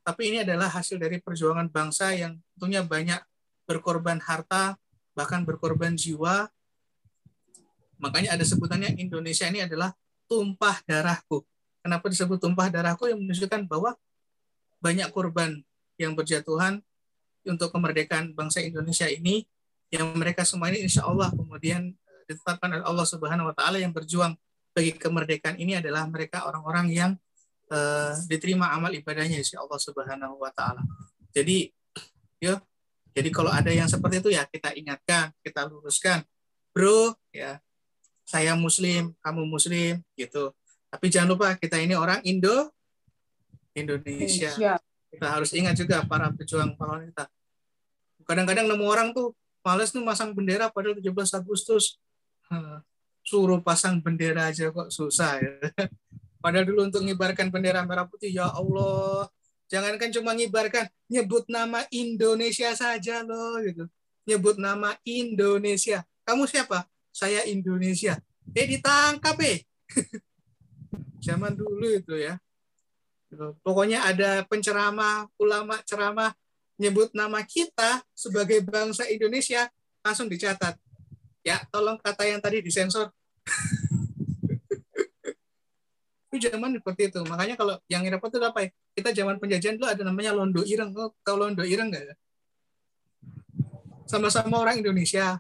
tapi 0.07 0.31
ini 0.31 0.47
adalah 0.47 0.71
hasil 0.71 1.03
dari 1.03 1.19
perjuangan 1.19 1.67
bangsa 1.67 2.15
yang 2.15 2.39
tentunya 2.55 2.85
banyak 2.85 3.19
berkorban 3.67 4.23
harta, 4.23 4.79
bahkan 5.19 5.43
berkorban 5.43 5.99
jiwa. 5.99 6.47
Makanya 7.99 8.37
ada 8.37 8.45
sebutannya 8.45 8.97
Indonesia 9.01 9.49
ini 9.49 9.65
adalah 9.65 9.93
tumpah 10.29 10.83
darahku. 10.85 11.45
Kenapa 11.81 12.07
disebut 12.11 12.39
tumpah 12.41 12.69
darahku? 12.69 13.09
Yang 13.09 13.19
menunjukkan 13.25 13.61
bahwa 13.71 13.95
banyak 14.83 15.09
korban 15.15 15.63
yang 15.97 16.13
berjatuhan 16.13 16.85
untuk 17.47 17.71
kemerdekaan 17.73 18.35
bangsa 18.37 18.61
Indonesia 18.61 19.07
ini, 19.09 19.47
yang 19.89 20.13
mereka 20.19 20.43
semua 20.43 20.69
ini 20.69 20.83
insya 20.83 21.07
Allah 21.07 21.31
kemudian 21.31 21.95
ditetapkan 22.27 22.75
oleh 22.75 22.85
Allah 22.85 23.07
Subhanahu 23.07 23.49
Wa 23.51 23.55
Taala 23.55 23.79
yang 23.79 23.95
berjuang 23.95 24.35
bagi 24.77 24.93
kemerdekaan 24.93 25.57
ini 25.57 25.81
adalah 25.81 26.05
mereka 26.05 26.45
orang-orang 26.45 26.93
yang 26.93 27.11
uh, 27.73 28.13
diterima 28.29 28.71
amal 28.77 28.93
ibadahnya 28.93 29.41
insya 29.41 29.65
Allah 29.65 29.81
Subhanahu 29.81 30.37
wa 30.37 30.53
taala. 30.53 30.85
Jadi 31.33 31.73
ya 32.37 32.61
jadi 33.17 33.33
kalau 33.33 33.49
ada 33.49 33.73
yang 33.73 33.89
seperti 33.89 34.21
itu 34.21 34.31
ya 34.37 34.45
kita 34.45 34.77
ingatkan, 34.77 35.33
kita 35.41 35.65
luruskan. 35.65 36.21
Bro, 36.77 37.17
ya. 37.33 37.57
Saya 38.27 38.59
muslim, 38.59 39.15
kamu 39.23 39.47
muslim 39.47 40.03
gitu. 40.19 40.51
Tapi 40.91 41.07
jangan 41.07 41.39
lupa 41.39 41.55
kita 41.55 41.79
ini 41.79 41.95
orang 41.95 42.19
Indo 42.27 42.75
Indonesia. 43.73 44.51
Indonesia. 44.51 44.75
Kita 45.15 45.27
harus 45.31 45.55
ingat 45.55 45.79
juga 45.79 46.03
para 46.03 46.29
pejuang 46.35 46.75
pahlawan 46.75 47.07
kita. 47.07 47.31
Kadang-kadang 48.27 48.67
nemu 48.67 48.85
orang 48.85 49.15
tuh 49.15 49.31
males 49.63 49.95
tuh 49.95 50.03
masang 50.03 50.35
bendera 50.35 50.67
padahal 50.67 50.99
17 50.99 51.15
Agustus 51.39 51.97
suruh 53.27 53.59
pasang 53.59 53.99
bendera 53.99 54.51
aja 54.51 54.71
kok 54.71 54.91
susah 54.95 55.43
ya. 55.43 55.53
Padahal 56.43 56.63
dulu 56.63 56.87
untuk 56.87 57.03
mengibarkan 57.03 57.51
bendera 57.51 57.83
merah 57.83 58.07
putih, 58.07 58.31
ya 58.31 58.47
Allah, 58.47 59.27
jangankan 59.67 60.15
cuma 60.15 60.31
mengibarkan, 60.31 60.87
nyebut 61.11 61.43
nama 61.51 61.83
Indonesia 61.91 62.71
saja 62.79 63.27
loh 63.27 63.59
gitu. 63.67 63.91
Nyebut 64.31 64.55
nama 64.55 64.95
Indonesia. 65.03 66.07
Kamu 66.23 66.47
siapa? 66.47 66.87
Saya 67.17 67.49
Indonesia. 67.49 68.21
Eh 68.53 68.69
ditangkap 68.69 69.41
eh. 69.41 69.65
Zaman 71.27 71.57
dulu 71.57 71.89
itu 71.89 72.13
ya. 72.21 72.37
Pokoknya 73.65 74.05
ada 74.05 74.45
penceramah, 74.45 75.33
ulama 75.41 75.81
ceramah 75.89 76.37
nyebut 76.77 77.09
nama 77.17 77.41
kita 77.41 78.05
sebagai 78.13 78.61
bangsa 78.61 79.09
Indonesia 79.09 79.65
langsung 80.05 80.29
dicatat 80.29 80.77
Ya, 81.47 81.63
tolong 81.71 81.95
kata 82.03 82.27
yang 82.27 82.43
tadi 82.43 82.59
disensor. 82.59 83.15
itu 86.27 86.51
zaman 86.51 86.75
seperti 86.75 87.07
itu. 87.07 87.23
Makanya 87.23 87.55
kalau 87.55 87.79
yang 87.87 88.03
repot 88.03 88.35
itu 88.35 88.43
apa 88.43 88.67
ya? 88.67 88.69
Kita 88.99 89.15
zaman 89.15 89.39
penjajahan 89.39 89.79
dulu 89.79 89.87
ada 89.87 90.03
namanya 90.03 90.35
londo 90.35 90.67
ireng. 90.67 90.91
Oh, 90.99 91.15
tahu 91.23 91.39
londo 91.39 91.63
ireng 91.63 91.95
nggak? 91.95 92.19
Sama-sama 94.11 94.59
orang 94.59 94.83
Indonesia. 94.83 95.39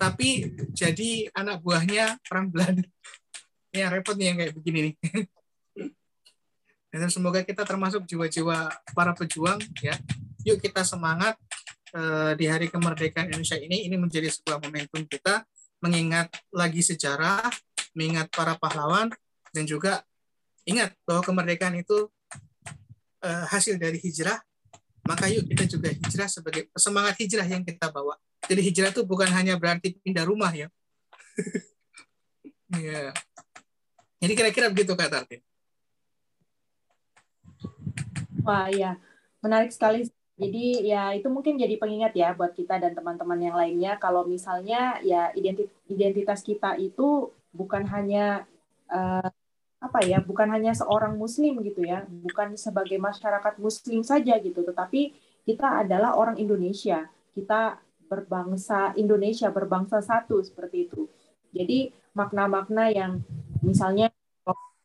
Tapi 0.00 0.48
jadi 0.72 1.28
anak 1.36 1.60
buahnya 1.60 2.16
orang 2.32 2.48
Belanda. 2.48 2.88
Yang 3.76 3.90
repot 4.00 4.16
nih 4.18 4.26
yang 4.32 4.36
kayak 4.40 4.52
begini 4.56 4.78
nih. 4.82 4.94
Dan 6.90 7.06
semoga 7.06 7.46
kita 7.46 7.62
termasuk 7.62 8.02
jiwa-jiwa 8.02 8.66
para 8.96 9.14
pejuang 9.14 9.62
ya. 9.78 9.94
Yuk 10.42 10.58
kita 10.58 10.82
semangat 10.82 11.38
eh, 11.94 12.34
di 12.34 12.50
hari 12.50 12.66
kemerdekaan 12.66 13.30
Indonesia 13.30 13.54
ini 13.54 13.86
ini 13.86 13.94
menjadi 13.94 14.26
sebuah 14.26 14.58
momentum 14.58 15.06
kita 15.06 15.46
mengingat 15.78 16.34
lagi 16.50 16.82
sejarah, 16.82 17.46
mengingat 17.94 18.26
para 18.34 18.58
pahlawan 18.58 19.14
dan 19.54 19.64
juga 19.70 20.02
ingat 20.66 20.90
bahwa 21.06 21.22
kemerdekaan 21.22 21.78
itu 21.78 22.10
eh, 23.22 23.44
hasil 23.54 23.78
dari 23.78 24.02
hijrah. 24.02 24.42
Maka 25.06 25.30
yuk 25.30 25.46
kita 25.46 25.70
juga 25.70 25.94
hijrah 25.94 26.26
sebagai 26.26 26.66
semangat 26.74 27.14
hijrah 27.22 27.46
yang 27.46 27.62
kita 27.62 27.86
bawa. 27.94 28.18
Jadi 28.48 28.60
hijrah 28.64 28.90
itu 28.92 29.02
bukan 29.04 29.28
hanya 29.32 29.58
berarti 29.60 29.96
pindah 30.00 30.24
rumah 30.24 30.52
ya. 30.54 30.68
Iya. 32.70 33.10
Jadi 34.20 34.32
kira-kira 34.36 34.70
begitu 34.70 34.94
Kak 34.94 35.10
Tartin. 35.10 35.40
Wah, 38.46 38.68
ya. 38.72 38.96
Menarik 39.42 39.72
sekali. 39.72 40.08
Jadi 40.40 40.88
ya 40.88 41.12
itu 41.12 41.28
mungkin 41.28 41.60
jadi 41.60 41.76
pengingat 41.76 42.16
ya 42.16 42.32
buat 42.32 42.56
kita 42.56 42.80
dan 42.80 42.96
teman-teman 42.96 43.36
yang 43.36 43.56
lainnya 43.60 44.00
kalau 44.00 44.24
misalnya 44.24 44.96
ya 45.04 45.28
identi- 45.36 45.68
identitas 45.84 46.40
kita 46.40 46.80
itu 46.80 47.28
bukan 47.52 47.84
hanya 47.84 48.48
eh, 48.88 49.28
apa 49.80 50.04
ya, 50.04 50.20
bukan 50.20 50.48
hanya 50.52 50.76
seorang 50.76 51.16
muslim 51.16 51.60
gitu 51.64 51.80
ya, 51.84 52.04
bukan 52.08 52.52
sebagai 52.56 53.00
masyarakat 53.00 53.56
muslim 53.56 54.04
saja 54.04 54.36
gitu, 54.36 54.60
tetapi 54.60 55.16
kita 55.48 55.80
adalah 55.80 56.20
orang 56.20 56.36
Indonesia. 56.36 57.08
Kita 57.32 57.80
berbangsa 58.10 58.90
Indonesia, 58.98 59.54
berbangsa 59.54 60.02
satu 60.02 60.42
seperti 60.42 60.90
itu. 60.90 61.06
Jadi 61.54 61.94
makna-makna 62.10 62.90
yang 62.90 63.22
misalnya 63.62 64.10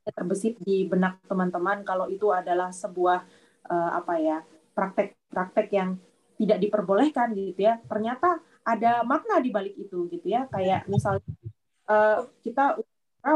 terbesit 0.06 0.62
di 0.62 0.86
benak 0.86 1.18
teman-teman 1.26 1.82
kalau 1.82 2.06
itu 2.06 2.30
adalah 2.30 2.70
sebuah 2.70 3.26
uh, 3.66 3.90
apa 3.98 4.14
ya 4.22 4.38
praktek-praktek 4.78 5.68
yang 5.74 5.98
tidak 6.38 6.62
diperbolehkan 6.62 7.34
gitu 7.34 7.66
ya 7.66 7.82
ternyata 7.90 8.38
ada 8.62 9.02
makna 9.02 9.42
di 9.42 9.50
balik 9.50 9.74
itu 9.74 10.06
gitu 10.14 10.28
ya 10.30 10.46
kayak 10.52 10.86
misalnya 10.86 11.26
uh, 11.90 12.28
kita 12.46 12.78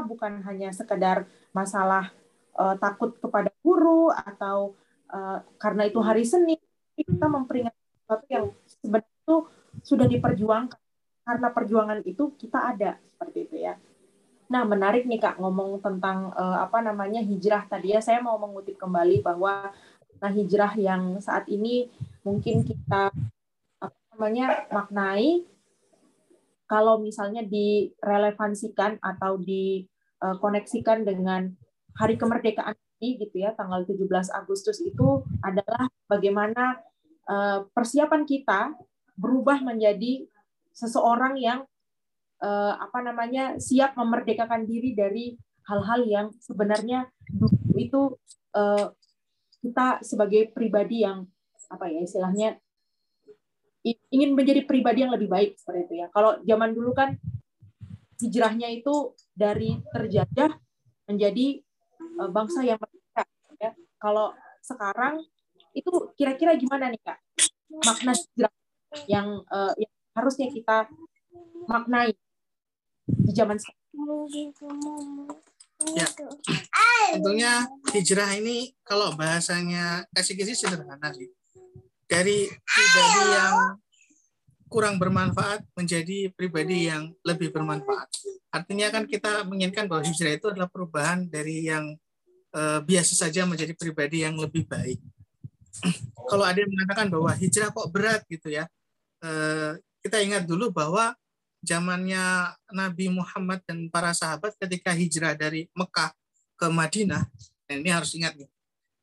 bukan 0.05 0.45
hanya 0.45 0.69
sekedar 0.69 1.25
masalah 1.49 2.13
uh, 2.53 2.77
takut 2.77 3.17
kepada 3.17 3.49
guru 3.65 4.13
atau 4.13 4.77
uh, 5.09 5.41
karena 5.57 5.89
itu 5.89 5.97
hari 6.03 6.21
Senin 6.21 6.61
kita 6.93 7.25
memperingati 7.25 7.81
sesuatu 8.03 8.25
yang 8.29 8.45
sebenarnya 8.67 9.15
itu 9.25 9.35
sudah 9.83 10.05
diperjuangkan 10.09 10.79
karena 11.25 11.47
perjuangan 11.53 11.99
itu 12.09 12.33
kita 12.37 12.73
ada 12.73 12.97
seperti 13.05 13.45
itu 13.45 13.55
ya. 13.61 13.77
Nah, 14.49 14.65
menarik 14.65 15.05
nih 15.05 15.21
Kak 15.21 15.37
ngomong 15.37 15.77
tentang 15.77 16.33
uh, 16.33 16.57
apa 16.65 16.81
namanya 16.81 17.21
hijrah 17.21 17.69
tadi 17.69 17.93
ya. 17.93 18.01
Saya 18.01 18.17
mau 18.17 18.41
mengutip 18.41 18.81
kembali 18.81 19.21
bahwa 19.21 19.69
nah 20.19 20.31
hijrah 20.33 20.73
yang 20.75 21.21
saat 21.21 21.45
ini 21.47 21.87
mungkin 22.25 22.65
kita 22.65 23.13
apa 23.79 23.99
namanya 24.11 24.67
maknai 24.73 25.47
kalau 26.65 27.01
misalnya 27.01 27.45
direlevansikan 27.45 29.01
atau 29.01 29.41
dikoneksikan 29.41 31.01
dengan 31.01 31.49
hari 31.97 32.17
kemerdekaan 32.17 32.77
ini 33.01 33.25
gitu 33.25 33.41
ya, 33.41 33.57
tanggal 33.57 33.85
17 33.85 34.05
Agustus 34.33 34.77
itu 34.81 35.25
adalah 35.41 35.89
bagaimana 36.05 36.77
uh, 37.25 37.65
persiapan 37.73 38.21
kita 38.27 38.75
berubah 39.19 39.59
menjadi 39.59 40.23
seseorang 40.71 41.35
yang 41.35 41.67
uh, 42.39 42.73
apa 42.79 43.03
namanya 43.03 43.59
siap 43.59 43.99
memerdekakan 43.99 44.63
diri 44.63 44.95
dari 44.95 45.35
hal-hal 45.67 46.01
yang 46.07 46.27
sebenarnya 46.39 47.11
itu 47.75 48.15
uh, 48.55 48.87
kita 49.59 49.99
sebagai 50.01 50.49
pribadi 50.55 51.03
yang 51.03 51.27
apa 51.69 51.91
ya 51.91 51.99
istilahnya 52.01 52.57
ingin 53.85 54.35
menjadi 54.35 54.67
pribadi 54.67 55.05
yang 55.05 55.13
lebih 55.13 55.29
baik 55.31 55.55
seperti 55.55 55.87
itu 55.87 55.93
ya. 56.03 56.07
Kalau 56.11 56.39
zaman 56.43 56.71
dulu 56.75 56.91
kan 56.91 57.15
hijrahnya 58.19 58.67
itu 58.71 59.15
dari 59.31 59.79
terjajah 59.95 60.51
menjadi 61.07 61.63
uh, 62.19 62.29
bangsa 62.31 62.63
yang 62.65 62.79
merdeka 62.79 63.23
ya. 63.59 63.71
Kalau 63.99 64.35
sekarang 64.59 65.23
itu 65.71 65.91
kira-kira 66.19 66.59
gimana 66.59 66.91
nih 66.91 66.99
Kak? 66.99 67.19
Makna 67.69 68.11
hijrah 68.17 68.53
yang 69.05 69.45
uh, 69.49 69.73
yang 69.77 69.93
harusnya 70.17 70.47
kita 70.49 70.89
maknai 71.69 72.13
di 73.05 73.31
zaman 73.33 73.57
sekarang. 73.57 73.77
Ya, 75.95 76.07
tentunya 77.15 77.53
hijrah 77.95 78.29
ini 78.35 78.75
kalau 78.83 79.15
bahasanya 79.15 80.05
kasih 80.11 80.35
kisi 80.35 80.53
sederhana 80.57 81.09
sih. 81.15 81.31
Dari 82.09 82.49
pribadi 82.49 83.21
yang 83.31 83.55
kurang 84.69 85.01
bermanfaat 85.01 85.65
menjadi 85.73 86.29
pribadi 86.33 86.89
yang 86.89 87.13
lebih 87.25 87.49
bermanfaat. 87.49 88.09
Artinya 88.53 88.89
kan 88.93 89.03
kita 89.05 89.45
menginginkan 89.45 89.89
bahwa 89.89 90.05
hijrah 90.05 90.33
itu 90.37 90.47
adalah 90.49 90.69
perubahan 90.69 91.25
dari 91.29 91.69
yang 91.69 91.97
eh, 92.53 92.79
biasa 92.81 93.13
saja 93.13 93.45
menjadi 93.45 93.73
pribadi 93.77 94.25
yang 94.25 94.37
lebih 94.37 94.65
baik. 94.69 95.01
Kalau 96.29 96.45
ada 96.45 96.57
yang 96.57 96.69
mengatakan 96.69 97.07
bahwa 97.09 97.33
hijrah 97.37 97.69
kok 97.73 97.89
berat 97.89 98.21
gitu 98.29 98.53
ya, 98.53 98.69
kita 99.99 100.17
ingat 100.23 100.47
dulu 100.47 100.71
bahwa 100.71 101.15
zamannya 101.59 102.55
Nabi 102.71 103.11
Muhammad 103.11 103.59
dan 103.67 103.91
para 103.91 104.15
sahabat 104.15 104.55
ketika 104.55 104.95
hijrah 104.95 105.35
dari 105.35 105.67
Mekah 105.75 106.15
ke 106.55 106.67
Madinah, 106.71 107.27
dan 107.67 107.83
ini 107.83 107.91
harus 107.91 108.15
ingat 108.15 108.35
nih, 108.35 108.49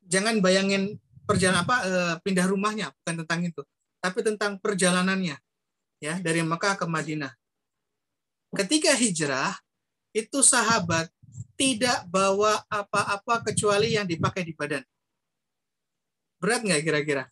jangan 0.05 0.41
bayangin 0.41 0.97
perjalanan 1.29 1.65
apa 1.65 1.77
eh, 1.85 2.15
pindah 2.25 2.47
rumahnya, 2.49 2.93
bukan 3.03 3.15
tentang 3.25 3.41
itu, 3.45 3.63
tapi 4.01 4.25
tentang 4.25 4.57
perjalanannya, 4.61 5.37
ya 6.01 6.15
dari 6.21 6.41
Mekah 6.41 6.81
ke 6.81 6.87
Madinah. 6.89 7.33
Ketika 8.57 8.97
hijrah, 8.97 9.53
itu 10.17 10.41
sahabat 10.41 11.13
tidak 11.61 12.09
bawa 12.09 12.65
apa-apa 12.73 13.53
kecuali 13.53 13.97
yang 13.97 14.09
dipakai 14.09 14.45
di 14.45 14.57
badan. 14.57 14.85
Berat 16.41 16.65
nggak 16.65 16.83
kira-kira? 16.85 17.25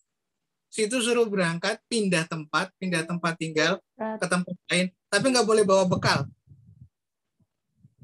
Situ 0.74 0.98
suruh 0.98 1.30
berangkat, 1.30 1.78
pindah 1.86 2.26
tempat, 2.26 2.74
pindah 2.82 3.06
tempat 3.06 3.38
tinggal 3.38 3.78
ke 3.94 4.26
tempat 4.26 4.54
lain, 4.66 4.90
tapi 5.06 5.30
nggak 5.30 5.46
boleh 5.46 5.62
bawa 5.62 5.86
bekal. 5.86 6.26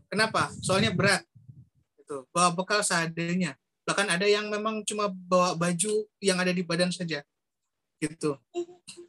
Kenapa? 0.07 0.55
Soalnya 0.63 0.95
berat. 0.95 1.27
Itu, 1.99 2.31
bawa 2.31 2.55
bekal 2.55 2.87
seadanya. 2.87 3.59
Bahkan 3.83 4.07
ada 4.07 4.23
yang 4.23 4.47
memang 4.47 4.87
cuma 4.87 5.11
bawa 5.11 5.59
baju 5.59 6.07
yang 6.23 6.39
ada 6.39 6.55
di 6.55 6.63
badan 6.63 6.95
saja. 6.95 7.27
Gitu. 7.99 8.39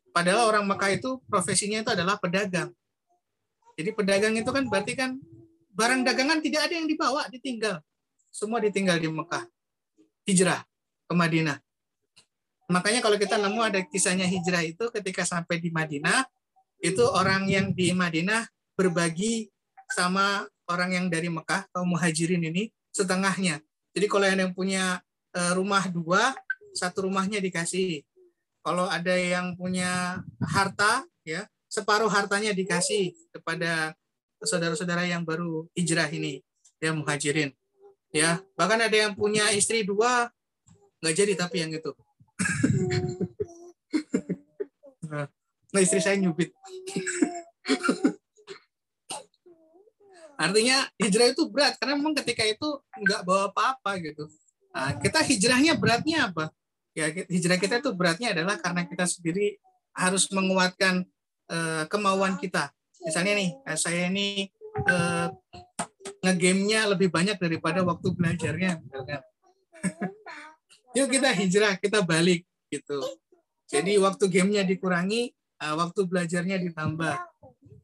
Padahal 0.09 0.49
orang 0.49 0.65
Mekah 0.65 0.97
itu 0.97 1.21
profesinya 1.29 1.85
itu 1.85 1.93
adalah 1.93 2.17
pedagang. 2.17 2.73
Jadi 3.77 3.93
pedagang 3.93 4.33
itu 4.41 4.49
kan 4.49 4.65
berarti 4.65 4.97
kan 4.97 5.21
barang 5.69 6.01
dagangan 6.01 6.41
tidak 6.41 6.65
ada 6.65 6.73
yang 6.81 6.89
dibawa, 6.89 7.29
ditinggal. 7.29 7.77
Semua 8.33 8.57
ditinggal 8.57 8.97
di 8.97 9.05
Mekah. 9.05 9.45
Hijrah 10.25 10.65
ke 11.05 11.13
Madinah. 11.13 11.61
Makanya 12.71 13.03
kalau 13.03 13.19
kita 13.19 13.35
nemu 13.35 13.59
ada 13.59 13.79
kisahnya 13.83 14.23
hijrah 14.23 14.63
itu 14.63 14.87
ketika 14.95 15.27
sampai 15.27 15.59
di 15.59 15.67
Madinah, 15.67 16.23
itu 16.79 17.03
orang 17.03 17.45
yang 17.51 17.75
di 17.75 17.91
Madinah 17.91 18.47
berbagi 18.79 19.51
sama 19.91 20.47
orang 20.71 20.95
yang 20.95 21.05
dari 21.11 21.27
Mekah, 21.27 21.67
kaum 21.75 21.91
muhajirin 21.91 22.41
ini, 22.47 22.71
setengahnya. 22.95 23.59
Jadi 23.91 24.05
kalau 24.07 24.25
yang 24.25 24.55
punya 24.55 25.03
eh, 25.35 25.51
rumah 25.51 25.83
dua, 25.91 26.31
satu 26.71 27.11
rumahnya 27.11 27.43
dikasih. 27.43 28.07
Kalau 28.63 28.87
ada 28.87 29.13
yang 29.19 29.57
punya 29.59 30.21
harta, 30.39 31.03
ya 31.27 31.43
separuh 31.67 32.07
hartanya 32.07 32.55
dikasih 32.55 33.15
kepada 33.31 33.95
saudara-saudara 34.43 35.07
yang 35.07 35.27
baru 35.27 35.67
hijrah 35.75 36.07
ini, 36.11 36.39
ya 36.79 36.95
muhajirin. 36.95 37.51
Ya, 38.11 38.43
bahkan 38.59 38.79
ada 38.79 38.91
yang 38.93 39.15
punya 39.15 39.49
istri 39.55 39.87
dua, 39.87 40.27
nggak 40.99 41.15
jadi 41.15 41.33
tapi 41.39 41.63
yang 41.63 41.71
itu. 41.71 41.91
Nah, 45.71 45.81
istri 45.81 45.99
saya 46.03 46.17
nyubit. 46.19 46.51
Artinya 50.41 50.89
hijrah 50.97 51.29
itu 51.29 51.45
berat 51.53 51.77
karena 51.77 51.93
memang 51.93 52.17
ketika 52.17 52.41
itu 52.41 52.67
nggak 52.97 53.21
bawa 53.21 53.53
apa-apa 53.53 54.01
gitu. 54.01 54.25
Nah, 54.73 54.97
kita 54.97 55.21
hijrahnya 55.21 55.77
beratnya 55.77 56.31
apa? 56.31 56.49
Ya 56.97 57.07
hijrah 57.07 57.61
kita 57.61 57.79
itu 57.79 57.93
beratnya 57.93 58.33
adalah 58.33 58.57
karena 58.57 58.83
kita 58.89 59.05
sendiri 59.05 59.61
harus 59.93 60.27
menguatkan 60.33 61.05
uh, 61.51 61.83
kemauan 61.87 62.39
kita. 62.41 62.73
Misalnya 63.01 63.33
nih, 63.37 63.49
saya 63.77 64.09
ini 64.09 64.49
uh, 64.89 65.29
ngegamenya 66.21 66.89
lebih 66.89 67.09
banyak 67.09 67.37
daripada 67.37 67.81
waktu 67.85 68.07
belajarnya. 68.13 68.81
Yuk 70.91 71.07
kita 71.07 71.31
hijrah, 71.31 71.79
kita 71.79 72.03
balik 72.03 72.43
gitu. 72.67 72.99
Jadi 73.71 73.95
waktu 73.99 74.27
gamenya 74.27 74.67
dikurangi, 74.67 75.31
uh, 75.63 75.75
waktu 75.79 76.03
belajarnya 76.03 76.59
ditambah 76.59 77.15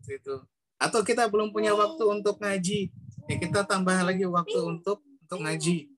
gitu 0.07 0.43
atau 0.77 1.01
kita 1.01 1.25
belum 1.25 1.49
punya 1.49 1.73
waktu 1.73 2.03
untuk 2.05 2.37
ngaji 2.37 2.93
ya 3.27 3.35
kita 3.35 3.65
tambah 3.65 3.97
lagi 4.05 4.23
waktu 4.29 4.59
untuk 4.61 5.01
untuk 5.03 5.39
ngaji 5.43 5.89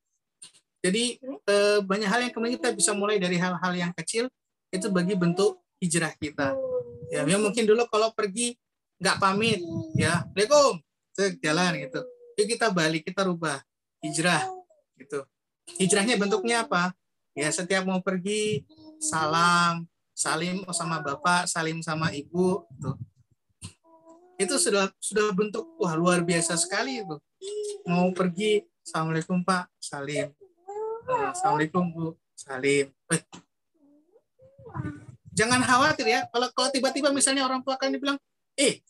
Jadi 0.79 1.19
eh, 1.27 1.79
banyak 1.83 2.07
hal 2.07 2.19
yang 2.23 2.31
kemudian 2.31 2.55
kita 2.55 2.71
bisa 2.71 2.95
mulai 2.95 3.19
dari 3.19 3.35
hal-hal 3.35 3.73
yang 3.75 3.91
kecil 3.91 4.31
itu 4.71 4.87
bagi 4.87 5.11
bentuk 5.11 5.59
hijrah 5.83 6.15
kita. 6.15 6.55
Ya, 7.11 7.27
ya 7.27 7.35
mungkin 7.35 7.67
dulu 7.67 7.83
kalau 7.91 8.15
pergi 8.15 8.55
nggak 8.95 9.19
pamit, 9.19 9.59
ya, 9.99 10.23
Assalamualaikum, 10.23 10.79
jalan 11.43 11.71
gitu. 11.83 11.99
Yuk 12.39 12.47
kita 12.55 12.71
balik, 12.71 13.03
kita 13.11 13.27
rubah 13.27 13.59
hijrah 13.99 14.47
gitu. 14.95 15.27
Hijrahnya 15.77 16.15
bentuknya 16.17 16.65
apa? 16.65 16.95
Ya 17.37 17.51
setiap 17.53 17.85
mau 17.85 18.01
pergi 18.01 18.65
salam, 18.99 19.85
salim 20.17 20.65
sama 20.73 20.99
bapak, 20.99 21.47
salim 21.47 21.79
sama 21.79 22.11
ibu, 22.11 22.65
tuh. 22.81 22.97
Itu 24.39 24.55
sudah 24.59 24.91
sudah 24.99 25.31
bentuk 25.35 25.75
wah 25.79 25.95
luar 25.95 26.23
biasa 26.23 26.55
sekali 26.55 27.03
itu. 27.03 27.15
Mau 27.87 28.11
pergi, 28.11 28.63
assalamualaikum 28.83 29.43
pak, 29.43 29.67
salim. 29.79 30.31
Eh, 31.09 31.25
Assalamualaikum 31.33 31.83
bu, 31.89 32.07
salim. 32.37 32.91
Eh, 33.09 33.21
jangan 35.33 35.63
khawatir 35.63 36.05
ya. 36.05 36.21
Kalau 36.29 36.47
kalau 36.53 36.69
tiba-tiba 36.69 37.09
misalnya 37.09 37.47
orang 37.47 37.63
tua 37.65 37.79
kan 37.79 37.89
dibilang, 37.89 38.19
eh 38.59 38.83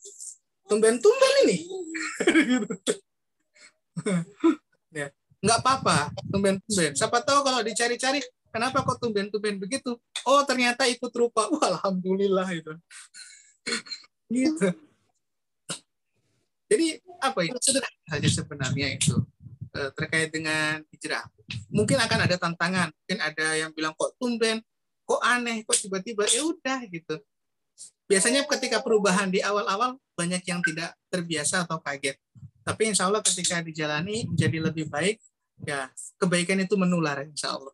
tumben-tumben 0.67 1.33
ini. 1.47 1.57
ya, 4.99 5.07
nggak 5.39 5.59
apa-apa, 5.63 6.11
tumben-tumben. 6.27 6.91
Siapa 6.95 7.23
tahu 7.23 7.43
kalau 7.47 7.63
dicari-cari, 7.63 8.19
kenapa 8.51 8.83
kok 8.83 8.99
tumben-tumben 8.99 9.55
begitu? 9.59 9.95
Oh 10.27 10.43
ternyata 10.43 10.83
ikut 10.87 11.11
rupa. 11.15 11.47
Wah, 11.47 11.79
alhamdulillah 11.79 12.47
itu. 12.51 12.73
gitu. 14.35 14.69
Jadi 16.69 17.01
apa 17.17 17.39
itu 17.49 17.57
sederhana 17.57 18.05
saja 18.05 18.29
sebenarnya 18.29 18.87
itu 18.93 19.15
eh, 19.73 19.89
terkait 19.97 20.29
dengan 20.29 20.85
hijrah. 20.93 21.25
Mungkin 21.73 21.97
akan 21.97 22.19
ada 22.29 22.35
tantangan, 22.37 22.93
mungkin 22.93 23.19
ada 23.19 23.47
yang 23.57 23.71
bilang 23.73 23.97
kok 23.97 24.13
tumben, 24.21 24.61
kok 25.07 25.21
aneh, 25.25 25.65
kok 25.65 25.79
tiba-tiba 25.81 26.29
ya 26.29 26.45
udah 26.45 26.79
gitu. 26.85 27.17
Biasanya 28.05 28.45
ketika 28.45 28.81
perubahan 28.85 29.33
di 29.33 29.41
awal-awal 29.41 29.97
banyak 30.13 30.43
yang 30.45 30.61
tidak 30.61 30.93
terbiasa 31.09 31.65
atau 31.65 31.81
kaget. 31.81 32.17
Tapi 32.69 32.93
insya 32.93 33.09
Allah 33.09 33.25
ketika 33.25 33.65
dijalani 33.65 34.29
menjadi 34.29 34.57
lebih 34.61 34.85
baik, 34.93 35.17
ya 35.65 35.89
kebaikan 36.21 36.61
itu 36.61 36.77
menular 36.77 37.25
insya 37.25 37.57
Allah. 37.57 37.73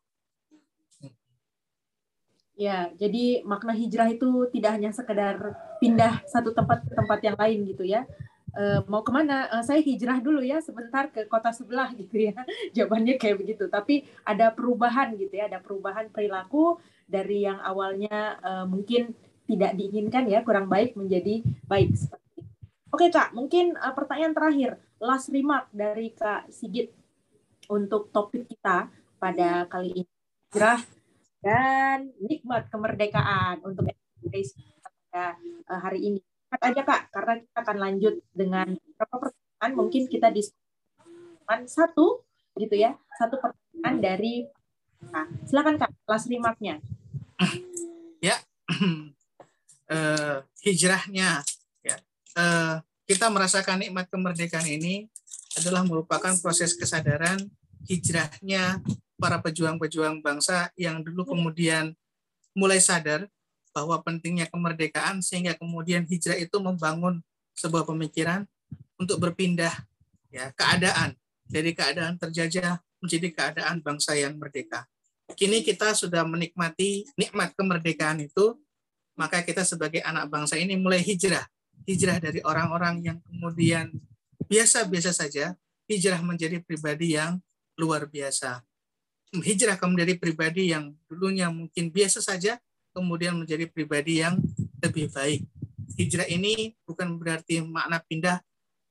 Ya, 2.55 2.87
jadi 2.95 3.43
makna 3.43 3.75
hijrah 3.75 4.07
itu 4.07 4.47
tidak 4.55 4.79
hanya 4.79 4.95
sekedar 4.95 5.35
pindah 5.83 6.23
satu 6.31 6.55
tempat 6.55 6.87
ke 6.87 6.95
tempat 6.95 7.19
yang 7.19 7.35
lain 7.35 7.67
gitu 7.67 7.83
ya. 7.83 8.07
E, 8.55 8.79
mau 8.87 9.03
ke 9.03 9.11
mana? 9.11 9.51
E, 9.51 9.55
saya 9.67 9.83
hijrah 9.83 10.23
dulu 10.23 10.39
ya 10.39 10.63
sebentar 10.63 11.11
ke 11.11 11.27
kota 11.27 11.51
sebelah 11.51 11.91
gitu 11.91 12.31
ya. 12.31 12.39
Jawabannya 12.75 13.19
kayak 13.19 13.43
begitu. 13.43 13.67
Tapi 13.67 14.07
ada 14.23 14.55
perubahan 14.55 15.19
gitu 15.19 15.35
ya, 15.35 15.51
ada 15.51 15.59
perubahan 15.59 16.07
perilaku 16.07 16.79
dari 17.11 17.43
yang 17.43 17.59
awalnya 17.59 18.39
e, 18.39 18.51
mungkin 18.71 19.11
tidak 19.51 19.75
diinginkan 19.75 20.23
ya, 20.31 20.39
kurang 20.47 20.71
baik 20.71 20.95
menjadi 20.95 21.43
baik. 21.67 21.91
Oke 22.95 23.11
Kak, 23.11 23.35
mungkin 23.35 23.75
pertanyaan 23.75 24.31
terakhir, 24.31 24.79
last 25.05 25.29
remark 25.29 25.69
dari 25.69 26.09
Kak 26.17 26.49
Sigit 26.49 26.89
untuk 27.69 28.09
topik 28.09 28.49
kita 28.49 28.89
pada 29.21 29.69
kali 29.69 30.01
ini. 30.01 30.11
Hijrah 30.49 30.81
dan 31.45 32.09
nikmat 32.17 32.65
kemerdekaan 32.73 33.61
untuk 33.61 33.85
pada 33.85 35.37
hari 35.69 35.99
ini. 36.09 36.19
Cepat 36.49 36.61
aja 36.73 36.81
kak, 36.81 37.01
karena 37.13 37.33
kita 37.41 37.59
akan 37.61 37.77
lanjut 37.77 38.15
dengan 38.33 38.67
beberapa 38.73 39.29
pertanyaan. 39.29 39.71
Mungkin 39.77 40.03
kita 40.09 40.33
diskusikan 40.33 41.61
satu, 41.69 42.25
gitu 42.57 42.73
ya, 42.73 42.97
satu 43.21 43.37
pertanyaan 43.37 43.95
dari. 44.01 44.35
Nah, 45.13 45.29
silakan 45.45 45.77
kak, 45.77 45.93
last 46.09 46.25
remarknya. 46.29 46.81
Ya, 48.21 48.41
uh, 49.89 50.41
hijrahnya, 50.65 51.45
ya, 51.85 51.97
uh, 52.41 52.81
kita 53.05 53.29
merasakan 53.29 53.85
nikmat 53.85 54.09
kemerdekaan 54.09 54.65
ini 54.65 55.05
adalah 55.61 55.85
merupakan 55.85 56.33
proses 56.41 56.73
kesadaran 56.73 57.37
hijrahnya 57.85 58.81
para 59.15 59.39
pejuang-pejuang 59.39 60.19
bangsa 60.19 60.73
yang 60.75 61.05
dulu 61.05 61.23
kemudian 61.37 61.93
mulai 62.57 62.81
sadar 62.81 63.29
bahwa 63.71 63.99
pentingnya 64.01 64.49
kemerdekaan 64.49 65.21
sehingga 65.21 65.53
kemudian 65.55 66.03
hijrah 66.07 66.39
itu 66.39 66.57
membangun 66.59 67.21
sebuah 67.55 67.87
pemikiran 67.87 68.47
untuk 68.99 69.19
berpindah 69.19 69.71
ya 70.31 70.51
keadaan 70.55 71.15
dari 71.45 71.71
keadaan 71.75 72.17
terjajah 72.17 72.81
menjadi 73.03 73.29
keadaan 73.31 73.85
bangsa 73.85 74.17
yang 74.17 74.35
merdeka. 74.39 74.87
Kini 75.37 75.61
kita 75.61 75.93
sudah 75.93 76.25
menikmati 76.25 77.05
nikmat 77.17 77.53
kemerdekaan 77.53 78.23
itu, 78.23 78.57
maka 79.13 79.41
kita 79.45 79.61
sebagai 79.61 80.01
anak 80.01 80.29
bangsa 80.31 80.57
ini 80.57 80.77
mulai 80.77 81.01
hijrah. 81.01 81.45
Hijrah 81.85 82.17
dari 82.17 82.41
orang-orang 82.41 83.01
yang 83.05 83.17
kemudian 83.21 83.93
biasa-biasa 84.49 85.13
saja, 85.13 85.53
hijrah 85.85 86.21
menjadi 86.21 86.61
pribadi 86.61 87.13
yang 87.13 87.37
luar 87.77 88.09
biasa 88.09 88.65
hijrah 89.41 89.75
dari 89.79 90.15
pribadi 90.15 90.71
yang 90.71 90.93
dulunya 91.09 91.49
mungkin 91.49 91.89
biasa 91.91 92.21
saja, 92.23 92.61
kemudian 92.95 93.35
menjadi 93.35 93.67
pribadi 93.67 94.21
yang 94.23 94.39
lebih 94.79 95.11
baik. 95.11 95.43
Hijrah 95.95 96.27
ini 96.29 96.75
bukan 96.85 97.17
berarti 97.19 97.63
makna 97.63 97.99
pindah, 98.03 98.39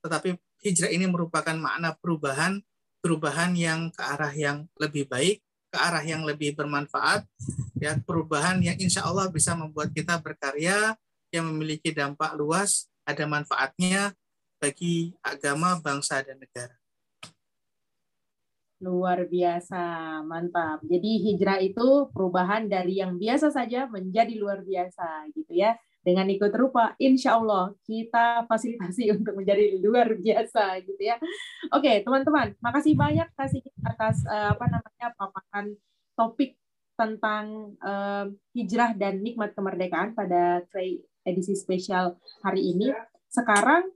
tetapi 0.05 0.37
hijrah 0.65 0.91
ini 0.91 1.07
merupakan 1.09 1.55
makna 1.55 1.97
perubahan, 1.97 2.61
perubahan 3.01 3.53
yang 3.55 3.93
ke 3.93 4.03
arah 4.03 4.33
yang 4.33 4.69
lebih 4.81 5.09
baik, 5.09 5.41
ke 5.69 5.77
arah 5.77 6.05
yang 6.05 6.25
lebih 6.25 6.57
bermanfaat, 6.57 7.29
ya 7.77 8.01
perubahan 8.01 8.61
yang 8.65 8.77
insya 8.81 9.05
Allah 9.05 9.29
bisa 9.29 9.53
membuat 9.53 9.93
kita 9.93 10.17
berkarya, 10.21 10.97
yang 11.35 11.51
memiliki 11.51 11.91
dampak 11.91 12.39
luas, 12.39 12.87
ada 13.03 13.27
manfaatnya 13.27 14.15
bagi 14.63 15.13
agama, 15.21 15.77
bangsa, 15.83 16.23
dan 16.23 16.39
negara. 16.39 16.73
Luar 18.81 19.27
biasa, 19.27 19.83
mantap. 20.25 20.81
Jadi 20.87 21.11
hijrah 21.27 21.59
itu 21.59 22.09
perubahan 22.15 22.71
dari 22.71 23.03
yang 23.03 23.19
biasa 23.19 23.51
saja 23.51 23.91
menjadi 23.91 24.35
luar 24.39 24.63
biasa 24.63 25.29
gitu 25.35 25.53
ya. 25.53 25.75
Dengan 26.05 26.29
ikut 26.29 26.53
rupa, 26.53 26.93
insya 27.01 27.41
Allah 27.41 27.73
kita 27.89 28.45
fasilitasi 28.45 29.09
untuk 29.17 29.41
menjadi 29.41 29.81
luar 29.81 30.13
biasa 30.15 30.85
gitu 30.85 31.01
ya. 31.01 31.17
Oke, 31.73 32.05
teman-teman, 32.05 32.53
makasih 32.61 32.93
banyak 32.93 33.29
kasih 33.37 33.65
atas 33.85 34.21
uh, 34.29 34.53
apa 34.53 34.69
namanya 34.69 35.07
paparan 35.17 35.67
topik 36.13 36.61
tentang 36.95 37.75
uh, 37.83 38.31
hijrah 38.55 38.95
dan 38.95 39.19
nikmat 39.25 39.57
kemerdekaan 39.57 40.15
pada 40.15 40.63
edisi 41.25 41.57
spesial 41.59 42.17
hari 42.45 42.73
ini. 42.73 42.93
Sekarang 43.29 43.89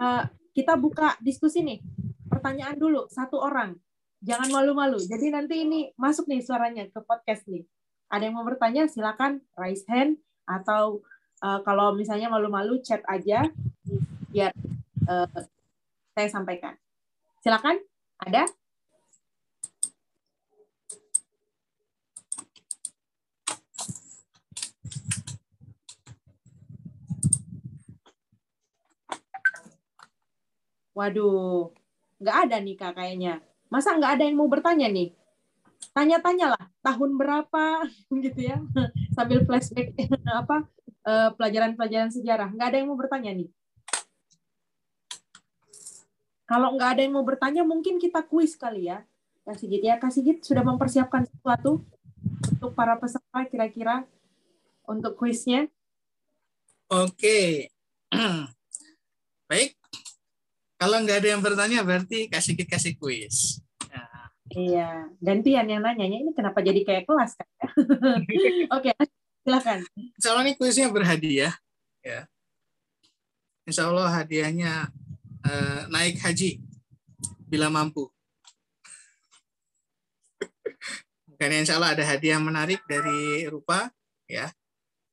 uh, 0.00 0.24
kita 0.52 0.74
buka 0.76 1.16
diskusi 1.22 1.62
nih. 1.62 1.80
Pertanyaan 2.26 2.76
dulu 2.80 3.06
satu 3.12 3.38
orang 3.38 3.76
jangan 4.24 4.48
malu-malu. 4.48 4.98
Jadi 5.02 5.28
nanti 5.28 5.62
ini 5.62 5.92
masuk 6.00 6.26
nih 6.30 6.40
suaranya 6.40 6.88
ke 6.88 7.00
podcast 7.04 7.44
nih. 7.46 7.62
Ada 8.08 8.28
yang 8.28 8.36
mau 8.40 8.44
bertanya 8.44 8.88
silakan 8.88 9.40
raise 9.56 9.84
hand 9.88 10.20
atau 10.48 11.00
uh, 11.44 11.60
kalau 11.64 11.92
misalnya 11.96 12.28
malu-malu 12.28 12.80
chat 12.80 13.00
aja 13.08 13.48
biar 14.32 14.52
uh, 15.08 15.28
saya 16.16 16.28
sampaikan. 16.28 16.76
Silakan. 17.42 17.80
Ada? 18.22 18.46
Waduh, 30.92 31.72
nggak 32.20 32.36
ada 32.48 32.56
nih 32.60 32.76
kak 32.76 32.92
kayaknya. 32.96 33.40
Masa 33.72 33.96
nggak 33.96 34.20
ada 34.20 34.24
yang 34.28 34.36
mau 34.36 34.48
bertanya 34.48 34.88
nih? 34.92 35.16
Tanya-tanya 35.92 36.56
lah, 36.56 36.64
tahun 36.84 37.16
berapa 37.16 37.64
gitu 38.24 38.40
ya, 38.40 38.60
sambil 39.16 39.44
flashback 39.48 39.96
apa 40.40 40.68
eh, 41.08 41.30
pelajaran-pelajaran 41.36 42.12
sejarah. 42.12 42.48
Nggak 42.52 42.68
ada 42.68 42.76
yang 42.76 42.88
mau 42.92 42.98
bertanya 43.00 43.32
nih. 43.32 43.48
Kalau 46.44 46.76
nggak 46.76 46.90
ada 46.96 47.00
yang 47.00 47.16
mau 47.16 47.24
bertanya, 47.24 47.64
mungkin 47.64 47.96
kita 47.96 48.20
kuis 48.28 48.60
kali 48.60 48.92
ya. 48.92 49.00
Kasih 49.42 49.66
Sigit 49.66 49.82
ya, 49.82 49.96
Kasih 49.96 50.20
Sigit 50.20 50.38
sudah 50.44 50.62
mempersiapkan 50.62 51.24
sesuatu 51.26 51.82
untuk 52.52 52.76
para 52.76 52.94
peserta 53.00 53.40
kira-kira 53.48 54.04
untuk 54.86 55.16
kuisnya. 55.16 55.66
Oke. 56.92 57.72
Baik, 59.50 59.74
kalau 60.82 60.98
nggak 60.98 61.22
ada 61.22 61.28
yang 61.30 61.38
bertanya 61.38 61.86
berarti 61.86 62.26
kasih 62.26 62.58
kasih 62.66 62.98
kuis. 62.98 63.62
Nah. 63.86 64.34
Iya, 64.50 65.14
gantian 65.22 65.70
yang 65.70 65.78
nanyanya 65.78 66.26
ini 66.26 66.34
kenapa 66.34 66.58
jadi 66.58 66.82
kayak 66.82 67.06
kelas 67.06 67.38
kan? 67.38 67.46
Oke, 68.74 68.90
silakan. 69.46 69.86
Insya 69.94 70.28
Allah 70.34 70.42
ini 70.42 70.58
kuisnya 70.58 70.90
berhadiah. 70.90 71.54
Ya. 72.02 72.26
Insya 73.62 73.86
Allah 73.94 74.10
hadiahnya 74.10 74.90
eh, 75.46 75.82
naik 75.86 76.18
haji 76.18 76.58
bila 77.46 77.70
mampu. 77.70 78.10
Dan 81.38 81.62
insya 81.62 81.78
Allah 81.78 81.94
ada 81.94 82.02
hadiah 82.02 82.42
menarik 82.42 82.82
dari 82.90 83.46
Rupa. 83.46 83.86
Ya, 84.26 84.50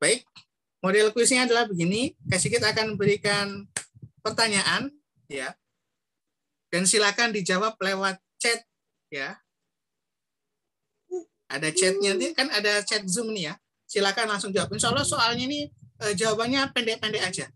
baik. 0.02 0.26
Model 0.82 1.14
kuisnya 1.14 1.46
adalah 1.46 1.70
begini. 1.70 2.18
Kak 2.26 2.42
Sigit 2.42 2.58
akan 2.58 2.98
memberikan 2.98 3.70
pertanyaan, 4.18 4.90
ya, 5.30 5.54
dan 6.70 6.86
silakan 6.86 7.34
dijawab 7.34 7.74
lewat 7.82 8.22
chat, 8.38 8.62
ya. 9.10 9.38
Ada 11.50 11.74
chatnya 11.74 12.14
nanti 12.14 12.30
kan 12.30 12.46
ada 12.54 12.78
chat 12.86 13.02
Zoom 13.10 13.34
nih 13.34 13.50
ya. 13.50 13.54
Silakan 13.90 14.30
langsung 14.30 14.54
jawab. 14.54 14.70
Insya 14.70 14.94
Allah 14.94 15.02
soalnya 15.02 15.50
ini 15.50 15.66
eh, 16.06 16.14
jawabannya 16.14 16.70
pendek-pendek 16.70 17.22
aja. 17.26 17.46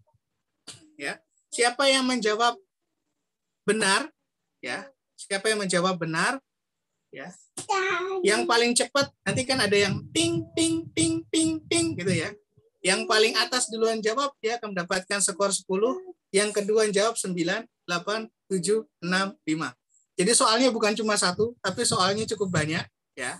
Ya, 0.98 1.18
siapa 1.50 1.86
yang 1.90 2.06
menjawab 2.06 2.58
benar, 3.66 4.10
ya, 4.62 4.90
siapa 5.14 5.50
yang 5.50 5.62
menjawab 5.62 5.98
benar, 5.98 6.38
ya, 7.10 7.30
yang 8.22 8.46
paling 8.46 8.74
cepat 8.74 9.10
nanti 9.26 9.42
kan 9.46 9.58
ada 9.62 9.74
yang 9.74 10.02
ting 10.10 10.42
ting 10.54 10.86
ting 10.94 11.22
ting 11.30 11.62
ting 11.66 11.86
gitu 11.98 12.10
ya. 12.14 12.30
Yang 12.84 13.08
paling 13.08 13.34
atas 13.38 13.72
duluan 13.72 13.98
jawab 14.04 14.34
dia 14.42 14.60
akan 14.60 14.76
mendapatkan 14.76 15.18
skor 15.22 15.50
10, 15.50 15.66
yang 16.34 16.50
kedua 16.50 16.90
jawab 16.90 17.14
9, 17.14 17.30
8, 17.86 18.26
7, 18.50 18.82
6, 18.82 19.06
5. 19.06 20.18
Jadi 20.18 20.32
soalnya 20.34 20.68
bukan 20.74 20.98
cuma 20.98 21.14
satu, 21.14 21.54
tapi 21.62 21.86
soalnya 21.86 22.26
cukup 22.34 22.50
banyak 22.50 22.82
ya. 23.14 23.38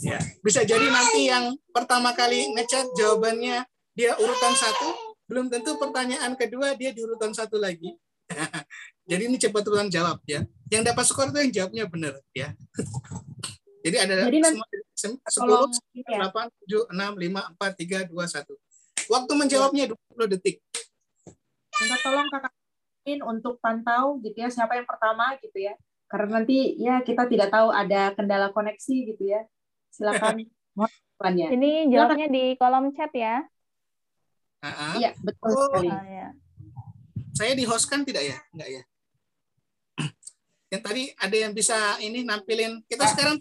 Ya, 0.00 0.20
bisa 0.40 0.62
jadi 0.62 0.88
nanti 0.88 1.26
yang 1.26 1.52
pertama 1.74 2.14
kali 2.14 2.54
ngechat 2.54 2.86
jawabannya 2.96 3.66
dia 3.98 4.12
urutan 4.16 4.54
satu, 4.56 5.16
belum 5.26 5.50
tentu 5.52 5.76
pertanyaan 5.76 6.32
kedua 6.38 6.72
dia 6.78 6.94
di 6.94 7.02
urutan 7.02 7.34
satu 7.34 7.58
lagi. 7.58 7.98
jadi 9.10 9.26
ini 9.26 9.36
cepat 9.36 9.66
urutan 9.66 9.90
jawab 9.90 10.22
ya. 10.24 10.46
Yang 10.70 10.82
dapat 10.94 11.04
skor 11.08 11.28
itu 11.34 11.38
yang 11.40 11.52
jawabnya 11.52 11.84
benar 11.90 12.14
ya. 12.30 12.54
Jadi 13.80 13.96
ada 13.96 14.28
Jadi 14.28 14.38
nanti 14.44 14.60
semua 14.92 15.24
10, 15.24 15.40
tolong 15.40 15.72
ini 15.96 16.04
ya. 16.04 16.28
8, 16.28 16.52
7, 16.68 16.92
6, 16.92 17.16
5, 17.16 18.12
4, 18.12 18.12
3, 18.12 18.12
2, 18.12 19.08
1. 19.08 19.08
Waktu 19.08 19.32
menjawabnya 19.34 19.84
20 19.88 20.32
detik. 20.36 20.60
Minta 21.80 21.96
tolong 22.04 22.28
kakak 22.28 22.52
Min 23.00 23.24
untuk 23.24 23.56
pantau 23.64 24.20
gitu 24.20 24.36
ya 24.36 24.52
siapa 24.52 24.76
yang 24.76 24.84
pertama 24.84 25.32
gitu 25.40 25.56
ya 25.56 25.72
karena 26.04 26.42
nanti 26.42 26.76
ya 26.76 27.00
kita 27.00 27.24
tidak 27.24 27.48
tahu 27.48 27.72
ada 27.72 28.12
kendala 28.12 28.52
koneksi 28.52 28.96
gitu 29.14 29.24
ya 29.24 29.40
silakan 29.88 30.44
mohon 30.76 30.92
depannya 30.92 31.46
Ini 31.56 31.70
jawabnya 31.88 32.28
di 32.28 32.44
kolom 32.56 32.92
chat 32.92 33.12
ya. 33.16 33.44
Iya 35.00 35.16
betul 35.24 35.48
Oh. 35.48 35.64
sekali 35.72 35.88
Oh, 35.88 36.04
ya. 36.04 36.28
saya 37.32 37.52
di 37.56 37.64
host 37.64 37.88
kan 37.88 38.04
tidak 38.04 38.28
ya? 38.28 38.38
Enggak 38.52 38.68
ya? 38.68 38.82
Yang 40.70 40.82
tadi 40.84 41.02
ada 41.16 41.36
yang 41.40 41.52
bisa 41.56 41.96
ini 42.04 42.22
nampilin. 42.22 42.84
Kita 42.84 43.08
sekarang 43.08 43.40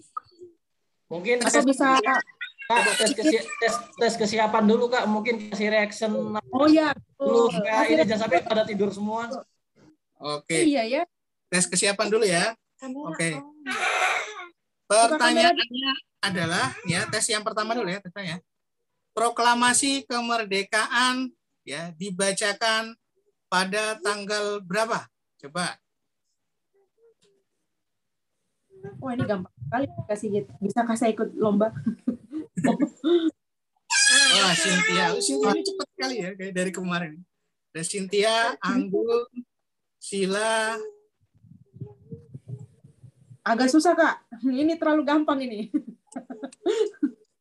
Mungkin 1.09 1.41
atau 1.41 1.61
bisa 1.65 1.99
Kak, 2.69 2.85
tes, 3.01 3.17
kesi- 3.17 3.49
tes, 3.57 3.73
tes 3.97 4.13
kesiapan 4.13 4.61
dulu 4.61 4.93
kak. 4.93 5.09
Mungkin 5.09 5.49
kasih 5.49 5.73
reaction 5.73 6.37
oh 6.37 6.67
ya 6.69 6.93
dulu. 7.17 7.49
betul. 7.49 7.65
Kak, 7.65 7.89
ini 7.89 8.03
jangan 8.05 8.21
sampai 8.29 8.45
pada 8.45 8.61
tidur 8.61 8.93
semua. 8.93 9.25
oke. 10.21 10.53
iya 10.53 10.85
ya 10.85 11.01
Tes 11.49 11.65
kesiapan 11.65 12.07
dulu 12.13 12.29
ya. 12.29 12.53
Oke. 13.09 13.41
on. 13.41 13.57
Pertanyaannya 14.85 15.91
adalah 16.21 16.77
ya 16.85 17.09
tes 17.09 17.25
yang 17.33 17.41
pertama 17.41 17.73
dulu 17.73 17.89
ya 17.89 18.05
tesnya 18.05 18.23
ya. 18.23 18.37
Proklamasi 19.17 20.05
kemerdekaan 20.05 21.33
ya 21.65 21.89
dibacakan 21.97 22.93
pada 23.49 23.97
tanggal 23.97 24.61
berapa? 24.61 25.09
Coba. 25.41 25.73
wah 29.03 29.11
ini 29.11 29.27
gampang 29.27 29.51
sekali 29.59 29.85
kasih 30.07 30.29
bisa 30.63 30.87
kasih 30.87 31.11
ikut 31.11 31.35
lomba 31.35 31.75
Wah, 34.29 34.53
Cynthia. 34.55 35.05
Cynthia 35.19 35.51
ini 35.53 35.63
cepat 35.63 35.87
sekali 35.95 36.15
ya 36.23 36.29
kayak 36.35 36.53
dari 36.55 36.71
kemarin. 36.73 37.13
Ada 37.69 37.83
Cynthia, 37.85 38.57
Anggun, 38.65 39.29
Sila, 39.99 40.73
agak 43.43 43.69
susah 43.73 43.97
kak 43.97 44.15
ini 44.45 44.77
terlalu 44.77 45.01
gampang 45.01 45.41
ini 45.41 45.73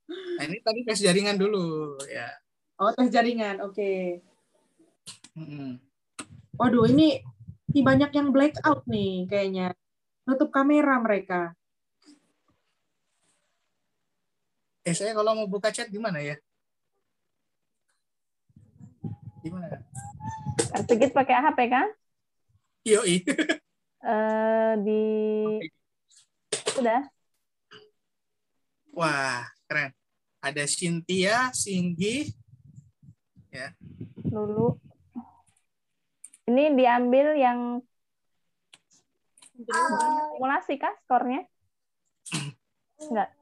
Nah, 0.09 0.47
ini 0.47 0.57
tadi 0.65 0.81
tes 0.87 1.03
jaringan 1.03 1.37
dulu 1.37 1.99
ya. 2.09 2.31
oh 2.81 2.95
tes 2.97 3.13
jaringan 3.13 3.61
oke 3.61 4.23
Mm-mm. 5.37 5.77
waduh 6.57 6.89
ini 6.89 7.21
banyak 7.69 8.11
yang 8.15 8.33
blackout 8.33 8.87
nih 8.89 9.29
kayaknya 9.29 9.77
tutup 10.25 10.49
kamera 10.49 10.97
mereka 11.03 11.58
Eh, 14.89 14.97
saya 14.97 15.13
kalau 15.13 15.37
mau 15.37 15.45
buka 15.45 15.69
chat 15.69 15.93
gimana 15.93 16.17
ya? 16.25 16.41
Gimana? 19.45 19.85
Sigit 20.89 21.13
pakai 21.13 21.37
HP 21.45 21.59
kan? 21.69 21.93
Yoi. 22.89 23.21
Eh 24.01 24.73
di 24.81 25.03
sudah. 26.73 27.05
Wah, 28.97 29.45
keren. 29.69 29.93
Ada 30.41 30.65
Cynthia, 30.65 31.53
Singgi, 31.53 32.33
dulu. 34.25 34.79
Ini 36.49 36.73
diambil 36.73 37.37
yang 37.37 37.59
simulasi 39.53 40.81
kah 40.81 40.95
skornya? 41.05 41.45
Enggak. 43.03 43.38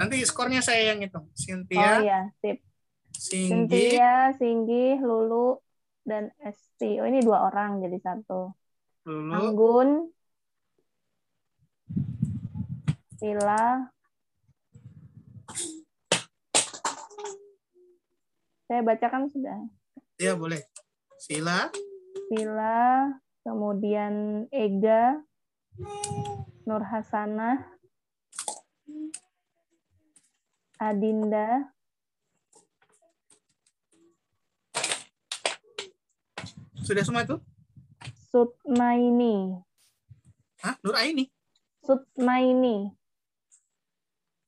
Nanti 0.00 0.24
skornya 0.24 0.64
saya 0.64 0.96
yang 0.96 1.04
hitung. 1.04 1.28
Oh 1.28 1.36
Cynthia, 1.36 2.00
iya, 2.00 2.20
sip. 2.40 2.64
Singgi, 3.12 3.68
Cynthia, 3.68 4.32
Singgi, 4.40 4.96
Lulu, 4.96 5.60
dan 6.08 6.32
Esti. 6.40 6.96
Oh 6.96 7.04
ini 7.04 7.20
dua 7.20 7.44
orang 7.52 7.84
jadi 7.84 8.00
satu. 8.00 8.56
Lulu, 9.04 9.32
Anggun, 9.36 9.88
Sila. 13.20 13.92
Saya 18.64 18.80
bacakan 18.80 19.28
sudah. 19.28 19.58
ya 20.16 20.32
boleh. 20.32 20.64
Sila, 21.20 21.68
Sila, 22.32 23.12
kemudian 23.44 24.46
Ega, 24.48 25.20
Nur 26.64 26.80
Hasanah, 26.86 27.79
Adinda, 30.80 31.68
sudah 36.80 37.04
semua 37.04 37.22
itu? 37.22 37.36
Sutmaini, 38.32 39.60
Hah? 40.64 40.76
Nur 40.80 40.96
Aini? 40.96 41.28
Sutmaini, 41.84 42.96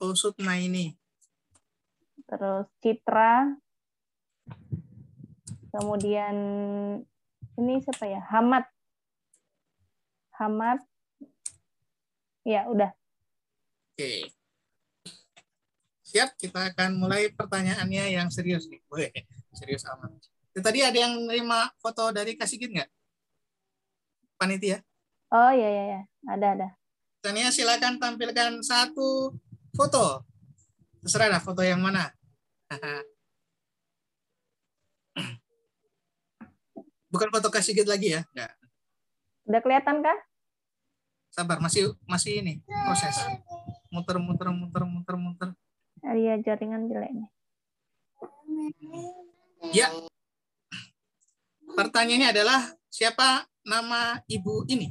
Oh, 0.03 0.17
Sutna 0.19 0.59
ini. 0.59 0.97
terus 2.27 2.67
Citra, 2.81 3.55
kemudian 5.71 6.35
ini 7.61 7.75
siapa 7.85 8.09
ya? 8.09 8.25
Hamad, 8.33 8.65
Hamad, 10.41 10.81
ya 12.43 12.67
udah. 12.67 12.91
Oke. 13.93 14.33
Siap, 16.13 16.37
kita 16.37 16.77
akan 16.77 17.01
mulai 17.01 17.33
pertanyaannya 17.33 18.13
yang 18.13 18.29
serius 18.29 18.69
nih. 18.69 18.85
Weh, 18.93 19.09
serius 19.57 19.81
amat. 19.89 20.13
Tadi 20.53 20.85
ada 20.85 20.93
yang 20.93 21.25
nerima 21.25 21.73
foto 21.81 22.13
dari 22.13 22.37
Kasigit 22.37 22.69
nggak? 22.69 22.85
Panitia. 24.37 24.85
Oh 25.33 25.49
ya 25.49 25.65
ya 25.73 25.85
ya, 25.97 26.05
ada 26.29 26.47
ada. 26.53 26.77
Tania 27.25 27.49
silakan 27.49 27.97
tampilkan 27.97 28.61
satu 28.61 29.33
foto. 29.73 30.29
Terserah 31.01 31.33
lah 31.33 31.41
foto 31.41 31.65
yang 31.65 31.81
mana. 31.81 32.13
Bukan 37.09 37.33
foto 37.33 37.49
Kasigit 37.49 37.89
lagi 37.89 38.21
ya? 38.21 38.29
Nggak. 38.37 38.53
Udah 39.49 39.61
kelihatan 39.65 40.05
kah? 40.05 40.19
Sabar, 41.33 41.57
masih 41.65 41.97
masih 42.05 42.45
ini 42.45 42.61
proses. 42.69 43.17
Muter, 43.89 44.21
muter, 44.21 44.53
muter, 44.53 44.85
muter, 44.85 45.17
muter. 45.17 45.57
Iya 46.03 46.35
jaringan 46.43 46.91
jelek 46.91 47.15
nih. 47.15 47.29
Ya. 49.71 49.87
Pertanyaannya 51.79 52.29
adalah 52.35 52.75
siapa 52.91 53.47
nama 53.63 54.19
ibu 54.27 54.67
ini? 54.67 54.91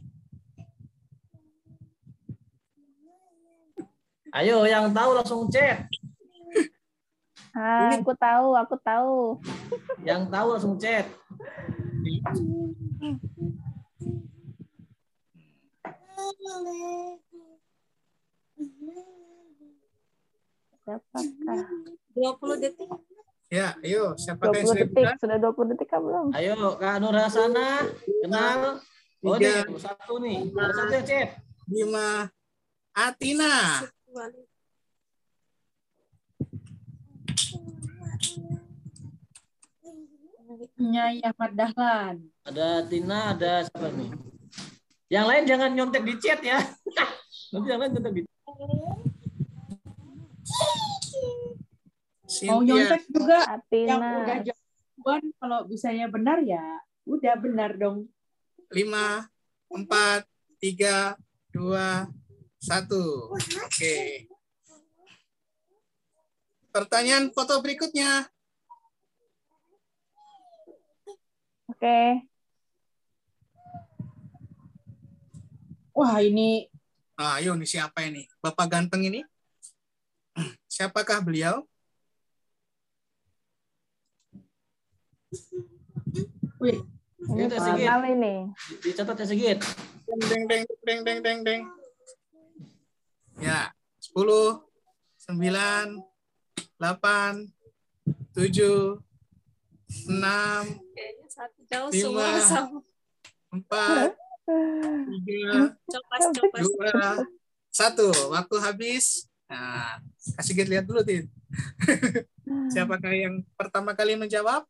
Ayo, 4.31 4.63
yang 4.63 4.95
tahu 4.95 5.19
langsung 5.19 5.51
chat. 5.51 5.91
Ah, 7.51 7.99
aku 7.99 8.15
tahu, 8.15 8.55
aku 8.55 8.75
tahu. 8.79 9.43
Yang 10.07 10.31
tahu 10.31 10.47
langsung 10.55 10.79
chat. 10.79 11.03
Siapakah? 20.81 21.65
20 22.17 22.63
detik. 22.63 22.89
Ya, 23.51 23.75
ayo 23.83 24.15
siapa 24.15 24.49
yang 24.49 24.65
20 24.65 24.71
sudah 24.73 24.87
detik. 24.87 25.05
Sudah 25.21 25.37
20 25.37 25.71
detik 25.75 25.87
kah 25.91 25.99
belum? 26.01 26.25
Ayo 26.33 26.55
Kak 26.79 26.95
Nur 27.03 27.13
Hasana, 27.13 27.85
kenal. 28.23 28.81
Oh 29.21 29.37
Tiga. 29.37 29.61
nih, 29.69 29.77
satu 29.77 30.13
nih. 30.17 30.39
Ada 30.49 30.73
satu 30.73 30.93
yang 30.97 31.05
chat. 31.05 31.29
Lima. 31.69 32.09
Atina. 32.97 33.55
Nyai 40.81 41.21
Ahmad 41.21 41.51
Dahlan. 41.53 42.15
Ada 42.41 42.89
Tina, 42.89 43.37
ada 43.37 43.69
siapa 43.69 43.87
nih? 43.93 44.09
Yang 45.13 45.25
lain 45.29 45.43
jangan 45.45 45.69
nyontek 45.77 46.03
di 46.03 46.13
chat 46.17 46.41
ya. 46.41 46.57
Nanti 47.53 47.67
yang 47.69 47.79
lain 47.79 47.91
nyontek 47.93 48.13
di 48.17 48.21
Mau 48.25 48.90
Cynthia. 52.31 52.63
nyontek 52.63 53.03
juga 53.11 53.39
yang 53.43 53.59
Atina. 53.59 54.09
udah 54.23 54.37
jawaban 54.47 55.23
kalau 55.35 55.59
bisanya 55.67 56.07
benar 56.07 56.39
ya 56.47 56.63
udah 57.03 57.35
benar 57.35 57.75
dong. 57.75 58.07
Lima, 58.71 59.27
empat, 59.67 60.23
tiga, 60.63 61.19
dua, 61.51 62.07
satu. 62.55 63.35
Oke. 63.35 64.31
Pertanyaan 66.71 67.35
foto 67.35 67.59
berikutnya. 67.59 68.31
Oke. 71.67 72.23
Wah 75.91 76.23
ini 76.23 76.71
Ah, 77.21 77.37
ayo 77.37 77.53
nih 77.53 77.69
siapa 77.69 78.01
ini? 78.01 78.25
Bapak 78.41 78.65
ganteng 78.65 79.05
ini? 79.05 79.21
Siapakah 80.65 81.21
beliau? 81.21 81.69
Wih 86.57 86.79
Ini 87.21 87.45
Itu 87.45 87.55
Sigit. 87.55 87.85
ini. 87.85 88.35
dicatat 88.81 89.13
ya 89.15 89.25
Sigit. 89.25 89.59
Deng 90.03 90.21
deng 90.25 90.43
deng 90.43 90.63
deng 90.81 90.99
deng 91.01 91.19
deng 91.21 91.39
deng. 91.45 91.61
Ya, 93.37 93.69
10 94.03 94.17
9 94.17 96.01
8 96.75 97.53
7 98.33 98.97
6 100.09 100.17
Kayaknya 100.91 101.27
satu 101.29 101.59
jauh 101.63 101.89
Lima. 101.89 102.01
semua 102.01 102.27
sama. 102.41 102.79
4 103.53 104.17
3 104.49 105.77
Copas, 105.85 106.23
copas. 106.33 106.61
dua 106.65 106.91
satu 107.69 108.07
waktu 108.29 108.55
habis 108.59 109.05
nah 109.45 109.99
kasih 110.35 110.53
Git 110.53 110.67
lihat 110.67 110.83
dulu 110.83 110.99
Tin 111.01 111.27
siapakah 112.73 113.11
yang 113.11 113.43
pertama 113.53 113.91
kali 113.91 114.15
menjawab 114.15 114.63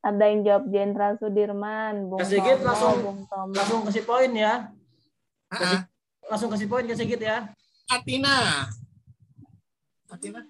Ada 0.00 0.24
yang 0.26 0.40
jawab 0.42 0.64
Jenderal 0.66 1.12
Sudirman, 1.16 2.08
Bung 2.08 2.18
Kasih 2.18 2.40
Tomo, 2.40 2.64
langsung- 2.64 3.00
Bung 3.00 3.20
Tomo. 3.26 3.52
Langsung 3.52 3.80
kasih 3.84 4.04
poin 4.04 4.30
ya. 4.32 4.72
Ah, 5.48 5.84
Langsung 6.24 6.48
kasih 6.48 6.66
poin 6.66 6.84
ke 6.84 6.94
Sigit 6.94 7.20
ya. 7.20 7.52
Atina 7.86 8.64
Atina 10.06 10.40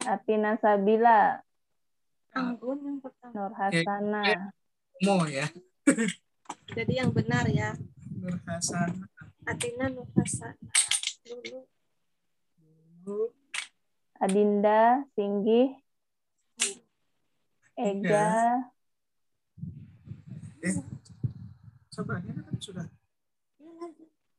Atina 0.00 0.50
Sabila, 0.56 1.42
Anggun 2.32 2.78
yang 2.80 2.98
pertama. 2.98 3.34
Nur 3.36 3.52
Hasana. 3.52 4.22
Mo 5.02 5.26
ya 5.26 5.46
Jadi 6.72 6.92
yang 6.96 7.10
benar 7.10 7.44
ya. 7.46 7.74
Nur 8.16 8.38
Hasan 8.46 9.02
Atina 9.42 9.90
Nurhasana. 9.90 10.54
Dulu. 13.02 13.34
Adinda, 14.16 15.02
Singgih, 15.12 15.74
Ega, 17.82 18.62
eh 20.62 20.76
coba 21.90 22.22
ini 22.22 22.30
kan 22.38 22.56
sudah. 22.62 22.86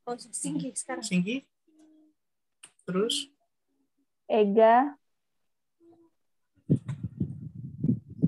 Oh, 0.08 0.16
Singgi 0.16 0.72
sekarang. 0.72 1.04
Singgi. 1.04 1.44
Terus? 2.88 3.28
Ega, 4.32 4.96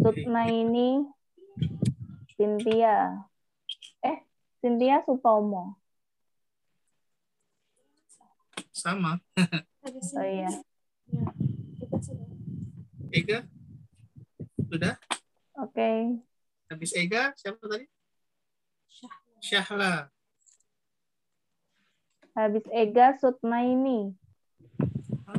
Sutnaini, 0.03 1.07
Cynthia. 2.35 3.23
Eh, 4.03 4.19
Cynthia 4.59 4.99
Sutomo. 5.07 5.79
sama. 8.75 9.17
Oh 9.81 10.21
iya. 10.21 10.51
Ya, 11.09 11.25
kita 11.79 11.97
sudah. 12.03 12.27
Ega 13.15 13.47
sudah 14.75 14.93
Oke. 15.55 16.19
habis 16.67 16.91
Ega 16.93 17.31
siapa 17.35 17.63
tadi 17.63 17.87
Syahla 19.39 20.09
Habis 22.35 22.67
Ega, 22.67 23.15
Sutnaini. 23.15 24.11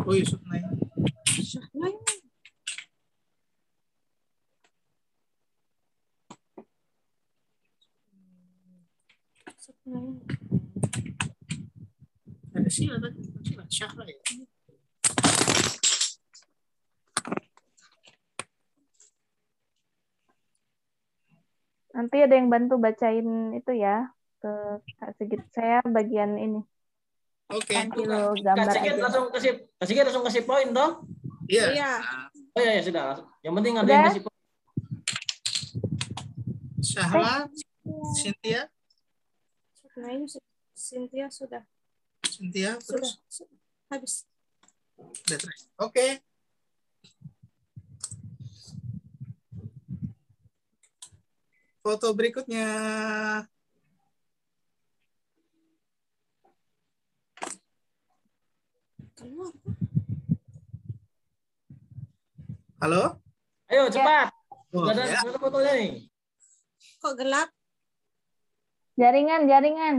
oh 0.01 0.13
iya 0.17 0.25
Sutnai 0.25 0.65
Syahla 1.37 1.93
ini. 1.93 2.17
Syahla 9.61 9.99
ini. 10.01 10.25
ada 12.57 12.71
Sila 12.73 12.97
tadi 12.97 13.21
Sila 13.45 13.65
Syahla 13.69 14.05
ya 14.09 14.17
Nanti 21.97 22.17
ada 22.21 22.35
yang 22.37 22.47
bantu 22.47 22.77
bacain 22.77 23.25
itu 23.53 23.73
ya 23.73 24.13
ke 24.37 24.53
Kak 24.95 25.17
Sigit. 25.17 25.41
Saya 25.51 25.81
bagian 25.83 26.37
ini. 26.37 26.61
oke 27.47 27.63
Kasih 27.65 27.89
Kak 27.89 28.05
lo 28.05 28.35
gambar 28.37 28.69
Sigit 28.69 28.93
aja. 28.93 29.01
langsung 29.01 29.25
kasih 29.31 29.51
Kak 29.73 29.87
Sigit 29.87 30.05
langsung 30.05 30.25
kasih 30.25 30.43
poin 30.45 30.69
toh. 30.69 30.91
iya 31.47 31.65
Iya. 31.73 31.93
Nah, 31.97 32.27
Oh 32.53 32.61
iya 32.61 32.73
ya 32.75 32.83
sudah. 32.83 33.05
Yang 33.41 33.55
penting 33.55 33.75
ada 33.77 33.89
yang 33.89 34.05
kasih 34.07 34.23
poin. 34.23 34.35
Syahla 36.79 37.49
Cynthia 38.15 38.63
Syahla 39.75 40.09
ini 40.13 40.27
su- 40.27 40.45
Cynthia 40.73 41.27
sudah. 41.29 41.63
Cynthia 42.23 42.77
Sudah. 42.77 43.01
terus 43.01 43.11
sudah. 43.27 43.57
Habis. 43.89 44.15
Udah 44.99 45.37
terakhir. 45.39 45.67
Foto 51.87 52.11
berikutnya. 52.19 52.67
Keluar. 59.15 59.55
Halo? 62.83 63.23
Ayo 63.71 63.87
cepat. 63.87 64.35
Oh, 64.75 64.83
Sudah 64.83 64.99
ada 64.99 65.15
ya. 65.15 65.23
ada 65.31 65.39
fotonya 65.39 65.73
nih. 65.79 66.11
Kok 66.99 67.15
gelap? 67.23 67.55
Jaringan, 68.99 69.47
jaringan. 69.47 69.97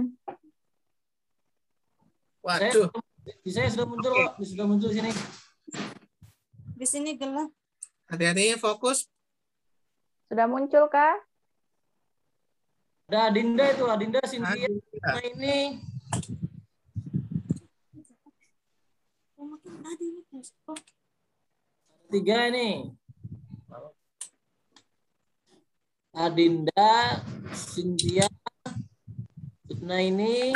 Waduh. 2.43 2.91
Di 3.47 3.51
saya 3.55 3.71
sudah 3.71 3.87
muncul 3.87 4.11
kok. 4.11 4.43
Sudah 4.43 4.67
muncul 4.67 4.91
sini. 4.91 5.15
Di 6.75 6.83
sini 6.83 7.15
gelap. 7.15 7.47
Hati-hati 8.11 8.59
fokus. 8.59 9.07
Sudah 10.27 10.51
muncul 10.51 10.91
kah? 10.91 11.15
Ada 13.07 13.31
Adinda 13.31 13.63
itu, 13.71 13.87
Adinda 13.87 14.19
Cynthia. 14.27 14.67
Aduh, 14.67 14.83
Nah 14.99 15.23
ini 15.23 15.79
tiga 22.11 22.51
ini. 22.51 22.91
Adinda, 26.11 27.23
Cynthia, 27.55 28.27
Nah 29.87 30.03
ini, 30.03 30.51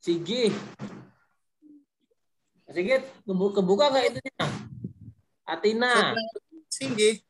Sigih. 0.00 0.56
Sigit, 2.72 3.04
kebuka, 3.28 3.60
kebuka 3.60 3.92
nggak 3.92 4.04
itu? 4.08 4.20
Atina. 5.44 6.16
Singgi. 6.72 7.27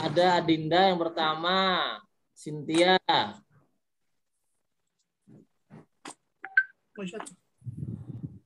Ada 0.00 0.40
Adinda 0.40 0.88
yang 0.88 0.96
pertama, 0.96 2.00
Cynthia. 2.32 2.96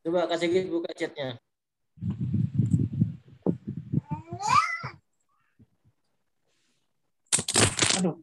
Coba 0.02 0.26
kasih 0.26 0.50
Sigit 0.50 0.66
buka 0.66 0.90
chatnya. 0.98 1.38
Aduh. 8.02 8.18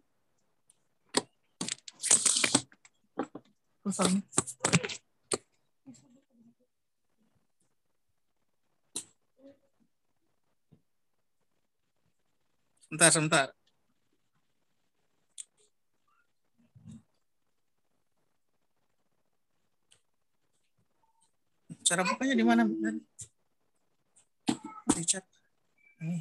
Kosong. 3.82 4.20
Sebentar, 12.92 13.08
sebentar. 13.08 13.48
Cara 21.88 22.04
bukanya 22.04 22.36
di 22.36 22.44
mana? 22.44 22.68
Di 24.92 25.04
chat. 25.08 25.24
Hmm. 26.04 26.20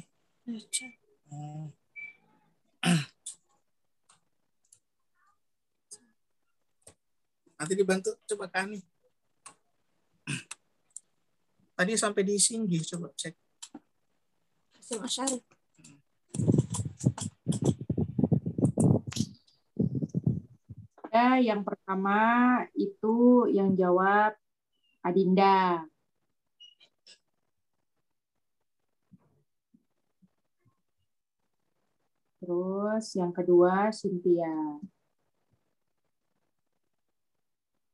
Nanti 7.59 7.73
dibantu 7.75 8.15
coba 8.31 8.47
kami. 8.47 8.79
Tadi 11.75 11.99
sampai 11.99 12.23
di 12.23 12.39
sini 12.39 12.79
coba 12.79 13.11
cek. 13.11 13.35
Hasim 14.79 15.03
Asyari. 15.03 15.60
Ya, 21.11 21.41
yang 21.41 21.65
pertama 21.65 22.13
itu 22.77 23.49
yang 23.49 23.73
jawab 23.73 24.37
Adinda. 25.01 25.89
Terus 32.37 33.05
yang 33.17 33.33
kedua 33.33 33.89
Cynthia. 33.89 34.81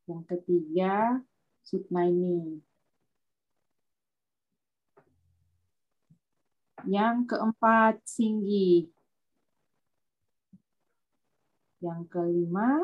Yang 0.08 0.24
ketiga 0.28 1.24
Sutmaini. 1.64 2.60
Yang 6.88 7.16
keempat 7.36 8.04
Singgi. 8.08 8.97
Yang 11.88 12.04
kelima 12.12 12.84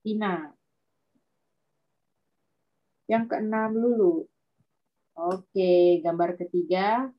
Tina. 0.00 0.54
Yang 3.10 3.24
keenam 3.26 3.74
Lulu. 3.74 4.24
Oke, 5.18 5.98
gambar 6.00 6.38
ketiga. 6.40 7.10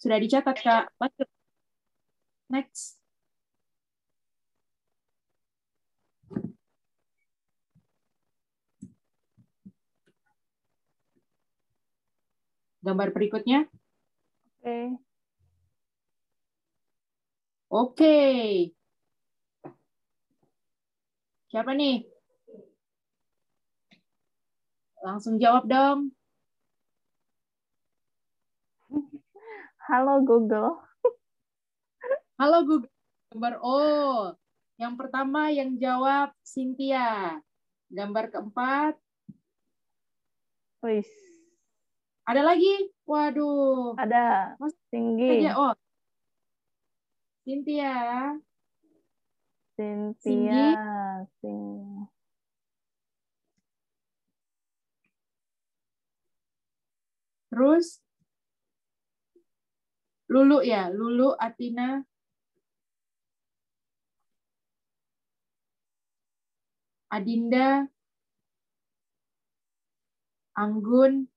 Sudah 0.00 0.18
dicatat, 0.18 0.56
Kak. 0.64 0.84
Next. 2.48 3.05
Gambar 12.86 13.10
berikutnya. 13.10 13.66
Oke. 14.62 14.78
Oke. 17.66 18.18
Siapa 21.50 21.74
nih? 21.74 22.06
Langsung 25.02 25.34
jawab 25.42 25.66
dong. 25.66 26.14
Halo 29.90 30.22
Google. 30.22 30.78
Halo 32.38 32.58
Google. 32.62 32.90
Gambar 33.34 33.54
O. 33.66 33.78
Yang 34.78 34.94
pertama 34.94 35.50
yang 35.50 35.74
jawab 35.74 36.30
Cynthia. 36.46 37.42
Gambar 37.90 38.30
keempat. 38.30 38.94
Wis. 40.86 41.35
Ada 42.26 42.42
lagi? 42.42 42.90
Waduh. 43.06 43.94
Ada 43.94 44.58
Mas- 44.58 44.74
tinggi. 44.90 45.46
Aja, 45.46 45.52
oh. 45.54 45.74
Cynthia. 47.46 47.94
Cynthia. 49.78 50.74
Sing. 51.38 52.10
Terus 57.50 58.02
Lulu 60.26 60.58
ya, 60.66 60.90
Lulu 60.90 61.38
Atina. 61.38 62.02
Adinda. 67.14 67.86
Anggun, 70.58 71.28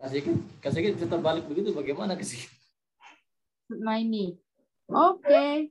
Kasih 0.00 0.24
kasih 0.64 0.96
kita 0.96 1.20
balik 1.20 1.44
begitu 1.44 1.76
bagaimana 1.76 2.16
kasih? 2.16 2.40
Naini. 3.68 4.40
Oke. 4.88 5.68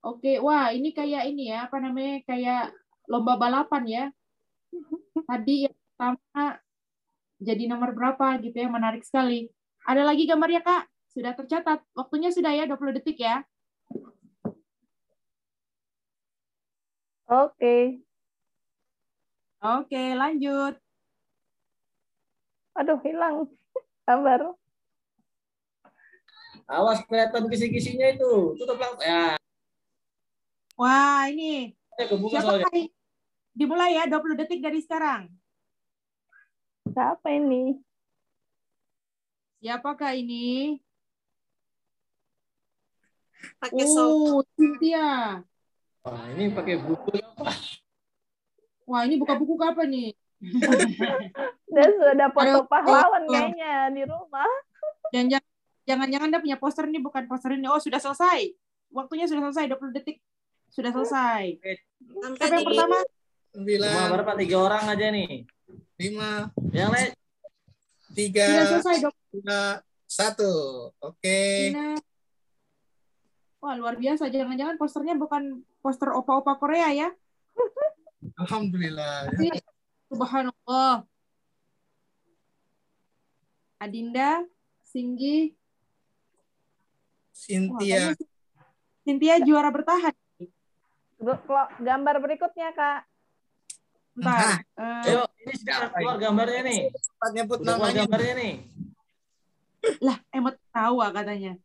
Oke, 0.00 0.42
wah 0.42 0.74
ini 0.74 0.90
kayak 0.90 1.30
ini 1.30 1.54
ya, 1.54 1.70
apa 1.70 1.78
namanya? 1.78 2.26
Kayak 2.26 2.74
lomba 3.06 3.38
balapan 3.38 3.84
ya. 3.86 4.04
Tadi 5.30 5.70
yang 5.70 5.76
pertama 5.76 6.58
jadi 7.38 7.62
nomor 7.70 7.94
berapa 7.94 8.40
gitu 8.42 8.56
ya, 8.58 8.66
menarik 8.66 9.06
sekali. 9.06 9.46
Ada 9.86 10.02
lagi 10.02 10.26
gambarnya, 10.26 10.66
Kak? 10.66 10.90
Sudah 11.06 11.38
tercatat. 11.38 11.86
Waktunya 11.94 12.34
sudah 12.34 12.50
ya, 12.50 12.66
20 12.66 12.98
detik 12.98 13.22
ya. 13.22 13.46
Oke. 17.30 18.09
Oke, 19.60 20.16
lanjut. 20.16 20.74
Aduh, 22.80 22.96
hilang 23.04 23.44
gambar. 24.08 24.56
Awas 26.64 27.04
kelihatan 27.04 27.44
kisi-kisinya 27.52 28.08
itu. 28.14 28.56
Tutup 28.56 28.80
lang. 28.80 28.96
Ya, 29.04 29.36
Wah, 30.80 31.28
ini. 31.28 31.76
kebuka 32.00 32.40
Siapa 32.40 32.64
soalnya. 32.64 32.88
Dimulai 33.52 34.00
ya, 34.00 34.08
20 34.08 34.40
detik 34.40 34.64
dari 34.64 34.80
sekarang. 34.80 35.28
Siapa 36.88 37.28
ini? 37.36 37.76
Siapakah 39.60 40.16
ini? 40.16 40.80
Pakai 43.60 43.84
sok. 43.84 44.08
Oh, 44.08 44.40
Cynthia. 44.56 45.44
Wah, 46.00 46.24
ini 46.32 46.48
pakai 46.48 46.80
buku 46.80 47.12
apa? 47.20 47.52
Wah, 48.90 49.06
ini 49.06 49.14
buka 49.22 49.38
buku 49.38 49.54
apa 49.62 49.86
nih? 49.86 50.10
Dia 51.74 51.86
sudah 51.94 52.10
ada 52.18 52.26
foto 52.34 52.66
pahlawan 52.66 53.22
oh. 53.22 53.30
kayaknya 53.30 53.94
di 53.94 54.02
rumah. 54.02 54.50
Dan 55.14 55.30
jangan- 55.30 55.54
jangan-jangan 55.86 56.28
dia 56.30 56.40
punya 56.42 56.58
poster 56.58 56.84
ini 56.90 56.98
bukan 56.98 57.30
poster 57.30 57.54
ini. 57.54 57.70
Oh, 57.70 57.78
sudah 57.78 58.02
selesai. 58.02 58.50
Waktunya 58.90 59.30
sudah 59.30 59.46
selesai, 59.46 59.70
20 59.70 59.94
detik. 59.94 60.18
Sudah 60.74 60.90
selesai. 60.90 61.62
Sampai 62.18 62.46
yang 62.50 62.66
pertama? 62.66 62.98
Cuma 62.98 63.54
Sembilan, 63.54 64.06
berapa? 64.14 64.32
Tiga 64.38 64.56
orang 64.58 64.84
aja 64.90 65.06
nih. 65.14 65.46
lima, 66.00 66.48
Yang 66.74 66.90
lain 66.90 67.10
tiga, 68.14 68.46
Sudah 68.50 68.66
selesai, 68.78 68.96
Dok. 69.06 69.14
dua, 69.30 69.62
satu. 70.10 70.52
Oke. 70.98 71.70
Tina. 71.70 71.94
Wah, 73.62 73.74
luar 73.78 73.94
biasa. 73.94 74.26
Jangan-jangan 74.30 74.74
posternya 74.74 75.14
bukan 75.14 75.62
poster 75.78 76.10
opa-opa 76.10 76.58
Korea 76.58 76.90
ya. 76.90 77.08
Alhamdulillah. 78.40 79.28
Subhanallah. 80.08 81.04
Adinda, 83.80 84.44
Singgi, 84.84 85.52
Wah, 85.52 87.32
Cynthia. 87.32 88.12
kayaknya 88.12 88.26
Cynthia 89.04 89.36
juara 89.40 89.72
bertahan. 89.72 90.12
Gambar 91.80 92.16
berikutnya, 92.20 92.68
Kak. 92.76 93.00
Bentar. 94.12 94.60
Eh, 94.76 95.04
Ayo, 95.08 95.22
ini 95.40 95.54
sudah 95.56 95.88
keluar 95.96 96.16
gambarnya 96.20 96.60
nih. 96.68 96.80
Cepat 96.92 97.30
nyebut 97.32 97.58
namanya. 97.64 98.04
gambarnya 98.04 98.34
nih. 98.36 98.54
lah, 100.04 100.18
emot 100.28 100.56
tawa 100.68 101.06
katanya. 101.08 101.56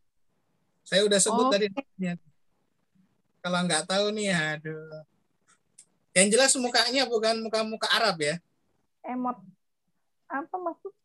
Saya 0.88 1.04
udah 1.04 1.20
sebut 1.20 1.52
Oke. 1.52 1.54
tadi 1.60 1.66
namanya. 1.68 2.14
Kalau 3.44 3.60
nggak 3.68 3.84
tahu 3.84 4.06
nih, 4.16 4.32
aduh. 4.32 5.04
Yang 6.16 6.28
jelas 6.32 6.56
mukanya 6.56 7.04
bukan 7.04 7.44
muka-muka 7.44 7.92
Arab 7.92 8.16
ya. 8.24 8.40
Emot. 9.04 9.36
Apa 10.32 10.56
maksud? 10.56 10.96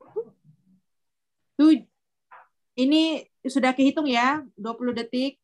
Tuh, 1.59 1.82
ini 2.78 3.27
sudah 3.43 3.74
kehitung 3.74 4.07
ya, 4.07 4.47
20 4.55 4.95
detik. 4.95 5.35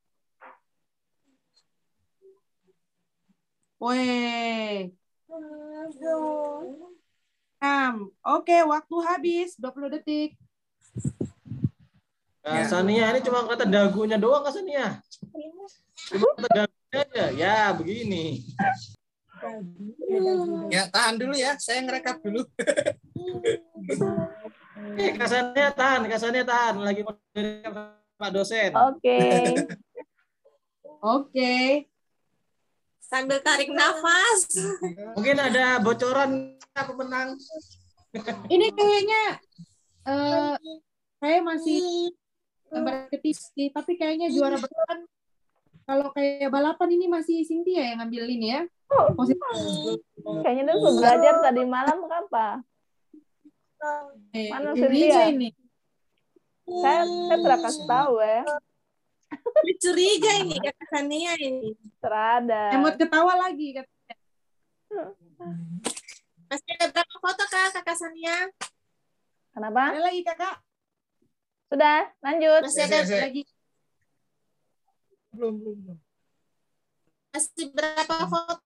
Weh. 3.82 4.94
6. 7.58 8.08
Oke, 8.22 8.56
waktu 8.64 8.96
habis 9.02 9.58
20 9.58 9.90
detik. 9.98 10.38
Kak 12.46 12.62
Ya. 12.62 12.70
Sania 12.70 13.10
ini 13.10 13.26
cuma 13.26 13.42
kata 13.42 13.66
dagunya 13.66 14.14
doang 14.14 14.46
Kak 14.46 14.54
Sania. 14.54 15.02
Cuma 16.14 16.30
kata 16.38 16.48
dagunya 16.62 17.02
aja. 17.02 17.24
Ya 17.34 17.74
begini. 17.74 18.46
Ya, 20.72 20.88
tahan 20.90 21.20
dulu 21.20 21.34
ya. 21.36 21.56
Saya 21.60 21.84
ngerekap 21.84 22.20
dulu. 22.24 22.42
Eh, 24.96 25.12
Kak 25.16 25.28
Sania 25.28 25.72
tahan, 25.72 26.04
Kak 26.08 26.20
Sania 26.20 26.44
tahan. 26.44 26.80
Lagi 26.80 27.00
mau 27.04 27.16
Pak 28.16 28.30
dosen. 28.32 28.72
Oke. 28.72 29.18
Oke. 31.04 31.54
Sambil 33.00 33.40
tarik 33.44 33.72
nafas. 33.72 34.52
Mungkin 35.16 35.36
ada 35.36 35.80
bocoran 35.84 36.56
pemenang? 36.72 37.36
Ini 38.48 38.66
kayaknya 38.72 39.22
eh 40.06 40.54
saya 41.20 41.38
masih 41.44 42.12
gambar 42.72 43.08
ketiga, 43.12 43.80
tapi 43.80 43.96
kayaknya 44.00 44.28
juara 44.32 44.56
balapan 44.60 45.08
kalau 45.86 46.10
kayak 46.10 46.50
balapan 46.50 46.88
ini 46.98 47.06
masih 47.06 47.46
Cynthia 47.46 47.94
yang 47.94 48.02
ngambil 48.02 48.24
ini 48.26 48.46
ya. 48.52 48.62
Posisi 49.14 49.38
Kayaknya 50.22 50.62
dia 50.66 50.74
sudah 50.78 50.94
belajar 50.98 51.34
tadi 51.42 51.62
malam 51.62 51.98
apa? 52.06 52.46
eh, 54.34 54.50
Mana 54.50 54.74
Cynthia? 54.74 55.30
ini. 55.30 55.54
Saya 56.66 57.06
saya 57.06 57.38
tidak 57.38 57.60
kasih 57.62 57.84
tahu 57.86 58.14
ya. 58.18 58.42
Curiga 59.82 60.32
ini 60.42 60.54
kakak 60.58 60.86
Sania 60.90 61.32
ini. 61.38 61.70
Terada. 62.02 62.74
Emot 62.74 62.94
ketawa 62.98 63.38
lagi 63.38 63.78
katanya. 63.78 64.14
Masih 66.46 66.70
ada 66.78 66.86
berapa 66.94 67.16
foto 67.18 67.44
kak 67.46 67.74
kakak 67.78 67.96
Sania? 67.98 68.50
Kenapa? 69.54 69.94
Ada 69.94 70.02
lagi 70.02 70.20
kakak? 70.26 70.56
Sudah, 71.66 72.06
lanjut. 72.22 72.62
Masih 72.62 72.82
ada 72.86 72.98
Lagi. 73.26 73.42
Belum, 75.36 75.52
belum, 75.60 75.76
belum. 75.84 75.98
masih 77.36 77.68
berapa 77.76 78.16
foto 78.24 78.56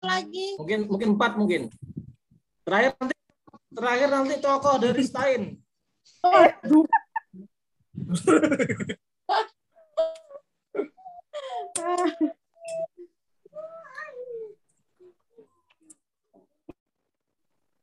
lagi? 0.00 0.56
Mungkin 0.56 0.88
mungkin 0.88 1.08
empat 1.12 1.36
mungkin. 1.36 1.68
Terakhir 2.64 2.96
nanti 2.96 3.16
terakhir 3.76 4.08
nanti 4.08 4.34
tokoh 4.40 4.80
dari 4.80 5.02
Stein. 5.04 5.60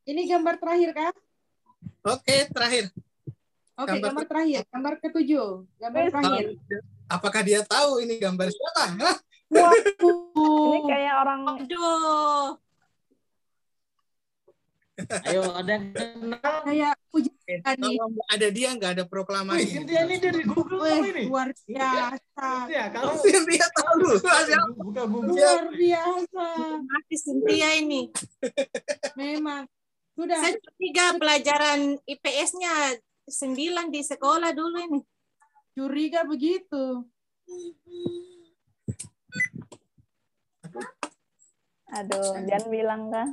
Ini 0.10 0.22
gambar 0.26 0.58
terakhir 0.58 0.90
kak? 0.98 1.16
Oke, 2.02 2.50
terakhir. 2.50 2.90
Oke, 3.78 3.94
Gambar 3.94 4.10
gambar 4.10 4.26
terakhir. 4.26 4.62
Gambar 4.74 4.94
ketujuh. 5.06 5.50
Gambar 5.78 6.04
terakhir. 6.10 6.58
Apakah 7.08 7.42
dia 7.44 7.64
tahu 7.64 8.04
ini 8.04 8.20
gambar 8.20 8.52
siapa? 8.52 8.84
Hah? 9.00 9.18
Ini 9.48 10.80
kayak 10.84 11.14
orang 11.24 11.42
Aduh. 11.64 12.60
Ayo 15.30 15.46
ada 15.54 15.78
yang 15.78 15.94
kenal? 15.94 16.58
Kayak 16.66 16.94
puji 17.14 17.30
nih. 17.78 17.96
Kalau 17.96 18.10
nggak 18.12 18.30
ada 18.34 18.48
dia 18.50 18.70
nggak 18.74 18.92
ada 18.98 19.04
Wih, 19.06 19.12
proklamasi. 19.14 19.66
Cynthia 19.78 20.02
ini 20.10 20.18
dari 20.18 20.42
Google 20.42 20.82
Wih, 20.84 21.00
ini? 21.14 21.24
luar 21.30 21.54
biasa. 21.54 22.46
Cynthia, 22.66 22.84
kamu 22.92 23.14
Dia 23.46 23.68
tahu 23.78 23.94
siapa? 24.18 24.74
buka 24.82 25.04
Google. 25.06 25.38
Luar 25.38 25.66
biasa. 25.70 26.46
Mati 26.82 27.16
Cynthia 27.16 27.70
ini. 27.78 28.02
Memang. 29.16 29.64
Sudah. 30.18 30.40
Saya 30.42 30.58
curiga 30.58 31.06
pelajaran 31.22 31.80
IPS-nya 32.04 32.98
sembilan 33.30 33.94
di 33.94 34.02
sekolah 34.02 34.50
dulu 34.50 34.78
ini. 34.82 35.00
Curiga 35.78 36.26
begitu. 36.26 37.06
aduh, 41.94 42.34
jangan 42.50 42.66
bilang 42.74 43.02
kan. 43.14 43.30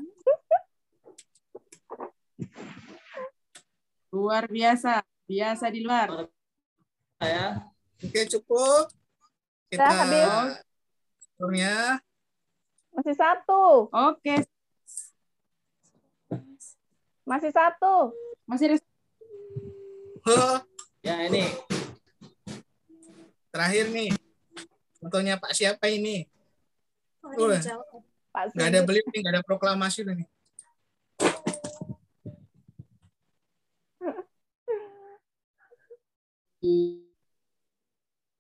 Luar 4.13 4.45
biasa. 4.45 5.01
Biasa 5.25 5.73
di 5.73 5.81
luar. 5.81 6.29
Ya. 7.25 7.65
Oke, 8.05 8.29
cukup. 8.29 8.93
Kita 9.73 9.89
Dah, 9.89 9.97
habis. 10.05 10.61
skornya. 11.25 11.97
Masih 12.93 13.17
satu. 13.17 13.89
Oke. 13.89 14.45
Masih 17.25 17.49
satu. 17.57 18.13
Masih 18.45 18.77
ada 18.77 18.77
Oh, 20.29 20.61
Ya 21.01 21.25
ini 21.25 21.49
terakhir 23.55 23.87
nih. 23.95 24.11
Fotonya 24.99 25.39
Pak 25.39 25.55
siapa 25.55 25.87
ini? 25.87 26.27
Oh. 27.23 27.55
Pak 28.35 28.51
Nggak 28.51 28.69
ada 28.75 28.81
beliau 28.83 29.07
nih, 29.15 29.21
nggak 29.23 29.35
ada 29.39 29.47
proklamasi 29.47 30.03
udah 30.03 30.19
nih. 30.19 30.29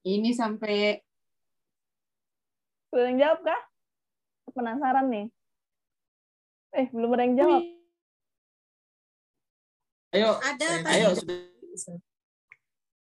ini 0.04 0.32
sampai 0.32 0.96
Belum 2.88 3.04
ada 3.04 3.10
yang 3.12 3.18
jawab 3.20 3.40
kah? 3.44 3.60
Penasaran 4.54 5.06
nih. 5.12 5.26
Eh, 6.74 6.86
belum 6.94 7.10
ada 7.14 7.22
yang 7.26 7.36
jawab. 7.38 7.62
ayo 10.14 10.30
Ada 10.38 10.66
tadi. 10.78 10.94
ayo 10.94 11.08
sudah 11.18 11.38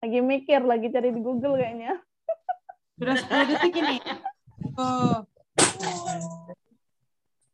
Lagi 0.02 0.20
mikir, 0.20 0.66
lagi 0.66 0.90
cari 0.90 1.14
di 1.14 1.22
Google 1.22 1.56
kayaknya. 1.56 1.94
sudah 2.98 3.18
10 3.18 3.50
detik 3.50 3.74
ini. 3.78 3.98
Oh, 4.78 5.26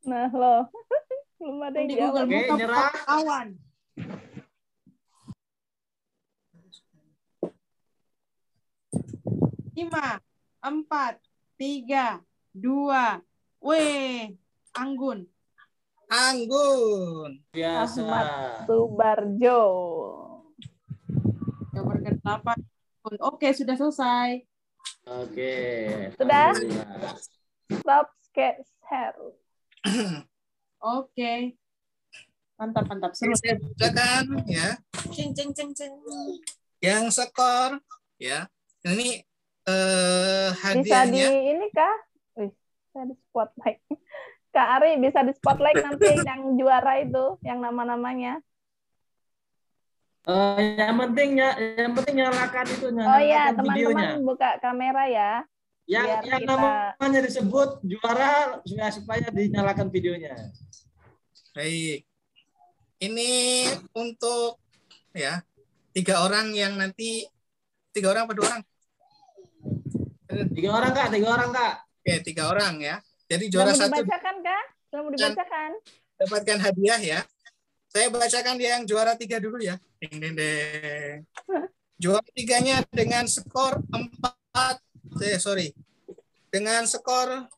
Nah, 0.07 0.31
loh. 0.31 0.71
belum 1.35 1.59
ada 1.61 1.77
yang 1.83 1.89
di 1.91 1.95
jawab. 1.99 2.23
Google 2.23 2.39
Oke, 2.47 2.55
nyerah. 2.55 2.91
kawan. 3.03 3.47
Lima, 9.77 10.17
empat, 10.59 11.21
tiga, 11.55 12.21
dua, 12.49 13.21
weh, 13.61 14.33
Anggun. 14.73 15.25
Anggun. 16.07 17.43
biasa. 17.51 18.63
Subarjo. 18.63 19.61
Nomor 22.27 22.43
ke-8. 22.43 23.23
Oke, 23.23 23.47
sudah 23.55 23.75
selesai. 23.79 24.43
Oke. 25.07 25.55
Sudah? 26.19 26.51
Stop 27.71 28.11
share. 28.35 29.15
Oke. 30.83 31.55
Mantap, 32.59 32.83
mantap. 32.91 33.15
Seru. 33.15 33.31
Saya 33.39 33.55
bacakan 33.55 34.43
ya. 34.43 34.75
Ceng 35.15 35.31
ceng 35.31 35.55
ceng 35.55 35.71
ceng. 35.71 35.93
Yang 36.83 37.15
skor 37.15 37.79
ya. 38.19 38.51
Ini 38.83 39.23
eh 39.67 40.51
Bisa 40.51 41.07
di 41.07 41.23
hadiahnya 41.23 41.31
ini 41.31 41.67
kah? 41.71 41.95
Wih, 42.39 42.51
saya 42.91 43.07
di 43.07 43.15
spotlight. 43.15 43.79
Kak 44.55 44.67
Ari 44.79 44.99
bisa 44.99 45.23
di 45.23 45.31
spotlight 45.31 45.79
nanti 45.79 46.11
yang 46.27 46.59
juara 46.59 46.99
itu, 46.99 47.39
yang 47.45 47.63
nama-namanya. 47.63 48.43
Eh, 50.27 50.75
yang 50.75 50.99
penting 50.99 51.39
ya, 51.39 51.55
yang 51.55 51.95
penting 51.95 52.19
nyalakan 52.19 52.65
itu 52.67 52.85
Oh 52.85 52.91
nyalakan 52.91 53.23
iya, 53.23 53.43
videonya. 53.55 54.07
teman-teman 54.11 54.27
buka 54.27 54.49
kamera 54.59 55.03
ya. 55.07 55.31
Yang 55.87 56.07
yang 56.27 56.43
kita- 56.43 56.59
namanya 56.99 57.19
disebut 57.23 57.69
juara 57.87 58.59
supaya 58.67 58.91
supaya 58.91 59.25
dinyalakan 59.31 59.87
videonya. 59.87 60.35
baik. 61.55 62.03
Ini 62.99 63.31
untuk 63.97 64.59
ya 65.09 65.41
tiga 65.89 66.21
orang 66.21 66.53
yang 66.53 66.75
nanti 66.77 67.25
tiga 67.95 68.11
orang 68.13 68.27
apa 68.29 68.33
dua 68.35 68.45
orang? 68.51 68.61
Tiga 70.53 70.69
orang 70.75 70.91
kak, 70.93 71.07
tiga 71.15 71.27
orang 71.33 71.49
kak. 71.49 71.73
Oke, 72.03 72.13
tiga 72.21 72.43
orang 72.51 72.73
ya. 72.77 72.95
Jadi 73.25 73.47
juara 73.47 73.71
mau 73.71 73.79
satu 73.79 73.95
dibacakan? 73.95 74.35
Sudah 74.91 75.01
mau 75.01 75.11
dibacakan? 75.15 75.69
dapatkan 76.17 76.57
hadiah 76.61 76.99
ya. 76.99 77.19
Saya 77.97 78.13
bacakan 78.13 78.61
yang 78.61 78.85
juara 78.85 79.17
tiga 79.17 79.41
dulu 79.41 79.57
ya. 79.57 79.73
Ding, 79.97 80.21
ding, 80.21 80.37
ding. 80.37 81.25
Juara 81.97 82.21
tiganya 82.29 82.85
dengan 82.93 83.25
skor 83.25 83.81
4, 83.89 85.17
eh, 85.25 85.41
sorry, 85.41 85.73
dengan 86.53 86.85
skor 86.85 87.49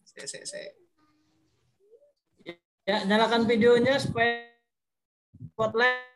saya, 0.00 0.24
saya, 0.24 0.44
saya. 0.48 0.70
Ya, 2.88 3.04
nyalakan 3.04 3.44
videonya 3.44 4.00
supaya 4.00 4.48
spotlight 5.52 6.08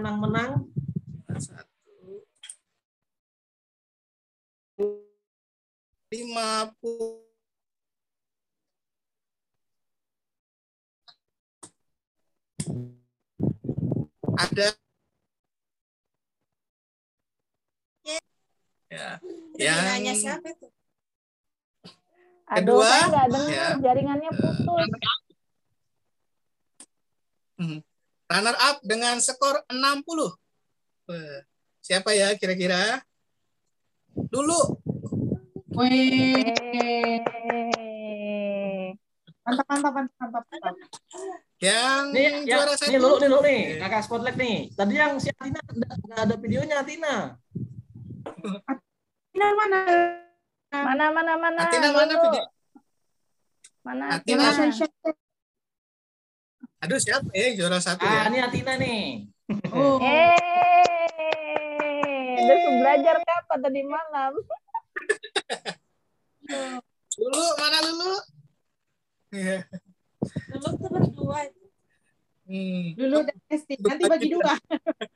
menang-menang. 0.00 0.72
Satu. 1.36 2.24
Lima 6.08 6.72
puluh. 6.80 7.27
ada. 14.38 14.66
Ya. 18.88 19.20
Yang 19.58 19.78
nanya 19.84 20.14
siapa 20.16 20.48
itu 20.48 20.66
kedua 22.48 22.88
Aduh, 22.88 23.12
saya 23.12 23.28
dengar, 23.28 23.52
ya, 23.52 23.66
jaringannya 23.76 24.30
eh, 24.32 24.38
putus. 24.64 24.88
Hmm. 27.58 27.78
runner 28.30 28.56
up 28.56 28.78
dengan 28.86 29.20
skor 29.20 29.60
60 29.68 30.32
siapa 31.88 32.12
ya 32.12 32.36
kira-kira? 32.36 33.00
Dulu. 34.12 34.60
Wih. 35.72 36.52
Mantap, 39.40 39.66
mantap, 39.72 39.92
mantap, 39.96 40.16
mantap, 40.20 40.44
mantap. 40.52 41.47
Yang 41.58 42.02
Nih, 42.14 42.46
ya, 42.46 42.54
juara 42.54 42.78
satu. 42.78 42.86
nih 42.86 42.98
lulu 43.02 43.16
nih 43.18 43.26
lulu 43.28 43.42
nih, 43.42 43.82
kakak 43.82 44.02
spotlight 44.06 44.38
nih. 44.38 44.70
Tadi 44.72 44.94
yang 44.94 45.18
si 45.18 45.26
Atina 45.28 45.58
nggak 45.58 46.22
ada 46.22 46.34
videonya 46.38 46.76
Atina. 46.78 47.34
Ini 49.34 49.46
mana? 49.52 49.78
mana 50.70 51.04
mana 51.10 51.34
mana? 51.34 51.66
Atina 51.66 51.90
mana 51.90 52.14
video? 52.14 52.46
Mana 53.82 54.04
Atina. 54.14 54.54
Atina? 54.54 54.70
Aduh 56.78 56.94
siapa 56.96 57.26
ya 57.34 57.58
juara 57.58 57.82
satu 57.82 58.06
Ah, 58.06 58.08
ya? 58.22 58.30
ini 58.30 58.38
Atina 58.38 58.78
nih. 58.78 59.26
Oh, 59.74 59.98
Eh, 59.98 60.30
udah 62.38 62.56
belajar 62.78 63.18
kapan 63.18 63.58
tadi 63.58 63.82
malam? 63.82 64.32
Lulu 67.18 67.46
mana 67.58 67.78
Lulu? 67.82 68.14
Iya. 69.34 69.66
Berdua. 71.28 71.56
Hmm. 72.48 72.96
dulu 72.96 73.28
dan 73.28 73.36
Esti. 73.52 73.76
Nanti 73.76 74.04
bagi 74.08 74.28
dua. 74.32 74.56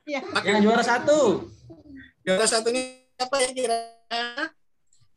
Yang 0.45 0.59
juara 0.61 0.83
satu. 0.85 1.49
Juara 2.21 2.45
satunya 2.45 3.01
siapa 3.17 3.35
ya 3.41 3.49
kira? 3.57 3.77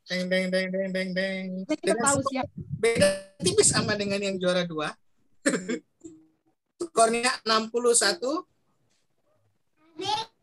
Deng 0.08 0.24
deng 0.32 0.48
deng 0.48 0.66
deng 0.72 0.90
deng 0.96 1.10
deng. 1.12 1.44
Kita 1.68 1.92
tahu 2.00 2.24
siapa. 2.32 2.48
beda 2.80 3.36
tipis 3.44 3.68
sama 3.68 3.92
dengan 4.00 4.16
yang 4.22 4.40
juara 4.40 4.64
dua. 4.64 4.96
Skornya 6.80 7.36
61. 7.44 8.48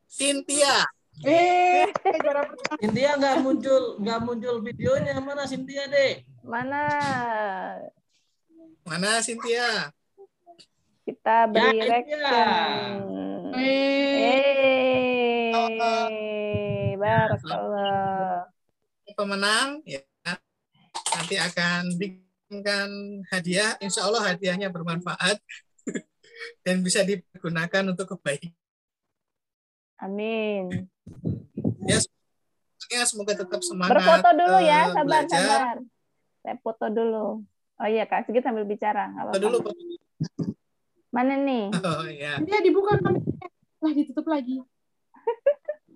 Cynthia. 0.05 0.85
Eh. 1.25 1.89
Cynthia 2.77 3.17
nggak 3.17 3.41
muncul 3.41 3.97
nggak 3.97 4.19
muncul 4.21 4.55
videonya 4.61 5.17
mana 5.17 5.49
Cynthia 5.49 5.89
deh. 5.89 6.21
Mana? 6.45 6.85
Mana 8.85 9.23
Cynthia? 9.25 9.89
Kita 11.03 11.51
beri 11.51 11.83
Ya, 11.83 11.99
reaction. 11.99 12.87
Eh, 13.53 15.51
Eh, 15.53 16.95
barakallah. 16.95 18.47
Pemenang 19.13 19.83
ya 19.85 19.99
nanti 21.13 21.35
akan 21.37 21.93
diberikan 21.99 22.89
hadiah. 23.29 23.75
Insya 23.83 24.07
Allah 24.07 24.33
hadiahnya 24.33 24.71
bermanfaat 24.71 25.37
dan 26.65 26.79
bisa 26.81 27.03
digunakan 27.03 27.83
untuk 27.91 28.17
kebaikan. 28.17 28.55
Amin. 30.01 30.87
Ya, 32.91 33.03
semoga 33.07 33.35
tetap 33.35 33.59
semangat. 33.63 33.99
Berfoto 33.99 34.29
dulu 34.35 34.57
ya, 34.63 34.87
eh, 34.87 34.91
sabar 34.91 35.03
belajar. 35.05 35.39
sabar. 35.39 35.75
Saya 36.43 36.55
foto 36.59 36.85
dulu. 36.91 37.25
Oh 37.79 37.87
iya 37.89 38.03
Kak, 38.07 38.27
Sigit 38.27 38.43
sambil 38.43 38.63
bicara. 38.67 39.11
Foto 39.31 39.39
dulu. 39.39 39.57
Mana 41.13 41.37
nih? 41.37 41.69
Oh 41.85 42.09
ya. 42.09 42.41
dia 42.41 42.59
dibuka 42.65 42.97
kameranya. 42.97 43.47
Lah 43.85 43.93
ditutup 43.93 44.25
lagi. 44.25 44.57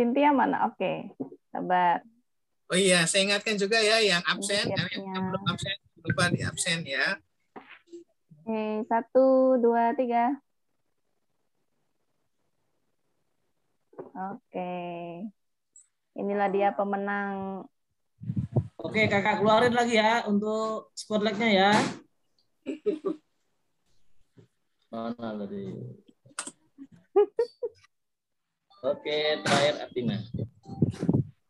Cynthia 0.00 0.32
mana? 0.32 0.72
Oke, 0.72 1.12
sabar. 1.52 2.00
Oh 2.72 2.78
iya, 2.78 3.04
saya 3.04 3.28
ingatkan 3.28 3.60
juga 3.60 3.76
ya 3.82 4.00
yang 4.00 4.24
absen, 4.24 4.72
yang 4.72 5.24
belum 5.28 5.44
absen 5.44 5.76
lupa 6.00 6.32
di 6.32 6.40
absen 6.40 6.80
ya. 6.88 7.20
Oke, 8.40 8.88
satu, 8.88 9.60
dua, 9.60 9.92
tiga. 9.92 10.40
Oke. 14.32 14.72
Inilah 16.16 16.48
dia 16.48 16.72
pemenang. 16.72 17.68
Oke 18.80 19.12
kakak 19.12 19.44
keluarin 19.44 19.76
lagi 19.76 20.00
ya 20.00 20.24
untuk 20.24 20.88
spotlightnya 20.96 21.50
ya. 21.52 21.72
Mana 24.88 25.44
tadi? 25.44 25.68
Oke 28.80 29.44
terakhir 29.44 29.74
Atina. 29.84 30.16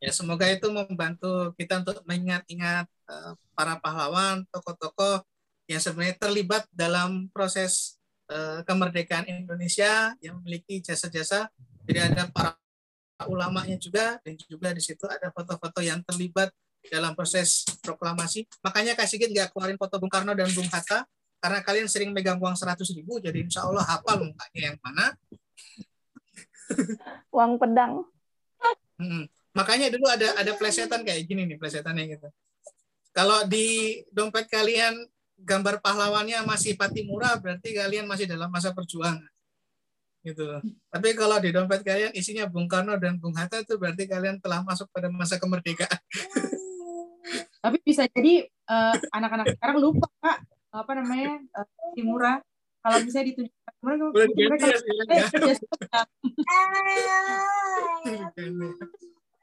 Ya 0.03 0.11
semoga 0.11 0.51
itu 0.51 0.67
membantu 0.75 1.55
kita 1.55 1.79
untuk 1.87 2.03
mengingat-ingat 2.03 2.91
eh, 2.91 3.33
para 3.55 3.79
pahlawan, 3.79 4.43
tokoh-tokoh 4.51 5.23
yang 5.71 5.79
sebenarnya 5.79 6.19
terlibat 6.19 6.67
dalam 6.75 7.31
proses 7.31 8.03
eh, 8.27 8.67
kemerdekaan 8.67 9.31
Indonesia 9.31 10.19
yang 10.19 10.43
memiliki 10.43 10.83
jasa-jasa. 10.83 11.47
Jadi 11.87 11.99
ada 12.11 12.27
para 12.27 12.59
ulamanya 13.31 13.79
juga 13.79 14.19
dan 14.27 14.35
juga 14.35 14.75
di 14.75 14.83
situ 14.83 15.07
ada 15.07 15.31
foto-foto 15.31 15.79
yang 15.79 16.03
terlibat 16.03 16.51
dalam 16.89 17.13
proses 17.13 17.69
proklamasi. 17.85 18.49
Makanya 18.65 18.97
Kak 18.97 19.05
Sigit 19.05 19.29
nggak 19.29 19.53
keluarin 19.53 19.77
foto 19.77 20.01
Bung 20.01 20.09
Karno 20.09 20.33
dan 20.33 20.49
Bung 20.55 20.69
Hatta 20.73 21.05
karena 21.41 21.65
kalian 21.65 21.89
sering 21.89 22.13
megang 22.13 22.37
uang 22.37 22.53
100 22.53 22.77
ribu, 22.93 23.17
jadi 23.17 23.41
insya 23.41 23.65
Allah 23.65 23.81
hafal 23.85 24.21
mukanya 24.21 24.61
yang 24.61 24.77
mana. 24.85 25.17
Uang 27.37 27.57
pedang. 27.57 28.05
Hmm. 29.01 29.25
Makanya 29.57 29.89
dulu 29.89 30.05
ada 30.05 30.37
ada 30.37 30.53
plesetan 30.55 31.01
kayak 31.01 31.25
gini 31.25 31.49
nih 31.49 31.57
plesetannya 31.57 32.05
gitu. 32.13 32.29
Kalau 33.17 33.49
di 33.49 33.99
dompet 34.13 34.47
kalian 34.53 35.01
gambar 35.41 35.81
pahlawannya 35.81 36.45
masih 36.45 36.77
Patimura 36.77 37.35
berarti 37.41 37.73
kalian 37.73 38.05
masih 38.05 38.29
dalam 38.29 38.53
masa 38.53 38.77
perjuangan. 38.77 39.25
Gitu. 40.21 40.45
Tapi 40.93 41.09
kalau 41.17 41.41
di 41.41 41.51
dompet 41.51 41.81
kalian 41.81 42.13
isinya 42.13 42.45
Bung 42.45 42.69
Karno 42.69 43.01
dan 43.01 43.17
Bung 43.17 43.33
Hatta 43.33 43.65
itu 43.65 43.81
berarti 43.81 44.05
kalian 44.05 44.37
telah 44.45 44.61
masuk 44.61 44.93
pada 44.93 45.09
masa 45.09 45.41
kemerdekaan. 45.41 45.89
Tapi 47.61 47.77
bisa 47.85 48.07
jadi 48.11 48.47
eh, 48.49 48.97
anak-anak 49.13 49.57
sekarang 49.57 49.77
lupa 49.81 50.09
Kak 50.21 50.39
apa 50.71 50.93
namanya 50.97 51.41
eh, 51.41 51.67
Timura. 51.97 52.41
Kalau 52.81 52.99
bisa 53.05 53.21
ditunjuk 53.21 53.53
Timura, 53.53 54.57
ya. 54.57 54.77
eh, 55.11 55.57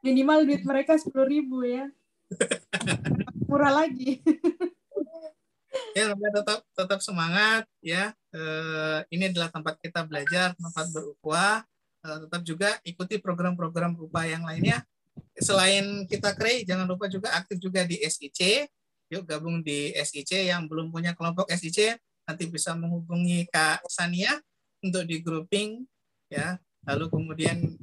minimal 0.06 0.46
duit 0.48 0.64
mereka 0.66 0.98
sepuluh 0.98 1.28
ribu 1.30 1.66
ya. 1.66 1.90
Murah 3.48 3.84
lagi. 3.86 4.22
ya 5.94 6.10
tetap 6.14 6.66
tetap 6.74 7.00
semangat 7.02 7.64
ya 7.82 8.14
Eh, 8.38 9.00
ini 9.18 9.34
adalah 9.34 9.50
tempat 9.50 9.82
kita 9.82 10.06
belajar 10.06 10.54
tempat 10.54 10.86
berukhuwah 10.94 11.66
Eh, 12.08 12.18
tetap 12.24 12.42
juga 12.48 12.70
ikuti 12.88 13.20
program-program 13.20 13.98
berupa 13.98 14.24
yang 14.24 14.48
lainnya 14.48 14.80
selain 15.42 16.06
kita 16.10 16.34
krei 16.34 16.66
jangan 16.66 16.90
lupa 16.90 17.06
juga 17.08 17.34
aktif 17.38 17.62
juga 17.62 17.86
di 17.86 18.02
SIC 18.02 18.68
yuk 19.14 19.24
gabung 19.24 19.64
di 19.64 19.94
SIC 19.96 20.50
yang 20.52 20.68
belum 20.68 20.92
punya 20.92 21.14
kelompok 21.14 21.48
SIC 21.54 21.96
nanti 22.28 22.44
bisa 22.52 22.76
menghubungi 22.76 23.48
Kak 23.48 23.86
Sania 23.88 24.36
untuk 24.84 25.08
di 25.08 25.24
grouping 25.24 25.86
ya 26.28 26.60
lalu 26.84 27.08
kemudian 27.08 27.78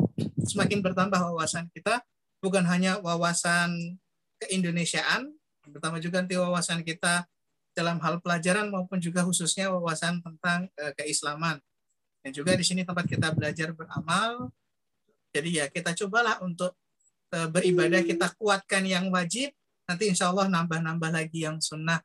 semakin 0.45 0.85
bertambah 0.85 1.17
wawasan 1.33 1.71
kita 1.73 2.05
bukan 2.45 2.67
hanya 2.69 3.01
wawasan 3.01 3.97
keindonesiaan 4.43 5.33
pertama 5.65 5.97
juga 5.97 6.21
nanti 6.21 6.37
wawasan 6.37 6.85
kita 6.85 7.25
dalam 7.75 7.99
hal 7.99 8.23
pelajaran 8.23 8.71
maupun 8.71 9.03
juga 9.03 9.27
khususnya 9.27 9.69
wawasan 9.75 10.23
tentang 10.23 10.71
eh, 10.79 10.95
keislaman. 10.95 11.59
Dan 12.25 12.31
juga 12.33 12.57
di 12.57 12.65
sini 12.65 12.87
tempat 12.87 13.05
kita 13.05 13.35
belajar 13.35 13.75
beramal. 13.75 14.49
Jadi 15.35 15.61
ya 15.61 15.67
kita 15.69 15.93
cobalah 15.93 16.41
untuk 16.41 16.79
beribadah 17.51 18.03
kita 18.05 18.33
kuatkan 18.39 18.83
yang 18.87 19.11
wajib. 19.11 19.51
Nanti 19.85 20.09
insya 20.09 20.33
Allah 20.33 20.49
nambah-nambah 20.49 21.11
lagi 21.13 21.45
yang 21.45 21.61
sunnah. 21.61 22.01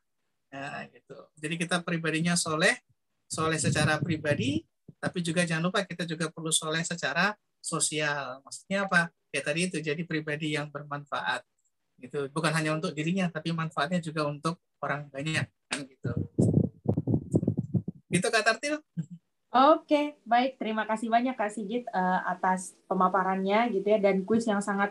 Nah, 0.50 0.84
gitu. 0.90 1.16
Jadi 1.38 1.54
kita 1.56 1.80
pribadinya 1.80 2.34
soleh, 2.34 2.82
soleh 3.30 3.56
secara 3.56 3.96
pribadi, 4.02 4.60
tapi 4.98 5.22
juga 5.24 5.46
jangan 5.46 5.70
lupa 5.70 5.86
kita 5.86 6.04
juga 6.04 6.28
perlu 6.28 6.50
soleh 6.50 6.82
secara 6.82 7.32
sosial. 7.62 8.42
Maksudnya 8.44 8.84
apa? 8.84 9.08
Ya 9.30 9.40
tadi 9.40 9.70
itu 9.70 9.78
jadi 9.78 10.02
pribadi 10.04 10.58
yang 10.58 10.68
bermanfaat. 10.68 11.46
Gitu. 12.00 12.28
Bukan 12.34 12.52
hanya 12.52 12.74
untuk 12.74 12.92
dirinya, 12.92 13.30
tapi 13.30 13.54
manfaatnya 13.54 14.02
juga 14.02 14.26
untuk 14.26 14.58
orang 14.82 15.06
banyak 15.12 15.46
kan 15.70 15.80
gitu. 15.86 16.12
Gitu 18.10 18.26
Kak 18.26 18.42
Tartil? 18.42 18.82
Oke, 19.50 20.18
baik. 20.26 20.58
Terima 20.58 20.86
kasih 20.86 21.10
banyak 21.10 21.34
Kak 21.38 21.50
Sigit 21.54 21.86
eh, 21.86 22.20
atas 22.26 22.74
pemaparannya 22.90 23.70
gitu 23.70 23.86
ya 23.86 23.98
dan 24.02 24.26
kuis 24.26 24.46
yang 24.46 24.62
sangat 24.62 24.90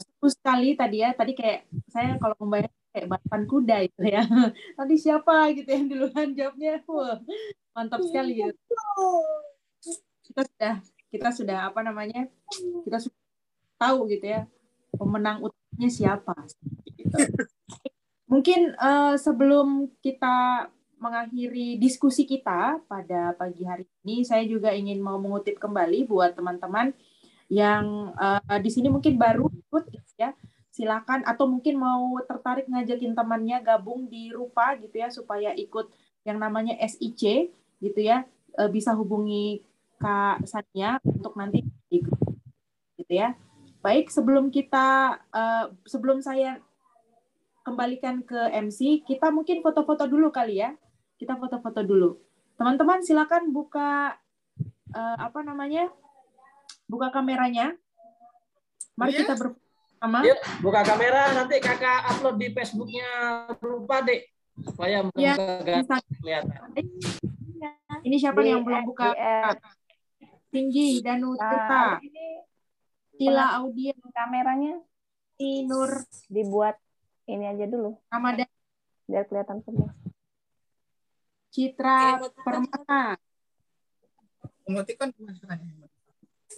seru 0.00 0.28
sekali 0.30 0.78
tadi 0.78 1.02
ya. 1.02 1.10
Tadi 1.12 1.32
kayak 1.34 1.66
saya 1.90 2.16
kalau 2.22 2.36
membayar 2.38 2.70
kayak 2.94 3.06
balapan 3.12 3.42
kuda 3.44 3.76
itu 3.84 4.02
ya. 4.06 4.22
Tadi 4.78 4.94
siapa 4.96 5.52
gitu 5.52 5.68
yang 5.68 5.86
duluan 5.90 6.28
jawabnya? 6.32 6.80
Wah, 6.88 7.20
mantap 7.76 8.00
sekali 8.06 8.40
gitu. 8.40 8.56
Kita 10.26 10.42
sudah 10.46 10.74
kita 11.06 11.28
sudah 11.30 11.58
apa 11.70 11.80
namanya 11.86 12.26
kita 12.82 12.98
sudah 12.98 13.22
tahu 13.78 14.10
gitu 14.10 14.26
ya 14.26 14.42
pemenang 14.96 15.44
utamanya 15.44 15.90
siapa. 15.92 16.34
Gitu. 16.96 17.16
Mungkin 18.26 18.74
eh, 18.74 19.14
sebelum 19.20 19.92
kita 20.02 20.66
mengakhiri 20.96 21.76
diskusi 21.76 22.24
kita 22.24 22.80
pada 22.88 23.36
pagi 23.36 23.62
hari 23.68 23.84
ini, 24.02 24.24
saya 24.24 24.42
juga 24.48 24.72
ingin 24.72 24.98
mau 25.04 25.20
mengutip 25.20 25.60
kembali 25.60 26.08
buat 26.08 26.32
teman-teman 26.32 26.96
yang 27.48 28.14
eh, 28.16 28.58
di 28.62 28.70
sini 28.70 28.90
mungkin 28.90 29.18
baru 29.18 29.46
ikut 29.50 29.84
gitu 29.90 30.12
ya. 30.18 30.34
Silakan 30.74 31.24
atau 31.24 31.48
mungkin 31.48 31.80
mau 31.80 32.20
tertarik 32.28 32.68
ngajakin 32.68 33.16
temannya 33.16 33.64
gabung 33.64 34.12
di 34.12 34.28
Rupa 34.28 34.76
gitu 34.76 34.92
ya 34.92 35.08
supaya 35.08 35.56
ikut 35.56 35.88
yang 36.26 36.36
namanya 36.36 36.76
SIC 36.84 37.52
gitu 37.80 38.00
ya. 38.00 38.26
Eh, 38.56 38.70
bisa 38.72 38.92
hubungi 38.96 39.62
Kak 39.96 40.44
Sania 40.44 41.00
untuk 41.04 41.32
nanti 41.36 41.64
di 41.88 42.02
gitu 42.96 43.12
ya. 43.12 43.36
Baik, 43.80 44.10
sebelum 44.10 44.50
kita 44.50 45.16
eh, 45.30 45.66
sebelum 45.86 46.18
saya 46.18 46.58
kembalikan 47.62 48.22
ke 48.22 48.50
MC, 48.62 49.02
kita 49.06 49.30
mungkin 49.30 49.62
foto-foto 49.62 50.06
dulu 50.06 50.30
kali 50.34 50.62
ya. 50.62 50.74
Kita 51.16 51.38
foto-foto 51.38 51.82
dulu. 51.86 52.18
Teman-teman 52.58 53.02
silakan 53.02 53.54
buka 53.54 54.18
eh, 54.90 55.16
apa 55.18 55.40
namanya? 55.46 55.88
Buka 56.86 57.10
kameranya. 57.10 57.74
Mari 58.94 59.10
Iya. 59.12 59.20
kita 59.22 59.34
bersama. 59.36 60.18
Yuk, 60.22 60.38
buka 60.62 60.80
kamera 60.82 61.34
nanti 61.34 61.58
kakak 61.58 61.98
upload 62.08 62.36
di 62.38 62.48
Facebooknya 62.50 63.08
lupa 63.58 64.00
dek 64.00 64.30
supaya 64.62 65.04
Ya, 65.12 65.34
muka 65.34 65.82
bisa. 65.82 65.96
kelihatan. 66.16 66.58
Ini 68.00 68.16
siapa 68.16 68.38
nih 68.40 68.54
yang 68.54 68.62
belum 68.62 68.82
Di- 68.82 68.88
buka? 68.88 69.10
add. 69.12 69.58
Tinggi, 70.48 71.02
Danu 71.04 71.34
Nah, 71.34 71.42
Tirta, 71.42 71.82
ini 72.00 72.26
Cila 73.18 73.60
Audia, 73.60 73.92
kameranya 74.08 74.80
Nur 75.36 75.90
dibuat 76.28 76.80
ini 77.26 77.44
aja 77.44 77.68
dulu 77.68 78.00
Ramadan, 78.08 78.48
biar 79.04 79.28
kelihatan 79.28 79.60
semua. 79.60 79.92
Citra 81.50 82.16
Permata. 82.40 83.20
Emoticon 84.64 85.12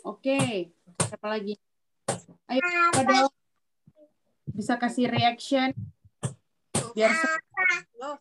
Oke, 0.07 0.71
siapa 1.03 1.27
lagi? 1.27 1.59
Ayo, 2.49 2.63
pada 2.95 3.29
bisa 4.55 4.75
kasih 4.79 5.11
reaction 5.11 5.71
biar 6.95 7.13
Loh. 7.99 8.17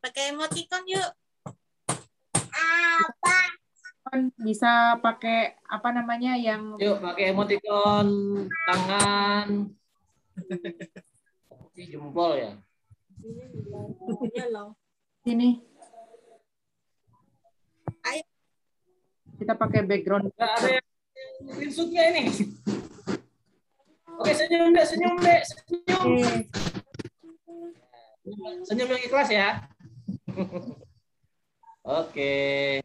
Pakai 0.00 0.32
emoticon 0.32 0.84
yuk. 0.88 1.10
teman 4.04 4.30
bisa 4.36 5.00
pakai 5.00 5.56
apa 5.64 5.88
namanya 5.96 6.36
yang 6.36 6.76
Yuk 6.76 7.00
pakai 7.00 7.32
emoticon 7.32 8.06
tangan. 8.68 9.48
Ini 11.74 11.84
jempol 11.90 12.38
ya. 12.38 12.52
Iya 13.24 14.44
loh. 14.52 14.76
ini. 15.24 15.58
Ayo. 18.04 18.22
Kita 19.34 19.52
pakai 19.58 19.80
background. 19.82 20.30
Nggak 20.34 20.52
ada 20.60 20.68
yang 20.78 20.86
screenshotnya 21.50 22.02
ini. 22.14 22.22
Oke 24.14 24.30
senyum 24.30 24.70
dek, 24.70 24.86
senyum 24.86 25.16
dek, 25.18 25.40
senyum. 25.42 26.10
Senyum 28.62 28.88
yang 28.94 29.02
ikhlas 29.02 29.28
ya. 29.30 29.48
Oke. 31.84 32.80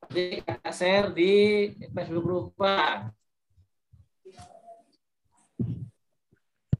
Nanti 0.00 0.40
kakak 0.40 0.72
share 0.72 1.08
di 1.12 1.32
Facebook 1.92 2.24
Rupa. 2.24 3.12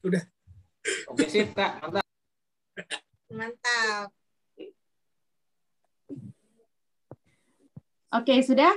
Udah. 0.01 0.23
Oke 1.11 1.27
sip 1.27 1.53
kak, 1.53 1.83
mantap. 1.83 2.07
Mantap. 3.29 4.18
Oke, 8.09 8.41
sudah? 8.41 8.73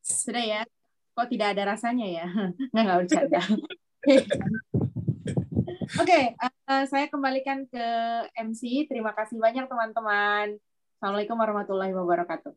Sudah 0.00 0.40
ya? 0.40 0.64
Kok 1.12 1.28
tidak 1.28 1.52
ada 1.52 1.76
rasanya 1.76 2.08
ya? 2.08 2.24
Nggak, 2.72 2.84
nggak 2.88 2.98
bercanda. 3.04 3.40
Oke, 6.00 6.32
eh, 6.32 6.84
saya 6.88 7.04
kembalikan 7.12 7.68
ke 7.68 7.86
MC. 8.32 8.88
Terima 8.88 9.12
kasih 9.12 9.36
banyak 9.36 9.68
teman-teman. 9.68 10.56
Assalamualaikum 10.96 11.36
warahmatullahi 11.36 11.92
wabarakatuh. 11.92 12.56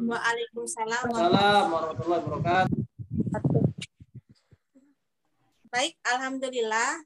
Waalaikumsalam. 0.00 1.04
Assalamualaikum 1.04 1.72
warahmatullahi 1.76 2.22
wabarakatuh. 2.24 2.80
Baik, 5.68 5.92
alhamdulillah 6.08 7.04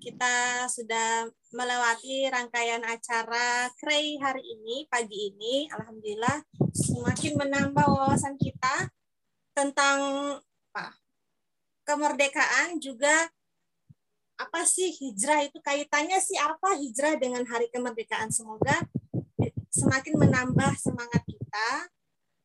kita 0.00 0.64
sudah 0.72 1.28
melewati 1.56 2.28
rangkaian 2.28 2.84
acara 2.84 3.72
KREI 3.80 4.20
hari 4.20 4.44
ini, 4.44 4.84
pagi 4.92 5.32
ini. 5.32 5.64
Alhamdulillah 5.72 6.44
semakin 6.76 7.32
menambah 7.40 7.86
wawasan 7.88 8.36
kita 8.36 8.92
tentang 9.56 9.98
apa? 10.70 10.92
kemerdekaan 11.88 12.76
juga 12.76 13.32
apa 14.36 14.68
sih 14.68 14.92
hijrah 14.92 15.48
itu 15.48 15.56
kaitannya 15.64 16.20
sih 16.20 16.36
apa 16.36 16.76
hijrah 16.76 17.16
dengan 17.16 17.40
hari 17.48 17.72
kemerdekaan. 17.72 18.28
Semoga 18.28 18.84
semakin 19.72 20.20
menambah 20.20 20.76
semangat 20.76 21.24
kita 21.24 21.88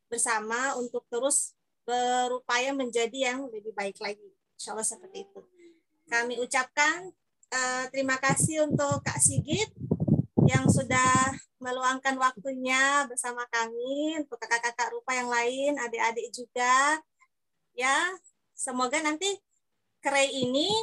bersama 0.08 0.80
untuk 0.80 1.04
terus 1.12 1.52
berupaya 1.84 2.72
menjadi 2.72 3.36
yang 3.36 3.52
lebih 3.52 3.76
baik 3.76 4.00
lagi. 4.00 4.32
Insya 4.56 4.72
Allah 4.72 4.88
seperti 4.88 5.28
itu. 5.28 5.42
Kami 6.08 6.40
ucapkan 6.40 7.12
eh, 7.52 7.84
terima 7.92 8.16
kasih 8.18 8.66
untuk 8.66 9.04
Kak 9.04 9.20
Sigit 9.20 9.70
yang 10.48 10.66
sudah 10.72 11.36
meluangkan 11.62 12.18
waktunya 12.18 13.06
bersama 13.06 13.46
kami, 13.54 14.18
untuk 14.18 14.42
kakak-kakak 14.42 14.90
rupa 14.90 15.14
yang 15.14 15.30
lain, 15.30 15.78
adik-adik 15.78 16.34
juga. 16.34 16.98
Ya, 17.78 17.96
semoga 18.58 18.98
nanti 19.00 19.30
kere 20.02 20.28
ini 20.28 20.74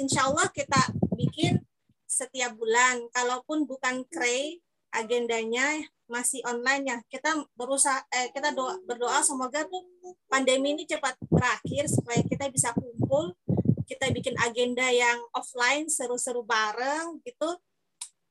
insya 0.00 0.26
Allah 0.26 0.48
kita 0.50 0.80
bikin 1.14 1.60
setiap 2.08 2.56
bulan. 2.56 3.04
Kalaupun 3.12 3.68
bukan 3.68 4.08
kre, 4.08 4.58
agendanya 4.94 5.84
masih 6.08 6.40
online 6.48 6.84
ya. 6.88 6.98
Kita 7.10 7.44
berusaha, 7.58 8.00
eh, 8.14 8.32
kita 8.32 8.56
doa, 8.56 8.80
berdoa 8.88 9.20
semoga 9.20 9.66
tuh 9.68 9.84
pandemi 10.30 10.72
ini 10.72 10.88
cepat 10.88 11.18
berakhir 11.28 11.90
supaya 11.90 12.24
kita 12.24 12.48
bisa 12.48 12.72
kumpul, 12.72 13.36
kita 13.84 14.10
bikin 14.10 14.34
agenda 14.40 14.88
yang 14.88 15.20
offline 15.36 15.88
seru-seru 15.88 16.44
bareng 16.44 17.20
gitu, 17.24 17.60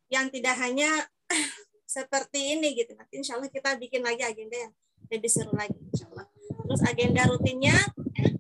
yang 0.09 0.29
tidak 0.29 0.57
hanya 0.59 0.89
seperti 1.85 2.57
ini 2.57 2.73
gitu. 2.73 2.93
Nanti 2.97 3.21
insya 3.21 3.37
Allah 3.37 3.49
kita 3.49 3.77
bikin 3.77 4.01
lagi 4.01 4.25
agenda 4.25 4.57
yang 4.57 4.73
lebih 5.13 5.29
seru 5.29 5.53
lagi 5.53 5.77
insya 5.77 6.09
Allah. 6.09 6.25
Terus 6.63 6.81
agenda 6.89 7.21
rutinnya 7.29 7.77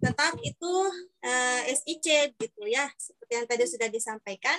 tetap 0.01 0.33
itu 0.41 0.73
eh, 1.23 1.61
SIC 1.73 2.37
gitu 2.37 2.63
ya, 2.65 2.89
seperti 2.97 3.31
yang 3.37 3.47
tadi 3.47 3.63
sudah 3.69 3.89
disampaikan. 3.89 4.57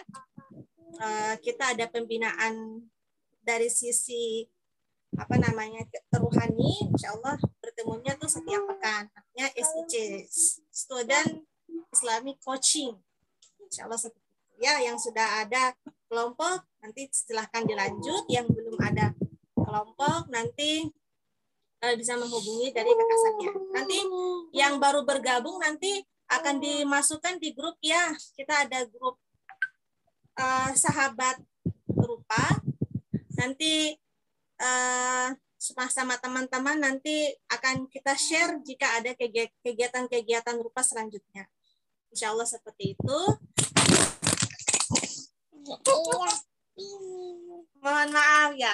Eh, 0.95 1.35
kita 1.43 1.75
ada 1.75 1.91
pembinaan 1.91 2.87
dari 3.43 3.69
sisi 3.69 4.47
apa 5.15 5.39
namanya 5.39 5.87
rohani, 6.11 6.91
insya 6.91 7.15
Allah 7.15 7.39
bertemunya 7.63 8.19
tuh 8.19 8.27
setiap 8.27 8.67
pekan. 8.67 9.07
Artinya 9.15 9.47
SIC, 9.55 9.95
Student 10.75 11.47
Islamic 11.93 12.39
Coaching, 12.43 12.95
insya 13.65 13.87
Allah 13.87 13.99
seperti 13.99 14.23
itu. 14.23 14.63
Ya, 14.63 14.79
yang 14.79 14.95
sudah 14.99 15.43
ada 15.43 15.75
kelompok 16.07 16.63
nanti 16.79 17.11
silahkan 17.11 17.67
dilanjut. 17.67 18.31
Yang 18.31 18.55
belum 18.55 18.79
ada 18.79 19.11
kelompok 19.59 20.31
nanti 20.31 20.87
eh, 21.83 21.95
bisa 21.99 22.15
menghubungi 22.15 22.71
dari 22.71 22.91
kekasannya. 22.95 23.51
Nanti 23.75 23.99
yang 24.55 24.79
baru 24.79 25.03
bergabung 25.03 25.59
nanti 25.59 26.03
akan 26.31 26.63
dimasukkan 26.63 27.43
di 27.43 27.51
grup 27.51 27.75
ya. 27.83 28.15
Kita 28.39 28.67
ada 28.67 28.87
grup 28.87 29.19
eh, 30.39 30.71
sahabat 30.79 31.43
berupa. 31.91 32.63
Nanti 33.35 33.91
eh, 34.63 35.29
sama 35.65 36.21
teman-teman 36.21 36.77
nanti 36.77 37.33
akan 37.49 37.89
kita 37.89 38.13
share 38.21 38.61
jika 38.61 39.01
ada 39.01 39.17
kegi- 39.17 39.53
kegiatan-kegiatan 39.65 40.61
rupa 40.61 40.85
selanjutnya. 40.85 41.49
Insya 42.15 42.31
Allah 42.31 42.47
seperti 42.47 42.95
itu. 42.95 43.19
Mohon 47.83 48.09
maaf 48.15 48.55
ya. 48.55 48.71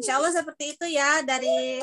Insya 0.00 0.16
Allah 0.16 0.32
seperti 0.32 0.72
itu 0.72 0.96
ya 0.96 1.20
dari 1.20 1.76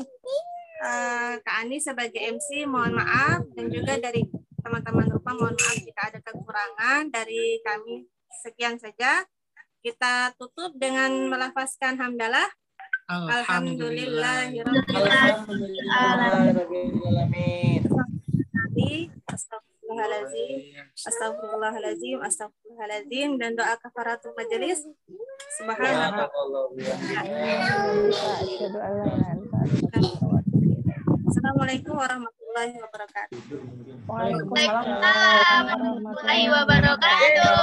eh, 0.81 1.33
Kak 1.37 1.55
Ani 1.61 1.77
sebagai 1.77 2.17
MC. 2.17 2.65
Mohon 2.65 2.97
maaf 2.97 3.45
dan 3.53 3.69
juga 3.69 3.93
dari 4.01 4.25
teman-teman 4.65 5.05
rupa 5.13 5.37
mohon 5.37 5.53
maaf 5.53 5.77
jika 5.77 6.09
ada 6.09 6.17
kekurangan 6.25 7.13
dari 7.13 7.61
kami. 7.61 8.09
Sekian 8.41 8.81
saja. 8.81 9.29
Kita 9.85 10.33
tutup 10.41 10.73
dengan 10.81 11.29
melafazkan 11.29 11.93
hamdalah. 12.01 12.49
Alhamdulillahirabbil 13.05 14.97
Alhamdulillahirobbilalamin. 14.97 17.83
Astagfirullahaladzim, 19.93 20.57
astagfirullahaladzim, 21.05 22.17
astagfirullahaladzim, 22.25 23.29
dan 23.37 23.53
doa 23.53 23.77
kafaratul 23.77 24.33
majelis. 24.33 24.81
Subhanallah. 25.61 26.33
Assalamualaikum 31.29 31.93
warahmatullahi 31.93 32.73
wabarakatuh. 32.81 33.37
Waalaikumsalam 34.09 34.85
warahmatullahi 35.77 36.45
wabarakatuh. 36.49 37.53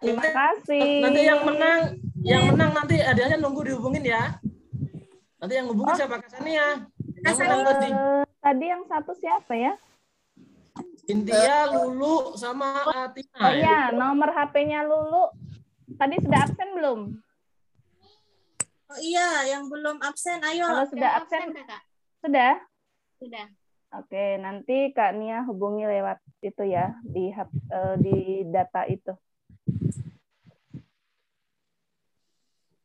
Terima 0.00 0.24
kasih. 0.24 1.04
Nanti 1.04 1.20
yang 1.28 1.44
menang, 1.44 1.80
yang 2.24 2.48
menang 2.48 2.72
nanti 2.72 2.96
adanya 3.04 3.36
nunggu 3.36 3.68
dihubungin 3.68 4.08
ya. 4.08 4.40
Nanti 5.36 5.52
yang 5.52 5.68
hubungin 5.68 6.00
siapa 6.00 6.16
Kasania? 6.16 6.88
Eh, 7.28 8.24
tadi 8.40 8.64
yang 8.66 8.82
satu 8.88 9.12
siapa 9.20 9.52
ya? 9.52 9.76
Intia, 11.10 11.66
Lulu, 11.66 12.38
sama 12.38 12.86
Atina. 12.86 13.38
Oh 13.42 13.50
iya, 13.50 13.78
nomor 13.90 14.30
HP-nya 14.30 14.86
Lulu. 14.86 15.34
Tadi 15.98 16.14
sudah 16.22 16.40
absen 16.46 16.68
belum? 16.78 17.00
Oh 18.92 18.98
iya, 19.02 19.50
yang 19.50 19.66
belum 19.66 19.98
absen, 19.98 20.38
ayo. 20.46 20.70
Kalau 20.70 20.86
sudah 20.86 21.10
absen, 21.18 21.46
sudah? 22.22 22.54
Sudah. 23.18 23.46
Oke, 23.92 24.40
nanti 24.40 24.94
Kak 24.94 25.12
Nia 25.18 25.44
hubungi 25.44 25.84
lewat 25.84 26.22
itu 26.40 26.64
ya 26.64 26.96
di 27.04 27.28
eh, 27.28 27.96
di 28.00 28.46
data 28.48 28.86
itu. 28.88 29.12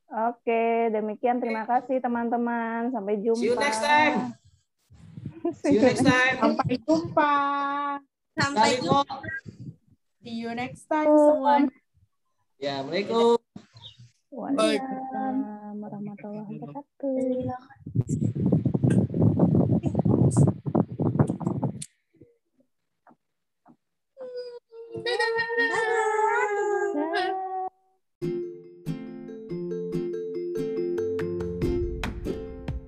Oke, 0.07 0.89
demikian 0.89 1.37
terima 1.37 1.67
kasih 1.67 2.01
teman-teman. 2.01 2.89
Sampai 2.91 3.21
jumpa. 3.21 3.39
See 3.39 3.51
you 3.51 3.59
next 3.59 3.83
time. 3.83 4.35
See 5.63 5.79
you 5.79 5.81
next 5.81 6.03
time. 6.03 6.35
Sampai 6.43 6.75
jumpa. 6.83 7.33
Sampai 8.35 8.83
jumpa. 8.83 9.15
See 10.19 10.35
you 10.43 10.51
next 10.51 10.83
time 10.91 11.07
semua. 11.07 11.63
Ya, 12.59 12.83
Assalamualaikum. 12.83 13.39
Waalaikumsalam 14.27 15.79
warahmatullahi 15.79 16.59
wabarakatuh. 16.59 17.47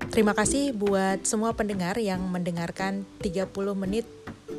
Terima 0.09 0.33
kasih 0.33 0.73
buat 0.73 1.21
semua 1.21 1.53
pendengar 1.53 1.93
yang 2.01 2.25
mendengarkan 2.33 3.05
30 3.21 3.45
menit 3.77 4.09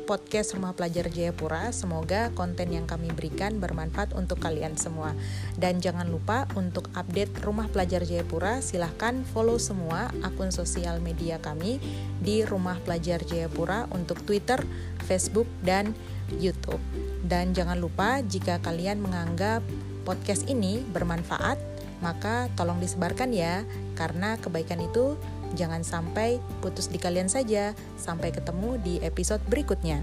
podcast 0.07 0.55
Rumah 0.55 0.71
Pelajar 0.71 1.11
Jayapura. 1.11 1.75
Semoga 1.75 2.31
konten 2.39 2.71
yang 2.71 2.87
kami 2.87 3.11
berikan 3.11 3.59
bermanfaat 3.59 4.15
untuk 4.15 4.39
kalian 4.39 4.79
semua. 4.79 5.11
Dan 5.59 5.83
jangan 5.83 6.07
lupa 6.07 6.47
untuk 6.55 6.87
update 6.95 7.43
Rumah 7.43 7.67
Pelajar 7.67 8.07
Jayapura, 8.07 8.63
silahkan 8.63 9.27
follow 9.35 9.59
semua 9.59 10.07
akun 10.23 10.55
sosial 10.55 11.03
media 11.03 11.35
kami 11.43 11.83
di 12.23 12.47
Rumah 12.47 12.79
Pelajar 12.87 13.19
Jayapura 13.19 13.91
untuk 13.91 14.23
Twitter, 14.23 14.63
Facebook, 15.03 15.51
dan 15.67 15.91
YouTube. 16.39 16.79
Dan 17.27 17.51
jangan 17.51 17.75
lupa 17.75 18.23
jika 18.23 18.63
kalian 18.63 19.03
menganggap 19.03 19.59
podcast 20.07 20.47
ini 20.47 20.79
bermanfaat, 20.95 21.59
maka 21.99 22.47
tolong 22.57 22.79
disebarkan 22.81 23.35
ya, 23.35 23.61
karena 23.93 24.39
kebaikan 24.41 24.81
itu 24.81 25.19
jangan 25.53 25.85
sampai 25.85 26.41
putus 26.59 26.87
di 26.87 26.97
kalian 26.97 27.27
saja. 27.27 27.75
Sampai 27.95 28.33
ketemu 28.33 28.77
di 28.81 28.97
episode 29.03 29.41
berikutnya. 29.47 30.01